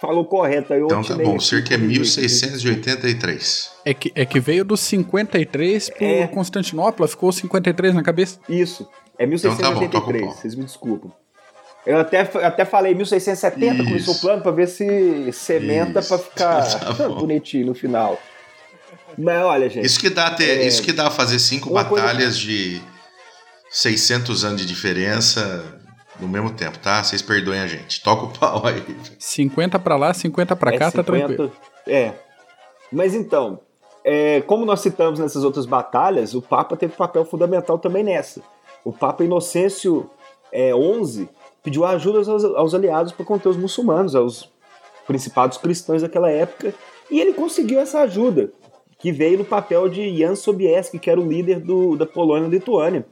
[0.00, 0.72] falou correto.
[0.72, 1.98] Aí eu Então tá bom, aqui, Circo é corrigi.
[2.00, 3.70] 1683.
[3.84, 6.26] É que, é que veio do 53 pro É.
[6.26, 8.38] Constantinopla, ficou 53 na cabeça.
[8.48, 8.88] Isso.
[9.18, 10.24] É Então tá bom, 1683.
[10.24, 10.34] pau.
[10.34, 11.12] Vocês me desculpam.
[11.86, 13.84] Eu até, até falei 1670, Isso.
[13.84, 16.62] começou o plano pra ver se sementa pra ficar
[16.96, 18.20] Tá bonitinho no final.
[19.18, 19.86] Mas olha, gente.
[19.86, 20.66] Isso que dá ter, É.
[20.66, 22.80] isso que dá fazer cinco Uma coisa- batalhas de
[23.70, 25.79] 600 anos de diferença
[26.18, 27.02] no mesmo tempo, tá?
[27.02, 28.02] Vocês perdoem a gente.
[28.02, 28.84] Toca o pau aí.
[29.18, 31.52] 50 pra lá, 50 pra cá, é tá 50, tranquilo.
[31.86, 32.14] É.
[32.92, 33.60] Mas então,
[34.04, 38.42] é, como nós citamos nessas outras batalhas, o Papa teve papel fundamental também nessa.
[38.84, 40.10] O Papa Inocêncio
[40.52, 41.28] é, XI
[41.62, 44.48] pediu ajuda aos, aos aliados para conter os muçulmanos, aos
[45.06, 46.74] principados cristãos daquela época,
[47.10, 48.52] e ele conseguiu essa ajuda,
[48.98, 52.50] que veio no papel de Jan Sobieski, que era o líder do, da Polônia e
[52.50, 53.04] Lituânia.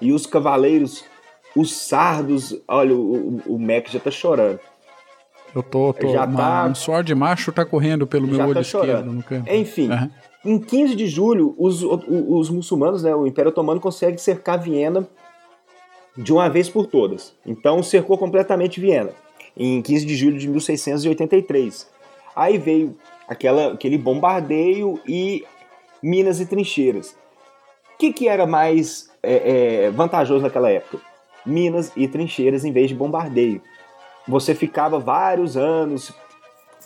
[0.00, 1.04] E os cavaleiros,
[1.56, 4.60] os sardos, olha, o, o, o Mac já tá chorando.
[5.54, 8.44] Eu tô, tô Já uma- tá- um suor de macho tá correndo pelo meu Já
[8.44, 9.50] olho tá esquerdo no canto.
[9.50, 10.10] Enfim, Aham.
[10.44, 12.00] Em 15 de julho, os, o-
[12.38, 15.06] os muçulmanos, né, o Império Otomano, consegue cercar Viena
[16.16, 17.34] de uma vez por todas.
[17.44, 19.10] Então cercou completamente Viena,
[19.56, 21.88] em 15 de julho de 1683.
[22.36, 22.96] Aí veio
[23.26, 25.44] aquela, aquele bombardeio e
[26.02, 27.16] minas e trincheiras.
[27.94, 30.98] O que, que era mais é, é, vantajoso naquela época?
[31.48, 33.60] Minas e trincheiras em vez de bombardeio.
[34.26, 36.12] Você ficava vários anos,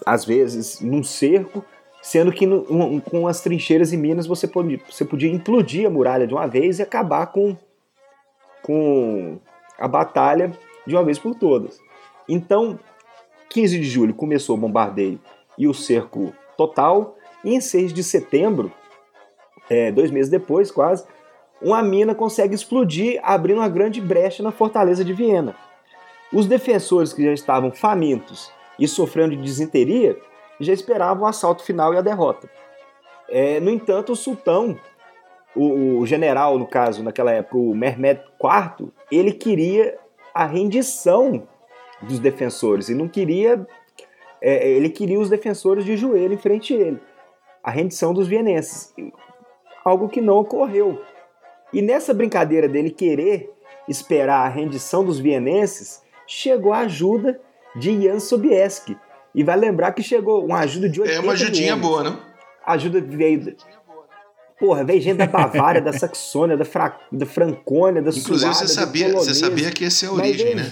[0.07, 1.65] às vezes, num cerco,
[2.01, 5.91] sendo que no- um- com as trincheiras e minas você podia, você podia implodir a
[5.91, 7.57] muralha de uma vez e acabar com,
[8.63, 9.39] com
[9.79, 10.53] a batalha
[10.87, 11.79] de uma vez por todas.
[12.29, 12.79] Então,
[13.51, 15.21] 15 de julho começou o bombardeio
[15.59, 18.73] e o cerco total, e em 6 de setembro,
[19.69, 21.05] é, dois meses depois quase,
[21.63, 25.55] uma mina consegue explodir, abrindo uma grande brecha na fortaleza de Viena.
[26.33, 30.17] Os defensores que já estavam famintos e sofrendo de desinteria
[30.59, 32.49] já esperavam o assalto final e a derrota.
[33.29, 34.79] É, no entanto, o sultão,
[35.55, 39.99] o, o general, no caso, naquela época, o Mehmed IV, ele queria
[40.35, 41.47] a rendição
[42.01, 43.67] dos defensores e não queria.
[44.41, 47.01] é, ele queria os defensores de joelho em frente a ele.
[47.63, 48.93] A rendição dos vienenses.
[49.85, 51.01] Algo que não ocorreu.
[51.73, 53.51] E nessa brincadeira dele querer
[53.89, 57.41] esperar a rendição dos vienenses, chegou a ajuda
[57.77, 58.97] de Jan Sobieski.
[59.35, 62.17] E vai lembrar que chegou uma ajuda de 80 É uma ajudinha boa, né?
[62.65, 63.57] A ajuda veio.
[64.59, 66.97] Porra, veio gente da Bavária, da Saxônia, da, Fra...
[67.11, 70.57] da Francônia, da Inclusive, Suábia, você sabia, você sabia que essa é a origem, veio-
[70.57, 70.71] né?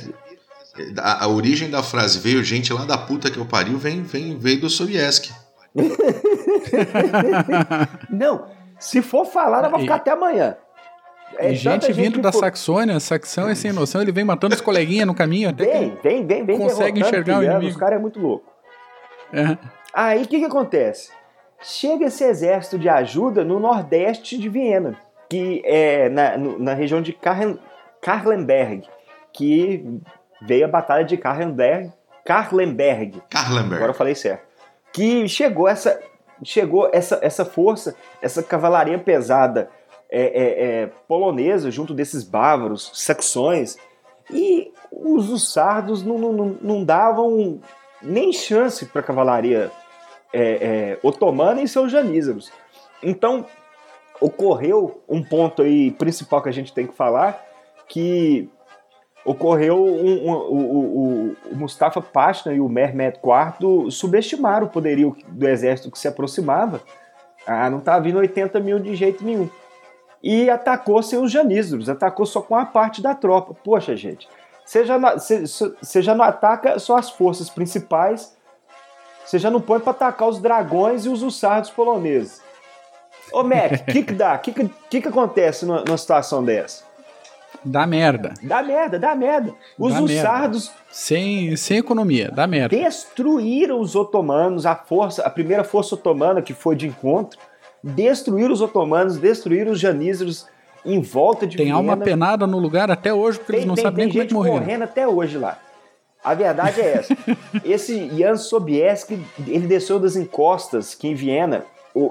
[0.98, 4.38] A, a origem da frase veio gente lá da puta que eu pariu vem, vem,
[4.38, 5.32] veio do Sobieski.
[8.10, 8.46] Não,
[8.78, 10.56] se for falar, nós vamos E- ficar até amanhã.
[11.38, 14.60] É e gente vindo da for- Saxônia, Saxão é sem noção, ele vem matando os
[14.60, 16.02] coleguinhas no caminho até Vem, que.
[16.02, 16.58] vem, vem, vem.
[16.58, 17.70] consegue enxergar o inimigo.
[17.70, 18.46] Os caras é muito louco.
[19.32, 19.56] É.
[19.94, 21.10] Aí o que, que acontece?
[21.62, 24.96] Chega esse exército de ajuda no nordeste de Viena,
[25.28, 27.58] que é na, na região de Karlen,
[28.00, 28.82] Karlenberg,
[29.32, 29.84] que
[30.42, 31.92] veio a Batalha de Karlenberg.
[32.24, 33.74] Karlenberg, Karlenberg.
[33.76, 34.42] agora eu falei certo.
[34.92, 36.00] Que chegou essa,
[36.42, 39.68] chegou essa, essa força, essa cavalaria pesada
[40.10, 43.76] é, é, é, polonesa, junto desses bávaros, saxões,
[44.30, 47.60] E os sardos não, não, não davam
[48.02, 49.70] nem chance para a cavalaria
[50.32, 52.52] é, é, otomana e seus janízaros.
[53.02, 53.46] Então,
[54.20, 57.44] ocorreu um ponto aí principal que a gente tem que falar,
[57.88, 58.48] que
[59.24, 65.90] ocorreu um, um, o, Mustafa Pasha e o Mehmed IV subestimaram o poderio do exército
[65.90, 66.80] que se aproximava.
[67.46, 69.48] Ah, não estava vindo 80 mil de jeito nenhum.
[70.22, 73.54] E atacou sem os janízaros, atacou só com a parte da tropa.
[73.64, 74.28] Poxa, gente,
[74.64, 78.36] você já, você, você já não ataca só as forças principais,
[79.24, 82.42] você já não põe para atacar os dragões e os ussardos poloneses.
[83.32, 84.34] Ô, Mac, o que, que dá?
[84.34, 86.84] O que, que, que acontece numa, numa situação dessa?
[87.64, 88.34] Dá merda.
[88.42, 89.54] Dá merda, dá merda.
[89.78, 90.68] Os dá ussardos.
[90.68, 90.84] Merda.
[90.90, 92.76] Sem, sem economia, dá merda.
[92.76, 97.38] Destruíram os otomanos, a força, a primeira força otomana que foi de encontro.
[97.82, 100.46] Destruíram os otomanos, destruíram os janízaros
[100.84, 101.78] em volta de Tem Viena.
[101.78, 104.40] alma penada no lugar até hoje, porque tem, eles não tem, sabem tem nem como
[104.40, 104.64] é morreram.
[104.64, 105.58] correndo até hoje lá.
[106.22, 107.16] A verdade é essa.
[107.64, 111.64] Esse Jan Sobieski, ele desceu das encostas que em Viena,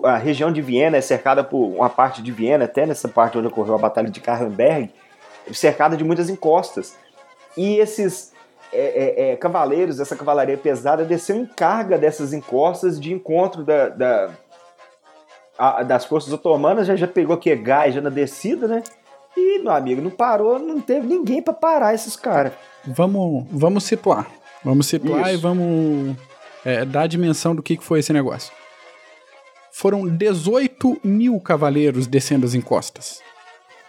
[0.04, 3.48] a região de Viena é cercada por uma parte de Viena, até nessa parte onde
[3.48, 4.92] ocorreu a Batalha de Karlenberg,
[5.54, 6.96] cercada de muitas encostas.
[7.56, 8.34] E esses
[8.74, 13.90] é, é, é, cavaleiros, essa cavalaria pesada, desceu em carga dessas encostas de encontro da,
[13.90, 14.30] da
[15.60, 18.82] a, das forças otomanas, já, já pegou que gás já na descida, né?
[19.36, 22.54] E, meu amigo, não parou, não teve ninguém para parar esses caras.
[22.86, 24.26] Vamos, vamos situar.
[24.64, 25.34] Vamos situar Isso.
[25.34, 26.16] e vamos
[26.66, 28.52] é, dar a dimensão do que foi esse negócio.
[29.72, 33.22] Foram 18 mil cavaleiros descendo as encostas.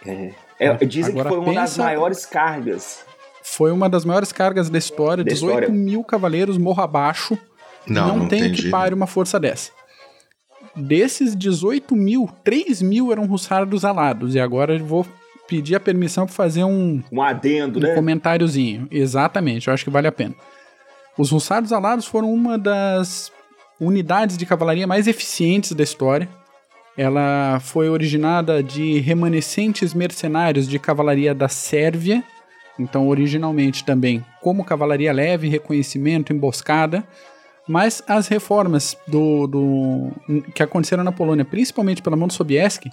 [0.05, 0.31] É.
[0.59, 3.05] É, dizem Agora, que foi uma das maiores cargas.
[3.41, 5.23] Foi uma das maiores cargas da história.
[5.23, 5.69] Da 18 história.
[5.69, 7.37] mil cavaleiros morro abaixo.
[7.87, 8.63] Não, não, não tem entendi.
[8.63, 9.71] que pare uma força dessa.
[10.75, 14.35] Desses 18 mil, 3 mil eram russardos alados.
[14.35, 15.05] E agora eu vou
[15.47, 17.03] pedir a permissão para fazer um...
[17.11, 17.91] Um adendo, um né?
[17.91, 18.87] Um comentáriozinho.
[18.89, 20.33] Exatamente, eu acho que vale a pena.
[21.17, 23.31] Os russardos alados foram uma das
[23.79, 26.29] unidades de cavalaria mais eficientes da história.
[26.95, 32.23] Ela foi originada de remanescentes mercenários de cavalaria da Sérvia,
[32.79, 37.03] então originalmente também como cavalaria leve, reconhecimento, emboscada,
[37.67, 40.11] mas as reformas do, do
[40.53, 42.91] que aconteceram na Polônia, principalmente pela mão do Sobieski,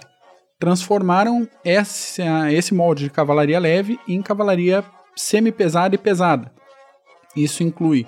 [0.59, 2.23] transformaram esse,
[2.53, 4.85] esse molde de cavalaria leve em cavalaria
[5.17, 6.53] semi-pesada e pesada.
[7.37, 8.07] Isso inclui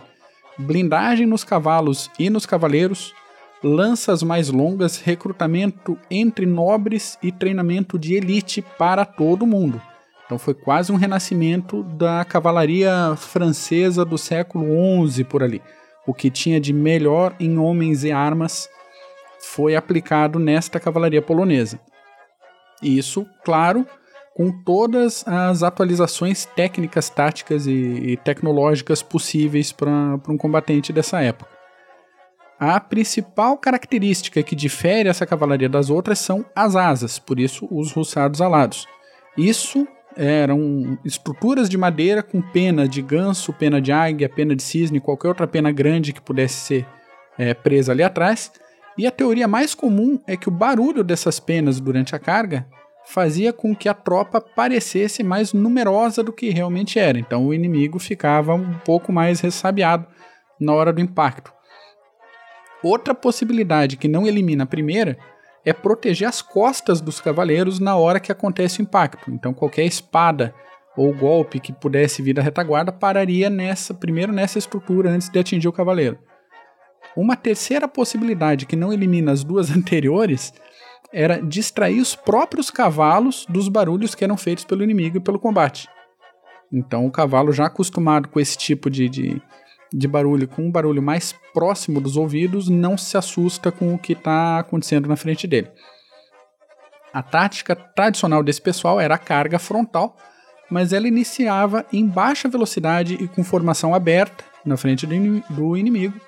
[0.58, 3.14] blindagem nos cavalos e nos cavaleiros,
[3.62, 9.80] lanças mais longas, recrutamento entre nobres e treinamento de elite para todo mundo.
[10.24, 14.64] Então foi quase um renascimento da cavalaria francesa do século
[15.10, 15.60] XI por ali.
[16.06, 18.68] O que tinha de melhor em homens e armas
[19.40, 21.80] foi aplicado nesta cavalaria polonesa.
[22.82, 23.86] Isso, claro,
[24.34, 29.90] com todas as atualizações técnicas, táticas e, e tecnológicas possíveis para
[30.28, 31.50] um combatente dessa época.
[32.58, 37.92] A principal característica que difere essa cavalaria das outras são as asas, por isso os
[37.92, 38.86] roçados alados.
[39.36, 39.86] Isso
[40.16, 45.28] eram estruturas de madeira com pena de ganso, pena de águia, pena de cisne, qualquer
[45.28, 46.86] outra pena grande que pudesse ser
[47.38, 48.52] é, presa ali atrás.
[48.98, 52.66] E a teoria mais comum é que o barulho dessas penas durante a carga
[53.06, 57.18] fazia com que a tropa parecesse mais numerosa do que realmente era.
[57.18, 60.06] Então o inimigo ficava um pouco mais ressabiado
[60.60, 61.52] na hora do impacto.
[62.82, 65.18] Outra possibilidade que não elimina a primeira
[65.64, 69.30] é proteger as costas dos cavaleiros na hora que acontece o impacto.
[69.30, 70.54] Então qualquer espada
[70.96, 75.68] ou golpe que pudesse vir da retaguarda pararia nessa primeiro nessa estrutura antes de atingir
[75.68, 76.18] o cavaleiro.
[77.16, 80.52] Uma terceira possibilidade que não elimina as duas anteriores
[81.12, 85.88] era distrair os próprios cavalos dos barulhos que eram feitos pelo inimigo e pelo combate.
[86.72, 89.42] Então o cavalo já acostumado com esse tipo de, de
[89.92, 94.12] de barulho com um barulho mais próximo dos ouvidos não se assusta com o que
[94.12, 95.70] está acontecendo na frente dele.
[97.12, 100.16] A tática tradicional desse pessoal era a carga frontal,
[100.70, 106.20] mas ela iniciava em baixa velocidade e com formação aberta na frente do inimigo,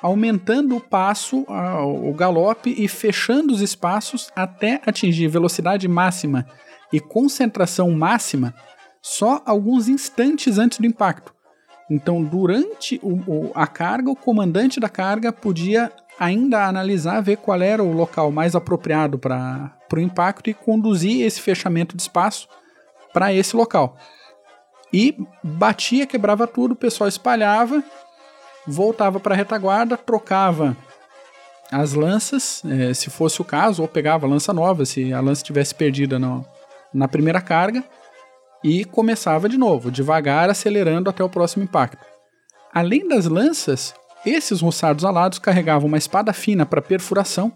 [0.00, 6.46] aumentando o passo, o galope e fechando os espaços até atingir velocidade máxima
[6.92, 8.54] e concentração máxima
[9.02, 11.34] só alguns instantes antes do impacto
[11.90, 17.62] então, durante o, o, a carga, o comandante da carga podia ainda analisar, ver qual
[17.62, 22.48] era o local mais apropriado para o impacto e conduzir esse fechamento de espaço
[23.12, 23.96] para esse local.
[24.92, 27.82] E batia, quebrava tudo, o pessoal espalhava,
[28.66, 30.76] voltava para a retaguarda, trocava
[31.70, 35.44] as lanças, eh, se fosse o caso, ou pegava a lança nova, se a lança
[35.44, 36.44] tivesse perdida no,
[36.92, 37.84] na primeira carga,
[38.62, 42.04] e começava de novo, devagar, acelerando até o próximo impacto.
[42.72, 43.94] Além das lanças,
[44.24, 47.52] esses roçados alados carregavam uma espada fina para perfuração,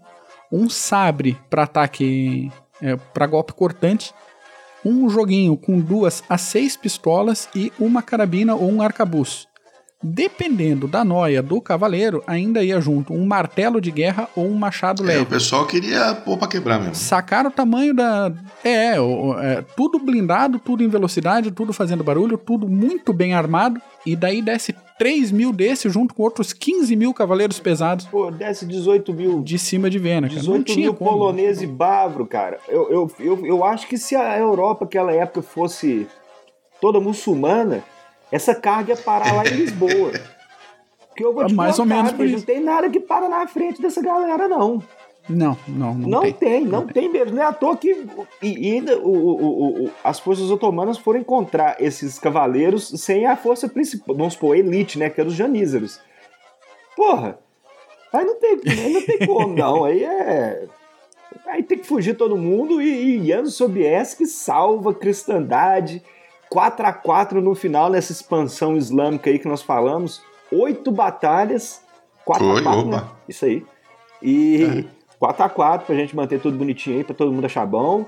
[0.50, 2.50] um sabre para ataque,
[2.80, 4.14] é, para golpe cortante,
[4.84, 9.46] um joguinho com duas a seis pistolas e uma carabina ou um arcabuz.
[10.02, 15.02] Dependendo da noia do cavaleiro, ainda ia junto um martelo de guerra ou um machado
[15.04, 15.22] É, leve.
[15.22, 16.94] o pessoal queria pôr pra quebrar mesmo.
[16.96, 18.32] Sacar o tamanho da.
[18.64, 23.80] É, o- é, tudo blindado, tudo em velocidade, tudo fazendo barulho, tudo muito bem armado.
[24.04, 28.66] E daí desce 3 mil desse junto com outros 15 mil cavaleiros pesados Pô, desce
[28.66, 29.40] 18 mil.
[29.42, 30.26] de cima de Viena.
[30.28, 30.34] Cara.
[30.34, 31.10] Não 18 tinha mil como.
[31.12, 32.58] polonês e bavro, cara.
[32.68, 36.08] Eu, eu, eu, eu acho que se a Europa, aquela época, fosse
[36.80, 37.84] toda muçulmana,
[38.32, 40.12] essa carga ia parar lá em Lisboa.
[41.08, 42.46] Porque eu vou te É mais ou contar, menos por bicho, isso.
[42.48, 44.82] Não tem nada que para na frente dessa galera, não.
[45.28, 46.32] Não, não, não, Não, tem.
[46.32, 47.36] tem, não tem mesmo.
[47.36, 48.04] Não é à toa que
[48.42, 53.68] e, ainda o, o- o- as forças otomanas foram encontrar esses cavaleiros sem a força
[53.68, 55.08] principal, vamos supor, a elite, né?
[55.08, 56.00] Que é dos janízaros.
[56.96, 57.38] Porra,
[58.12, 59.84] aí não tem, aí não tem como, não.
[59.84, 60.66] Aí é.
[61.46, 66.02] Aí tem que fugir todo mundo e, e Jan Sobieski salva a cristandade.
[66.52, 70.22] 4 a 4 no final nessa expansão islâmica aí que nós falamos.
[70.52, 71.80] Oito batalhas.
[72.24, 73.04] 4 Foi, a 4 né?
[73.28, 73.64] Isso aí.
[74.22, 74.86] E
[75.20, 78.04] 4x4 pra gente manter tudo bonitinho aí, pra todo mundo achar bom.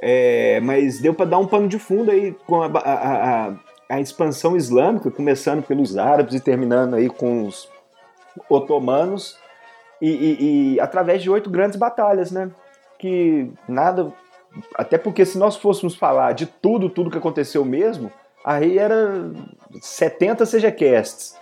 [0.00, 3.52] É, mas deu pra dar um pano de fundo aí com a, a- a-
[3.88, 7.68] a expansão islâmica, começando pelos árabes e terminando aí com os
[8.48, 9.38] otomanos.
[10.00, 12.50] E, e- e através de oito grandes batalhas, né?
[12.98, 14.12] Que nada.
[14.74, 18.10] Até porque se nós fôssemos falar de tudo, tudo que aconteceu mesmo,
[18.44, 19.30] aí era
[19.80, 21.36] 70 CGCasts.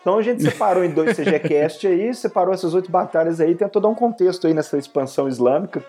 [0.00, 3.88] Então a gente separou em dois CGCast aí, separou essas oito batalhas aí, tentou dar
[3.88, 5.84] um contexto aí nessa expansão islâmica.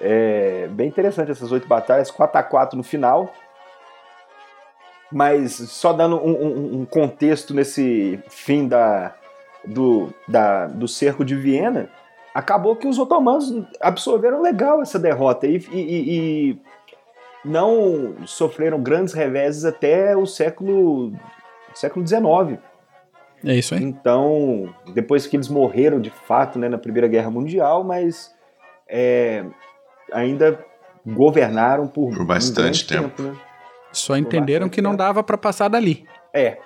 [0.00, 3.32] É bem interessante essas oito batalhas, 4x4 no final.
[5.10, 9.14] Mas só dando um, um- um contexto nesse fim da,
[9.64, 11.88] do, da- do cerco de Viena,
[12.34, 16.58] acabou que os otomanos absorveram legal essa derrota e, e- e-
[17.44, 21.12] não sofreram grandes reveses até o século,
[21.74, 22.58] século XIX.
[23.44, 23.82] É isso aí.
[23.82, 28.32] Então, depois que eles morreram de fato né, na Primeira Guerra Mundial, mas
[28.88, 29.44] é,
[30.12, 30.64] ainda
[31.04, 33.22] governaram por, Por bastante um grande tempo.
[33.22, 33.36] né?
[33.90, 36.06] Só entenderam que não dava pra passar dali.
[36.32, 36.58] É,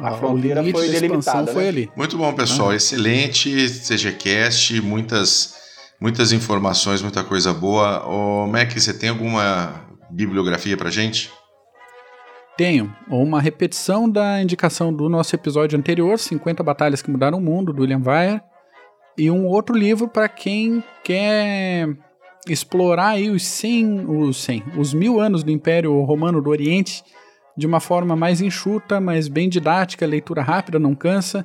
[0.00, 1.68] A Ah, fronteira foi delimitada, foi né?
[1.68, 1.90] ali.
[1.96, 2.72] Muito bom, pessoal.
[2.72, 5.54] Excelente CGCast, muitas,
[6.00, 8.06] muitas informações, muita coisa boa.
[8.06, 11.30] Ô, Mac, você tem alguma bibliografia pra gente?
[12.56, 17.72] Tenho uma repetição da indicação do nosso episódio anterior, 50 Batalhas que Mudaram o Mundo,
[17.72, 18.42] do William Weir,
[19.16, 21.88] e um outro livro para quem quer
[22.48, 27.02] explorar aí os 100, os 100, os mil anos do Império Romano do Oriente
[27.56, 31.44] de uma forma mais enxuta, mas bem didática, leitura rápida, não cansa,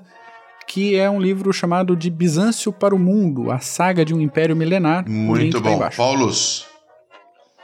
[0.67, 4.55] que é um livro chamado de Bizâncio para o Mundo, a saga de um império
[4.55, 5.09] milenar.
[5.09, 5.79] Muito bom.
[5.95, 6.67] Paulos,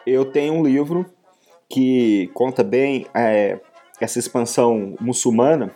[0.06, 1.06] Eu tenho um livro
[1.70, 3.60] que conta bem é,
[4.00, 5.72] essa expansão muçulmana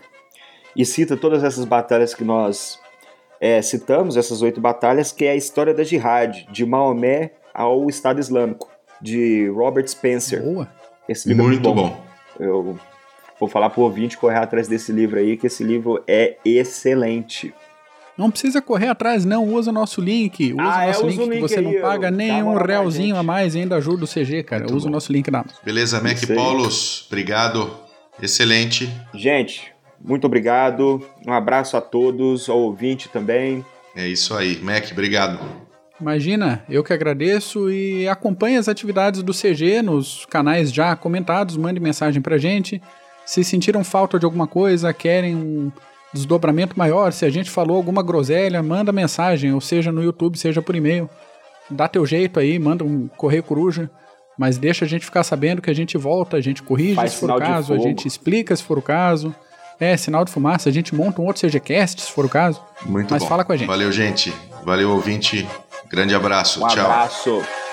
[0.75, 2.79] e cita todas essas batalhas que nós
[3.41, 8.19] é, citamos, essas oito batalhas, que é a história da Jihad, de Maomé ao Estado
[8.19, 8.69] Islâmico,
[9.01, 10.43] de Robert Spencer.
[10.43, 10.69] Boa.
[11.09, 11.89] Esse livro muito é muito bom.
[11.89, 12.06] bom.
[12.39, 12.77] Eu
[13.39, 17.53] vou falar pro ouvinte correr atrás desse livro aí, que esse livro é excelente.
[18.17, 19.45] Não precisa correr atrás, não.
[19.45, 20.51] Usa o nosso link.
[20.53, 22.11] Usa Ah, o é, nosso link que link você aí, não paga
[22.43, 24.63] um pra realzinho a mais e ainda ajuda o CG, cara.
[24.63, 24.89] Muito Usa bom.
[24.89, 26.17] o nosso link da Beleza, Mac.
[26.35, 27.69] Paulos, obrigado.
[28.19, 28.89] Excelente.
[29.13, 29.71] Gente,
[30.03, 31.05] muito obrigado.
[31.27, 33.63] Um abraço a todos, ao ouvinte também.
[33.95, 34.57] É isso aí.
[34.63, 35.66] Mac, obrigado.
[35.99, 41.79] Imagina, eu que agradeço e acompanhe as atividades do CG nos canais já comentados, mande
[41.79, 42.81] mensagem pra gente.
[43.25, 45.71] Se sentiram falta de alguma coisa, querem um
[46.13, 50.61] desdobramento maior, se a gente falou alguma groselha, manda mensagem, ou seja no YouTube, seja
[50.61, 51.09] por e-mail.
[51.69, 53.89] Dá teu jeito aí, manda um correio coruja,
[54.37, 57.19] mas deixa a gente ficar sabendo que a gente volta, a gente corrige Faz se
[57.19, 59.35] for o caso, a gente explica se for o caso.
[59.79, 62.63] É, sinal de fumaça, a gente monta um outro CGCast se for o caso.
[62.85, 63.29] Muito Mas bom.
[63.29, 63.67] fala com a gente.
[63.67, 64.33] Valeu, gente.
[64.63, 65.47] Valeu, ouvinte.
[65.89, 66.63] Grande abraço.
[66.63, 66.85] Um Tchau.
[66.85, 67.66] abraço.